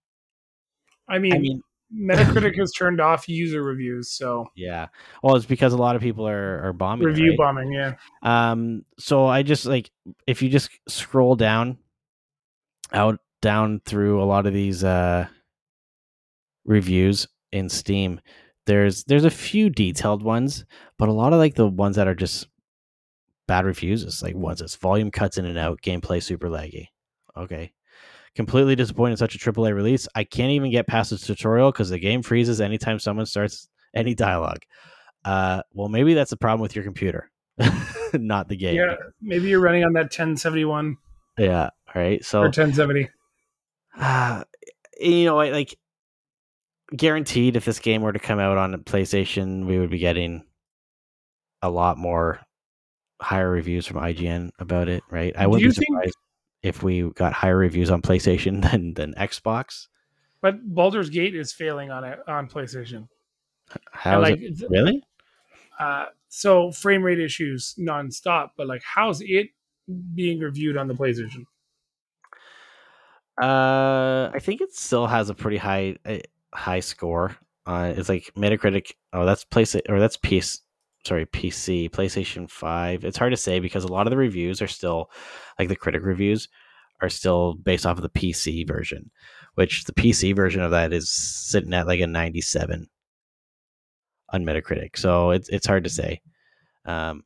I 1.07 1.19
mean, 1.19 1.33
I 1.33 1.39
mean, 1.39 1.61
Metacritic 1.93 2.55
has 2.59 2.71
turned 2.71 2.99
off 2.99 3.27
user 3.29 3.61
reviews, 3.63 4.11
so 4.11 4.47
yeah. 4.55 4.87
Well, 5.21 5.35
it's 5.35 5.45
because 5.45 5.73
a 5.73 5.77
lot 5.77 5.95
of 5.95 6.01
people 6.01 6.27
are 6.27 6.67
are 6.67 6.73
bombing. 6.73 7.07
review 7.07 7.31
right? 7.31 7.37
bombing. 7.37 7.71
Yeah, 7.71 7.95
Um, 8.23 8.85
so 8.97 9.25
I 9.25 9.43
just 9.43 9.65
like 9.65 9.91
if 10.27 10.41
you 10.41 10.49
just 10.49 10.69
scroll 10.87 11.35
down, 11.35 11.77
out 12.91 13.19
down 13.41 13.81
through 13.85 14.21
a 14.21 14.25
lot 14.25 14.47
of 14.47 14.53
these 14.53 14.83
uh 14.83 15.27
reviews 16.65 17.27
in 17.51 17.69
Steam, 17.69 18.19
there's 18.65 19.03
there's 19.03 19.25
a 19.25 19.29
few 19.29 19.69
detailed 19.69 20.23
ones, 20.23 20.65
but 20.97 21.09
a 21.09 21.13
lot 21.13 21.33
of 21.33 21.39
like 21.39 21.55
the 21.55 21.67
ones 21.67 21.95
that 21.97 22.07
are 22.07 22.15
just 22.15 22.47
bad 23.47 23.65
is 23.67 24.21
like 24.23 24.35
ones 24.35 24.59
that's 24.59 24.75
volume 24.75 25.11
cuts 25.11 25.37
in 25.37 25.45
and 25.45 25.57
out, 25.57 25.81
gameplay 25.81 26.21
super 26.21 26.49
laggy. 26.49 26.87
Okay. 27.37 27.71
Completely 28.35 28.75
disappointed 28.75 29.11
in 29.11 29.17
such 29.17 29.35
a 29.35 29.37
AAA 29.39 29.73
release. 29.73 30.07
I 30.15 30.23
can't 30.25 30.51
even 30.51 30.71
get 30.71 30.87
past 30.87 31.09
the 31.11 31.17
tutorial 31.17 31.71
because 31.71 31.89
the 31.89 31.99
game 31.99 32.21
freezes 32.21 32.59
anytime 32.59 32.99
someone 32.99 33.25
starts 33.25 33.69
any 33.93 34.13
dialogue. 34.13 34.59
Uh, 35.23 35.61
well, 35.73 35.87
maybe 35.89 36.13
that's 36.13 36.31
a 36.33 36.37
problem 36.37 36.61
with 36.61 36.75
your 36.75 36.83
computer, 36.83 37.31
not 38.13 38.47
the 38.49 38.55
game. 38.57 38.75
Yeah, 38.75 38.95
maybe 39.21 39.47
you're 39.47 39.61
running 39.61 39.83
on 39.85 39.93
that 39.93 40.03
1071 40.03 40.97
Yeah. 41.37 41.69
All 41.95 42.01
right. 42.01 42.21
or 42.33 42.41
1070. 42.41 43.09
uh, 43.97 44.43
you 44.99 45.25
know, 45.25 45.39
I- 45.39 45.51
like 45.51 45.77
guaranteed, 46.95 47.55
if 47.55 47.65
this 47.65 47.79
game 47.79 48.01
were 48.01 48.13
to 48.13 48.19
come 48.19 48.39
out 48.39 48.57
on 48.57 48.73
PlayStation, 48.83 49.65
we 49.65 49.79
would 49.79 49.89
be 49.89 49.97
getting 49.97 50.43
a 51.61 51.69
lot 51.69 51.97
more 51.97 52.39
higher 53.21 53.49
reviews 53.49 53.85
from 53.85 53.97
IGN 53.97 54.51
about 54.59 54.89
it. 54.89 55.03
Right. 55.09 55.33
I 55.37 55.47
wouldn't 55.47 55.69
be 55.69 55.73
think- 55.73 55.87
surprised 55.87 56.17
if 56.63 56.81
we 56.81 57.09
got 57.11 57.33
higher 57.33 57.57
reviews 57.57 57.91
on 57.91 58.01
PlayStation 58.01 58.61
than 58.71 58.93
than 58.93 59.13
Xbox. 59.13 59.87
But 60.41 60.73
Baldur's 60.73 61.09
Gate 61.09 61.35
is 61.35 61.53
failing 61.53 61.91
on 61.91 62.03
it 62.03 62.19
on 62.27 62.47
PlayStation. 62.47 63.07
How 63.91 64.21
like, 64.21 64.39
it 64.39 64.61
really? 64.69 65.03
Uh, 65.79 66.05
so 66.29 66.71
frame 66.71 67.01
rate 67.03 67.19
issues 67.19 67.75
nonstop, 67.79 68.49
but 68.55 68.67
like, 68.67 68.83
how's 68.83 69.21
it 69.21 69.47
being 70.13 70.39
reviewed 70.39 70.77
on 70.77 70.87
the 70.87 70.93
PlayStation? 70.93 71.45
Uh, 73.41 74.29
I 74.33 74.39
think 74.39 74.61
it 74.61 74.73
still 74.73 75.07
has 75.07 75.29
a 75.29 75.33
pretty 75.33 75.57
high 75.57 75.97
uh, 76.05 76.17
high 76.53 76.79
score. 76.79 77.35
Uh, 77.65 77.93
it's 77.95 78.09
like 78.09 78.31
Metacritic. 78.35 78.91
Oh, 79.13 79.25
that's 79.25 79.43
place 79.43 79.75
or 79.89 79.99
that's 79.99 80.17
PS. 80.17 80.61
Sorry, 81.05 81.25
PC, 81.27 81.89
PlayStation 81.89 82.49
Five. 82.49 83.03
It's 83.03 83.17
hard 83.17 83.31
to 83.31 83.37
say 83.37 83.59
because 83.59 83.83
a 83.83 83.91
lot 83.91 84.07
of 84.07 84.11
the 84.11 84.17
reviews 84.17 84.61
are 84.61 84.67
still, 84.67 85.11
like 85.59 85.69
the 85.69 85.75
critic 85.75 86.03
reviews, 86.03 86.47
are 87.01 87.09
still 87.09 87.53
based 87.53 87.85
off 87.85 87.97
of 87.97 88.03
the 88.03 88.09
PC 88.09 88.67
version, 88.67 89.11
which 89.55 89.83
the 89.85 89.93
PC 89.93 90.35
version 90.35 90.61
of 90.61 90.71
that 90.71 90.93
is 90.93 91.11
sitting 91.11 91.73
at 91.73 91.87
like 91.87 91.99
a 91.99 92.07
ninety-seven 92.07 92.87
on 94.29 94.45
Metacritic. 94.45 94.97
So 94.97 95.31
it's 95.31 95.49
it's 95.49 95.67
hard 95.67 95.83
to 95.83 95.89
say. 95.89 96.21
Um, 96.85 97.23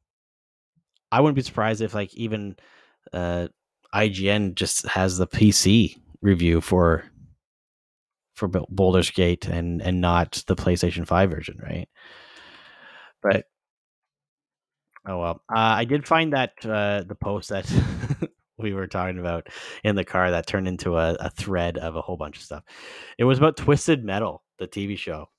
I 1.11 1.21
wouldn't 1.21 1.36
be 1.36 1.41
surprised 1.41 1.82
if 1.82 1.93
like 1.93 2.13
even 2.15 2.55
uh 3.13 3.47
IGN 3.93 4.55
just 4.55 4.86
has 4.88 5.17
the 5.17 5.27
PC 5.27 5.97
review 6.21 6.61
for 6.61 7.05
for 8.36 8.47
Baldur's 8.47 9.11
Gate 9.11 9.47
and 9.47 9.82
and 9.82 10.01
not 10.01 10.43
the 10.47 10.55
PlayStation 10.55 11.05
5 11.07 11.30
version, 11.30 11.59
right? 11.61 11.89
But 13.21 13.45
oh 15.10 15.20
well. 15.20 15.41
Uh, 15.49 15.76
I 15.78 15.86
did 15.86 16.07
find 16.07 16.34
that 16.34 16.53
uh, 16.64 17.03
the 17.05 17.16
post 17.16 17.49
that 17.49 17.70
we 18.57 18.74
were 18.74 18.88
talking 18.88 19.20
about 19.20 19.47
in 19.84 19.95
the 19.95 20.05
car 20.05 20.32
that 20.32 20.47
turned 20.47 20.68
into 20.68 20.97
a, 20.97 21.16
a 21.20 21.30
thread 21.30 21.78
of 21.78 21.95
a 21.95 22.01
whole 22.01 22.18
bunch 22.18 22.38
of 22.38 22.43
stuff. 22.43 22.64
It 23.18 23.24
was 23.24 23.38
about 23.38 23.57
Twisted 23.57 24.03
Metal, 24.03 24.43
the 24.57 24.68
TV 24.68 24.97
show. 24.97 25.30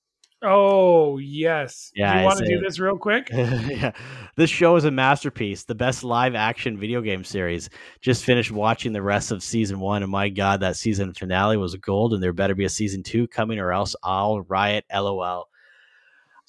Oh 0.42 1.18
yes. 1.18 1.92
Yeah, 1.94 2.14
Do 2.14 2.18
you 2.20 2.24
want 2.24 2.38
to 2.38 2.46
do 2.46 2.60
this 2.60 2.78
real 2.78 2.96
quick? 2.96 3.28
yeah. 3.32 3.92
This 4.36 4.48
show 4.48 4.74
is 4.76 4.86
a 4.86 4.90
masterpiece, 4.90 5.64
the 5.64 5.74
best 5.74 6.02
live 6.02 6.34
action 6.34 6.78
video 6.78 7.02
game 7.02 7.24
series. 7.24 7.68
Just 8.00 8.24
finished 8.24 8.50
watching 8.50 8.94
the 8.94 9.02
rest 9.02 9.32
of 9.32 9.42
season 9.42 9.80
one, 9.80 10.02
and 10.02 10.10
my 10.10 10.30
god, 10.30 10.60
that 10.60 10.76
season 10.76 11.12
finale 11.12 11.58
was 11.58 11.74
gold, 11.76 12.14
and 12.14 12.22
there 12.22 12.32
better 12.32 12.54
be 12.54 12.64
a 12.64 12.70
season 12.70 13.02
two 13.02 13.28
coming, 13.28 13.58
or 13.58 13.70
else 13.70 13.94
I'll 14.02 14.40
riot. 14.40 14.86
LOL. 14.90 15.49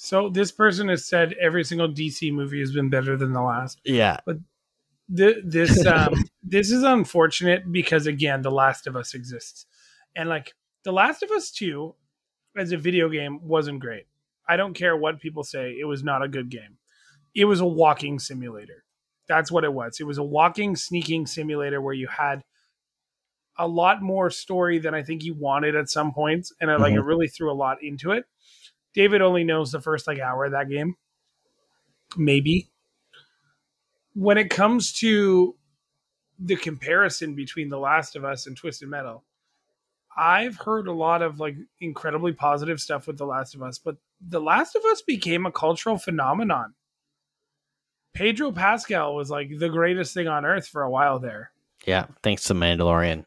So 0.04 0.30
this 0.30 0.52
person 0.52 0.88
has 0.88 1.06
said 1.06 1.36
every 1.40 1.64
single 1.64 1.88
DC 1.88 2.34
movie 2.34 2.60
has 2.60 2.72
been 2.72 2.90
better 2.90 3.16
than 3.16 3.34
the 3.34 3.42
last. 3.42 3.80
Yeah. 3.86 4.18
Th- 5.16 5.38
This 5.44 5.86
um 5.86 6.16
this 6.44 6.72
is 6.72 6.82
unfortunate 6.82 7.72
because 7.72 8.08
again, 8.08 8.42
The 8.42 8.50
Last 8.50 8.88
of 8.88 8.96
Us 8.96 9.14
exists, 9.14 9.68
and 10.16 10.28
like 10.28 10.54
The 10.86 10.92
Last 10.92 11.22
of 11.22 11.30
Us 11.30 11.52
Two, 11.52 11.94
as 12.58 12.72
a 12.72 12.78
video 12.78 13.10
game, 13.10 13.48
wasn't 13.48 13.80
great. 13.80 14.08
I 14.50 14.58
don't 14.58 14.74
care 14.74 14.98
what 14.98 15.20
people 15.20 15.44
say; 15.44 15.78
it 15.80 15.86
was 15.86 16.04
not 16.04 16.24
a 16.24 16.28
good 16.28 16.50
game. 16.50 16.80
It 17.36 17.46
was 17.46 17.60
a 17.60 17.68
walking 17.68 18.18
simulator. 18.18 18.84
That's 19.28 19.52
what 19.52 19.64
it 19.64 19.72
was. 19.72 20.00
It 20.00 20.08
was 20.08 20.18
a 20.18 20.24
walking, 20.24 20.76
sneaking 20.76 21.28
simulator 21.28 21.80
where 21.80 21.94
you 21.94 22.08
had 22.08 22.42
a 23.56 23.68
lot 23.68 24.02
more 24.02 24.32
story 24.32 24.80
than 24.80 24.96
I 24.96 25.04
think 25.04 25.24
you 25.24 25.36
wanted 25.36 25.76
at 25.76 25.92
some 25.92 26.12
points, 26.12 26.52
and 26.60 26.72
it, 26.72 26.80
like 26.80 26.94
it 26.94 27.02
really 27.02 27.28
threw 27.28 27.52
a 27.52 27.54
lot 27.54 27.84
into 27.84 28.14
it. 28.14 28.26
David 28.94 29.22
only 29.22 29.44
knows 29.44 29.72
the 29.72 29.82
first 29.82 30.08
like 30.08 30.20
hour 30.20 30.46
of 30.46 30.52
that 30.52 30.70
game, 30.70 30.96
maybe. 32.18 32.70
When 34.14 34.38
it 34.38 34.50
comes 34.50 34.92
to 35.00 35.56
the 36.38 36.58
comparison 36.58 37.36
between 37.36 37.70
The 37.70 37.80
Last 37.80 38.16
of 38.16 38.26
Us 38.26 38.48
and 38.48 38.58
Twisted 38.58 38.90
Metal, 38.90 39.24
I've 40.16 40.58
heard 40.58 40.88
a 40.88 40.94
lot 40.94 41.22
of 41.22 41.40
like 41.40 41.56
incredibly 41.80 42.34
positive 42.34 42.80
stuff 42.82 43.08
with 43.08 43.18
The 43.18 43.26
Last 43.26 43.56
of 43.56 43.64
Us, 43.64 43.80
but 43.80 43.96
The 44.20 44.42
Last 44.42 44.76
of 44.76 44.84
Us 44.86 45.02
became 45.02 45.46
a 45.46 45.52
cultural 45.52 45.98
phenomenon. 45.98 46.74
Pedro 48.14 48.52
Pascal 48.52 49.16
was 49.16 49.30
like 49.30 49.50
the 49.58 49.70
greatest 49.70 50.14
thing 50.14 50.28
on 50.28 50.44
earth 50.44 50.68
for 50.68 50.82
a 50.82 50.90
while 50.90 51.20
there. 51.20 51.52
Yeah. 51.86 52.08
Thanks 52.24 52.44
to 52.46 52.54
Mandalorian. 52.54 53.26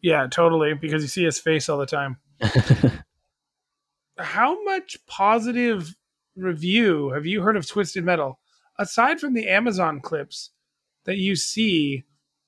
Yeah, 0.00 0.26
totally, 0.28 0.74
because 0.74 1.02
you 1.02 1.08
see 1.08 1.24
his 1.24 1.38
face 1.38 1.68
all 1.68 1.78
the 1.78 1.86
time. 1.86 2.18
How 4.22 4.62
much 4.64 4.96
positive 5.06 5.94
review 6.36 7.10
have 7.10 7.26
you 7.26 7.42
heard 7.42 7.56
of 7.56 7.66
Twisted 7.66 8.04
Metal 8.04 8.38
aside 8.78 9.20
from 9.20 9.34
the 9.34 9.48
Amazon 9.48 10.00
clips 10.00 10.50
that 11.04 11.18
you 11.18 11.36
see 11.36 12.04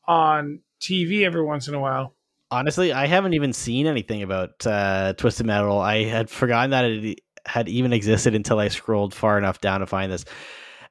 on 0.07 0.61
TV 0.81 1.25
every 1.25 1.43
once 1.43 1.69
in 1.69 1.75
a 1.75 1.81
while? 1.81 2.15
Honestly, 2.51 2.93
I 2.93 3.07
haven't 3.07 3.35
even 3.35 3.53
seen 3.53 3.87
anything 3.87 4.23
about 4.23 4.67
uh, 4.67 5.15
Twisted 5.15 5.47
Metal. 5.47 5.79
I 5.81 6.05
had 6.05 6.31
forgotten 6.31 6.71
that 6.71 6.85
it 6.85 7.21
had 7.47 7.69
even 7.69 7.93
existed 7.93 8.35
until 8.35 8.59
I 8.59 8.69
scrolled 8.69 9.15
far 9.15 9.39
enough 9.39 9.61
down 9.61 9.81
to 9.81 9.87
find 9.87 10.11
this. 10.11 10.25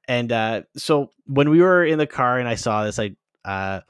And 0.08 0.32
uh, 0.32 0.64
so 0.76 1.12
when 1.26 1.50
we 1.50 1.62
were 1.62 1.86
in 1.86 1.98
the 1.98 2.08
car 2.08 2.40
and 2.40 2.48
I 2.48 2.56
saw 2.56 2.84
this, 2.84 3.00
I 3.00 3.16
uh, 3.46 3.82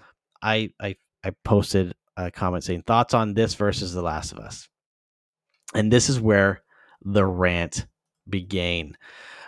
I 0.42 0.70
I 0.80 0.96
I 1.24 1.32
posted 1.44 1.94
a 2.16 2.30
comment 2.30 2.64
saying 2.64 2.84
thoughts 2.84 3.14
on 3.14 3.34
this 3.34 3.56
versus 3.56 3.94
The 3.94 4.02
Last 4.04 4.32
of 4.32 4.38
Us, 4.38 4.70
and 5.74 5.92
this 5.92 6.10
is 6.10 6.22
where 6.22 6.63
the 7.06 7.26
rant 7.26 7.86
began. 8.28 8.96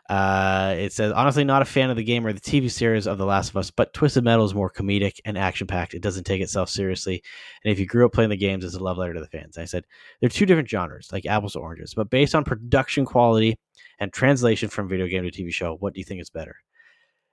Uh, 0.07 0.75
it 0.77 0.93
says, 0.93 1.11
honestly, 1.11 1.43
not 1.43 1.63
a 1.63 1.65
fan 1.65 1.89
of 1.89 1.97
the 1.97 2.03
game 2.03 2.27
or 2.27 2.31
the 2.31 2.39
TV 2.39 2.69
series 2.69 3.07
of 3.07 3.17
The 3.17 3.25
Last 3.25 3.49
of 3.49 3.57
Us, 3.57 3.71
but 3.71 3.91
Twisted 3.91 4.23
Metal 4.23 4.45
is 4.45 4.53
more 4.53 4.69
comedic 4.69 5.19
and 5.25 5.35
action 5.35 5.65
packed. 5.65 5.95
It 5.95 6.03
doesn't 6.03 6.25
take 6.25 6.41
itself 6.41 6.69
seriously. 6.69 7.23
And 7.63 7.71
if 7.71 7.79
you 7.79 7.87
grew 7.87 8.05
up 8.05 8.13
playing 8.13 8.29
the 8.29 8.37
games, 8.37 8.63
it's 8.63 8.75
a 8.75 8.83
love 8.83 8.97
letter 8.97 9.15
to 9.15 9.19
the 9.19 9.27
fans. 9.27 9.57
I 9.57 9.65
said, 9.65 9.85
they're 10.19 10.29
two 10.29 10.45
different 10.45 10.69
genres, 10.69 11.09
like 11.11 11.25
apples 11.25 11.53
to 11.53 11.59
oranges, 11.59 11.95
but 11.95 12.11
based 12.11 12.35
on 12.35 12.43
production 12.43 13.03
quality 13.03 13.57
and 13.99 14.13
translation 14.13 14.69
from 14.69 14.87
video 14.87 15.07
game 15.07 15.23
to 15.23 15.31
TV 15.31 15.51
show, 15.51 15.75
what 15.79 15.93
do 15.93 15.99
you 15.99 16.05
think 16.05 16.21
is 16.21 16.29
better? 16.29 16.57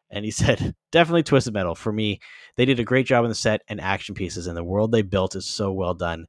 And 0.09 0.25
he 0.25 0.31
said, 0.31 0.75
definitely 0.93 1.25
Twisted 1.25 1.53
Metal. 1.53 1.75
For 1.75 1.93
me, 1.93 2.21
they 2.57 2.65
did 2.65 2.81
a 2.81 2.85
great 2.85 3.05
job 3.05 3.25
on 3.25 3.29
the 3.29 3.35
set 3.35 3.61
and 3.69 3.83
action 3.83 4.15
pieces, 4.15 4.47
and 4.47 4.57
the 4.57 4.65
world 4.65 4.93
they 4.93 5.03
built 5.03 5.37
is 5.37 5.47
so 5.47 5.73
well 5.73 5.93
done. 5.93 6.27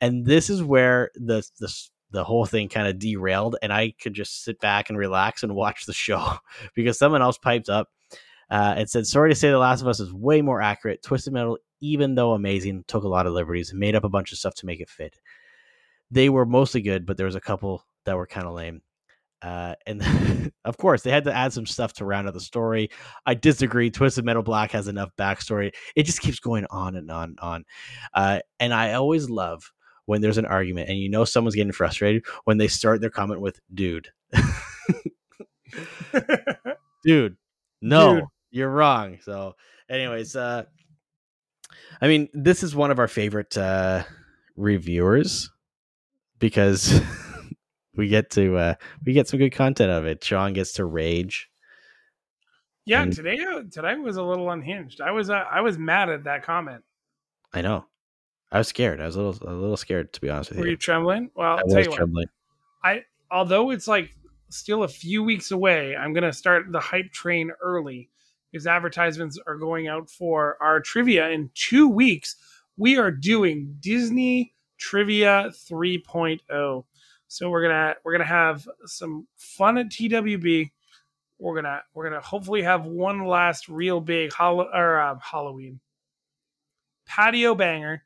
And 0.00 0.26
this 0.26 0.50
is 0.50 0.62
where 0.62 1.10
the 1.14 1.42
the 1.58 1.72
the 2.10 2.24
whole 2.24 2.46
thing 2.46 2.68
kind 2.68 2.88
of 2.88 2.98
derailed, 2.98 3.56
and 3.62 3.72
I 3.72 3.92
could 4.00 4.14
just 4.14 4.44
sit 4.44 4.60
back 4.60 4.88
and 4.88 4.98
relax 4.98 5.42
and 5.42 5.54
watch 5.54 5.86
the 5.86 5.92
show 5.92 6.34
because 6.74 6.98
someone 6.98 7.22
else 7.22 7.38
piped 7.38 7.68
up 7.68 7.88
uh, 8.50 8.74
and 8.76 8.88
said, 8.88 9.06
"Sorry 9.06 9.30
to 9.30 9.34
say, 9.34 9.50
The 9.50 9.58
Last 9.58 9.82
of 9.82 9.88
Us 9.88 10.00
is 10.00 10.12
way 10.12 10.42
more 10.42 10.62
accurate. 10.62 11.02
Twisted 11.02 11.32
Metal, 11.32 11.58
even 11.80 12.14
though 12.14 12.32
amazing, 12.32 12.84
took 12.86 13.04
a 13.04 13.08
lot 13.08 13.26
of 13.26 13.32
liberties, 13.32 13.72
made 13.74 13.94
up 13.94 14.04
a 14.04 14.08
bunch 14.08 14.32
of 14.32 14.38
stuff 14.38 14.54
to 14.56 14.66
make 14.66 14.80
it 14.80 14.90
fit. 14.90 15.18
They 16.10 16.28
were 16.28 16.46
mostly 16.46 16.82
good, 16.82 17.06
but 17.06 17.16
there 17.16 17.26
was 17.26 17.34
a 17.34 17.40
couple 17.40 17.84
that 18.04 18.16
were 18.16 18.26
kind 18.26 18.46
of 18.46 18.54
lame." 18.54 18.82
Uh, 19.42 19.74
and 19.86 20.52
of 20.64 20.76
course, 20.76 21.02
they 21.02 21.10
had 21.10 21.24
to 21.24 21.32
add 21.32 21.52
some 21.52 21.66
stuff 21.66 21.92
to 21.94 22.04
round 22.04 22.26
out 22.26 22.34
the 22.34 22.40
story. 22.40 22.90
I 23.26 23.34
disagree. 23.34 23.90
Twisted 23.90 24.24
Metal 24.24 24.42
Black 24.42 24.70
has 24.72 24.88
enough 24.88 25.10
backstory. 25.18 25.72
It 25.94 26.04
just 26.04 26.20
keeps 26.20 26.40
going 26.40 26.66
on 26.70 26.96
and 26.96 27.10
on 27.10 27.30
and 27.30 27.40
on. 27.40 27.64
Uh, 28.14 28.40
and 28.58 28.72
I 28.72 28.94
always 28.94 29.28
love 29.28 29.70
when 30.06 30.20
there's 30.20 30.38
an 30.38 30.46
argument 30.46 30.88
and 30.88 30.98
you 30.98 31.08
know 31.08 31.24
someone's 31.24 31.54
getting 31.54 31.72
frustrated 31.72 32.24
when 32.44 32.58
they 32.58 32.68
start 32.68 33.00
their 33.00 33.10
comment 33.10 33.40
with 33.40 33.60
"dude." 33.74 34.08
dude 37.04 37.36
no 37.82 38.14
Dude. 38.16 38.24
you're 38.50 38.70
wrong 38.70 39.18
so 39.22 39.54
anyways 39.90 40.34
uh 40.34 40.64
i 42.00 42.08
mean 42.08 42.28
this 42.32 42.62
is 42.62 42.74
one 42.74 42.90
of 42.90 42.98
our 42.98 43.08
favorite 43.08 43.56
uh 43.56 44.02
reviewers 44.56 45.50
because 46.38 47.00
we 47.96 48.08
get 48.08 48.30
to 48.30 48.56
uh 48.56 48.74
we 49.04 49.12
get 49.12 49.28
some 49.28 49.38
good 49.38 49.52
content 49.52 49.90
of 49.90 50.04
it 50.06 50.24
sean 50.24 50.52
gets 50.52 50.72
to 50.74 50.84
rage 50.84 51.48
yeah, 52.88 53.02
And- 53.02 53.12
today 53.12 53.36
uh, 53.40 53.62
today 53.70 53.96
was 53.96 54.16
a 54.16 54.22
little 54.22 54.48
unhinged. 54.48 55.00
I 55.00 55.10
was 55.10 55.28
uh, 55.28 55.42
I 55.50 55.60
was 55.60 55.76
mad 55.76 56.08
at 56.08 56.22
that 56.24 56.44
comment. 56.44 56.84
i 57.52 57.60
know 57.60 57.84
i 58.56 58.58
was 58.58 58.68
scared 58.68 59.00
i 59.00 59.06
was 59.06 59.16
a 59.16 59.22
little 59.22 59.48
a 59.48 59.54
little 59.54 59.76
scared 59.76 60.12
to 60.12 60.20
be 60.20 60.28
honest 60.30 60.50
with 60.50 60.58
Were 60.58 60.64
you, 60.64 60.68
Were 60.68 60.70
you 60.72 60.76
trembling? 60.76 61.30
Well, 61.34 61.52
i 61.52 61.60
I'll 61.60 61.66
tell 61.68 61.76
was 61.76 61.84
you 61.84 61.90
what. 61.90 61.96
trembling 61.96 62.26
I 62.84 63.04
although 63.30 63.70
it's 63.70 63.86
like 63.88 64.16
still 64.48 64.84
a 64.84 64.88
few 64.88 65.22
weeks 65.24 65.50
away, 65.50 65.96
I'm 65.96 66.12
gonna 66.12 66.32
start 66.32 66.70
the 66.70 66.80
hype 66.80 67.12
train 67.12 67.50
early 67.60 68.08
because 68.50 68.66
advertisements 68.66 69.38
are 69.46 69.56
going 69.56 69.88
out 69.88 70.08
for 70.08 70.56
our 70.60 70.80
trivia 70.80 71.28
in 71.30 71.50
two 71.54 71.88
weeks. 71.88 72.36
We 72.76 72.96
are 72.96 73.10
doing 73.10 73.76
Disney 73.80 74.54
Trivia 74.78 75.50
3.0. 75.52 76.84
So 77.28 77.50
we're 77.50 77.62
gonna 77.62 77.94
we're 78.04 78.12
gonna 78.12 78.24
have 78.24 78.68
some 78.84 79.26
fun 79.36 79.78
at 79.78 79.88
TWB. 79.88 80.70
we're 81.38 81.54
gonna 81.56 81.82
we're 81.92 82.08
gonna 82.08 82.20
hopefully 82.22 82.62
have 82.62 82.86
one 82.86 83.26
last 83.26 83.68
real 83.68 84.00
big 84.00 84.32
hol- 84.32 84.70
or 84.72 85.00
uh, 85.00 85.18
Halloween 85.20 85.80
patio 87.06 87.54
banger. 87.54 88.04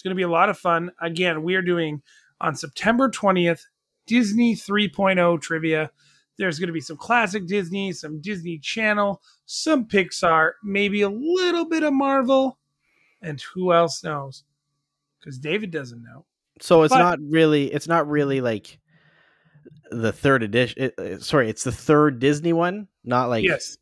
It's 0.00 0.02
gonna 0.02 0.14
be 0.14 0.22
a 0.22 0.30
lot 0.30 0.48
of 0.48 0.56
fun. 0.58 0.90
Again, 1.02 1.42
we 1.42 1.56
are 1.56 1.60
doing 1.62 2.00
on 2.40 2.54
September 2.56 3.10
twentieth 3.10 3.66
Disney 4.06 4.56
3.0 4.56 5.42
trivia. 5.42 5.90
There's 6.38 6.58
going 6.58 6.68
to 6.68 6.72
be 6.72 6.80
some 6.80 6.96
classic 6.96 7.46
Disney, 7.46 7.92
some 7.92 8.18
Disney 8.22 8.56
Channel, 8.58 9.20
some 9.44 9.84
Pixar, 9.86 10.52
maybe 10.64 11.02
a 11.02 11.08
little 11.10 11.66
bit 11.68 11.82
of 11.82 11.92
Marvel, 11.92 12.58
and 13.20 13.38
who 13.54 13.74
else 13.74 14.02
knows? 14.02 14.44
Because 15.20 15.38
David 15.38 15.70
doesn't 15.70 16.02
know. 16.02 16.24
So 16.62 16.82
it's 16.82 16.94
But- 16.94 16.98
not 17.00 17.18
really. 17.20 17.66
It's 17.72 17.86
not 17.86 18.08
really 18.08 18.40
like 18.40 18.78
the 19.90 20.12
third 20.12 20.42
edition. 20.42 20.82
It, 20.84 20.94
it- 20.98 21.22
sorry, 21.22 21.50
it's 21.50 21.62
the 21.64 21.72
third 21.72 22.18
Disney 22.20 22.54
one. 22.54 22.88
Not 23.04 23.28
like 23.28 23.44
yes, 23.44 23.76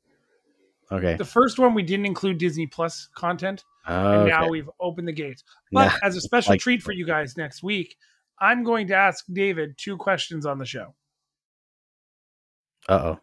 Okay. 0.91 1.15
the 1.15 1.25
first 1.25 1.61
one 1.61 1.75
we 1.75 1.85
didn't 1.85 2.07
include 2.07 2.39
Disney 2.39 2.67
Plus 2.67 3.09
content, 3.15 3.65
and 3.89 4.23
okay. 4.23 4.31
now 4.31 4.49
we've 4.49 4.69
opened 4.81 5.09
the 5.09 5.13
gates. 5.13 5.43
But 5.73 5.87
Nah, 5.87 5.93
as 6.03 6.17
a 6.17 6.21
special 6.21 6.53
like- 6.53 6.61
treat 6.61 6.83
for 6.83 6.93
you 6.93 7.07
guys 7.07 7.37
next 7.37 7.63
week, 7.63 7.97
I'm 8.41 8.63
going 8.63 8.87
to 8.89 8.95
ask 8.95 9.25
David 9.33 9.75
two 9.77 9.97
questions 9.97 10.47
on 10.47 10.59
the 10.59 10.67
show. 10.67 10.95
Uh 12.89 12.93
oh. 13.03 13.21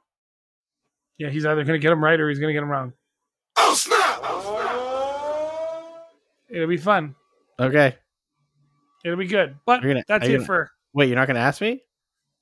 Yeah, 1.17 1.29
he's 1.29 1.45
either 1.45 1.63
going 1.63 1.79
to 1.79 1.83
get 1.83 1.89
them 1.89 2.03
right 2.03 2.19
or 2.19 2.27
he's 2.29 2.39
going 2.39 2.49
to 2.49 2.53
get 2.53 2.59
them 2.61 2.69
wrong. 2.69 2.93
Oh 3.57 3.73
snap! 3.73 4.19
oh, 4.23 6.01
snap! 6.01 6.55
It'll 6.55 6.67
be 6.67 6.77
fun. 6.77 7.15
Okay. 7.59 7.95
It'll 9.05 9.17
be 9.17 9.27
good. 9.27 9.55
But 9.65 9.81
gonna- 9.81 10.03
that's 10.07 10.27
it 10.27 10.33
gonna- 10.33 10.45
for 10.45 10.71
Wait, 10.93 11.07
you're 11.07 11.15
not 11.15 11.27
going 11.27 11.35
to 11.35 11.41
ask 11.41 11.61
me? 11.61 11.81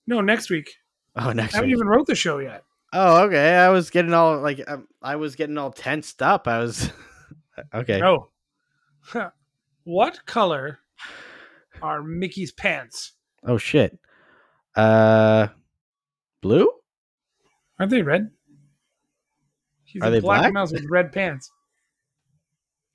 no 0.07 0.21
next 0.21 0.49
week. 0.49 0.69
Oh, 1.15 1.31
next 1.31 1.53
week. 1.53 1.53
I 1.53 1.57
haven't 1.57 1.69
week. 1.69 1.77
even 1.77 1.87
wrote 1.87 2.07
the 2.07 2.15
show 2.15 2.39
yet. 2.39 2.63
Oh, 2.93 3.23
okay. 3.25 3.55
I 3.55 3.69
was 3.69 3.89
getting 3.89 4.13
all 4.13 4.37
like 4.39 4.61
um, 4.67 4.87
I 5.01 5.15
was 5.15 5.35
getting 5.35 5.57
all 5.57 5.71
tensed 5.71 6.21
up. 6.21 6.47
I 6.47 6.59
was 6.59 6.91
okay. 7.73 7.99
No. 7.99 8.29
what 9.83 10.25
color 10.25 10.79
are 11.81 12.01
Mickey's 12.03 12.51
pants? 12.51 13.13
Oh 13.45 13.57
shit. 13.57 13.97
Uh, 14.75 15.47
blue? 16.41 16.67
Aren't 17.79 17.91
they 17.91 18.01
red? 18.01 18.31
He's 19.83 20.01
Are 20.01 20.07
a 20.07 20.11
they 20.11 20.19
black, 20.19 20.41
black? 20.41 20.53
mouse 20.53 20.71
with 20.71 20.85
red 20.89 21.11
pants. 21.11 21.51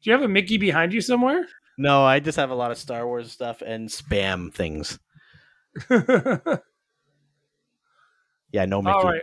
Do 0.02 0.10
you 0.10 0.12
have 0.16 0.22
a 0.22 0.28
Mickey 0.28 0.56
behind 0.56 0.92
you 0.92 1.00
somewhere? 1.00 1.44
No, 1.76 2.04
I 2.04 2.18
just 2.18 2.36
have 2.36 2.50
a 2.50 2.54
lot 2.54 2.70
of 2.72 2.78
Star 2.78 3.06
Wars 3.06 3.30
stuff 3.30 3.62
and 3.64 3.88
spam 3.88 4.52
things. 4.52 4.98
Yeah, 8.52 8.64
no 8.64 8.80
Mickey. 8.80 8.94
all 8.96 9.04
right. 9.04 9.22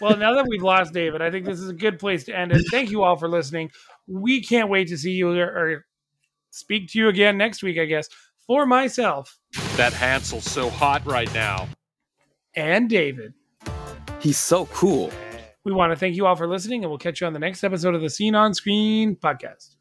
Well, 0.00 0.16
now 0.16 0.34
that 0.34 0.46
we've 0.48 0.62
lost 0.62 0.92
David, 0.92 1.22
I 1.22 1.30
think 1.30 1.46
this 1.46 1.60
is 1.60 1.68
a 1.68 1.74
good 1.74 1.98
place 1.98 2.24
to 2.24 2.36
end 2.36 2.52
it. 2.52 2.62
Thank 2.70 2.90
you 2.90 3.02
all 3.04 3.16
for 3.16 3.28
listening. 3.28 3.70
We 4.08 4.42
can't 4.42 4.68
wait 4.68 4.88
to 4.88 4.98
see 4.98 5.12
you 5.12 5.30
or, 5.30 5.44
or 5.46 5.86
speak 6.50 6.90
to 6.90 6.98
you 6.98 7.08
again 7.08 7.38
next 7.38 7.62
week, 7.62 7.78
I 7.78 7.84
guess. 7.84 8.08
For 8.46 8.66
myself 8.66 9.36
That 9.76 9.92
Hansel's 9.92 10.44
so 10.44 10.70
hot 10.70 11.04
right 11.06 11.32
now. 11.34 11.68
and 12.54 12.88
David, 12.90 13.32
He's 14.20 14.38
so 14.38 14.66
cool. 14.66 15.10
we 15.64 15.72
want 15.72 15.92
to 15.92 15.96
thank 15.96 16.16
you 16.16 16.26
all 16.26 16.34
for 16.36 16.48
listening, 16.48 16.82
and 16.82 16.90
we'll 16.90 16.98
catch 16.98 17.20
you 17.20 17.26
on 17.28 17.32
the 17.32 17.38
next 17.38 17.62
episode 17.62 17.94
of 17.94 18.00
the 18.02 18.10
Seen 18.10 18.34
on 18.34 18.54
Screen 18.54 19.14
podcast. 19.16 19.75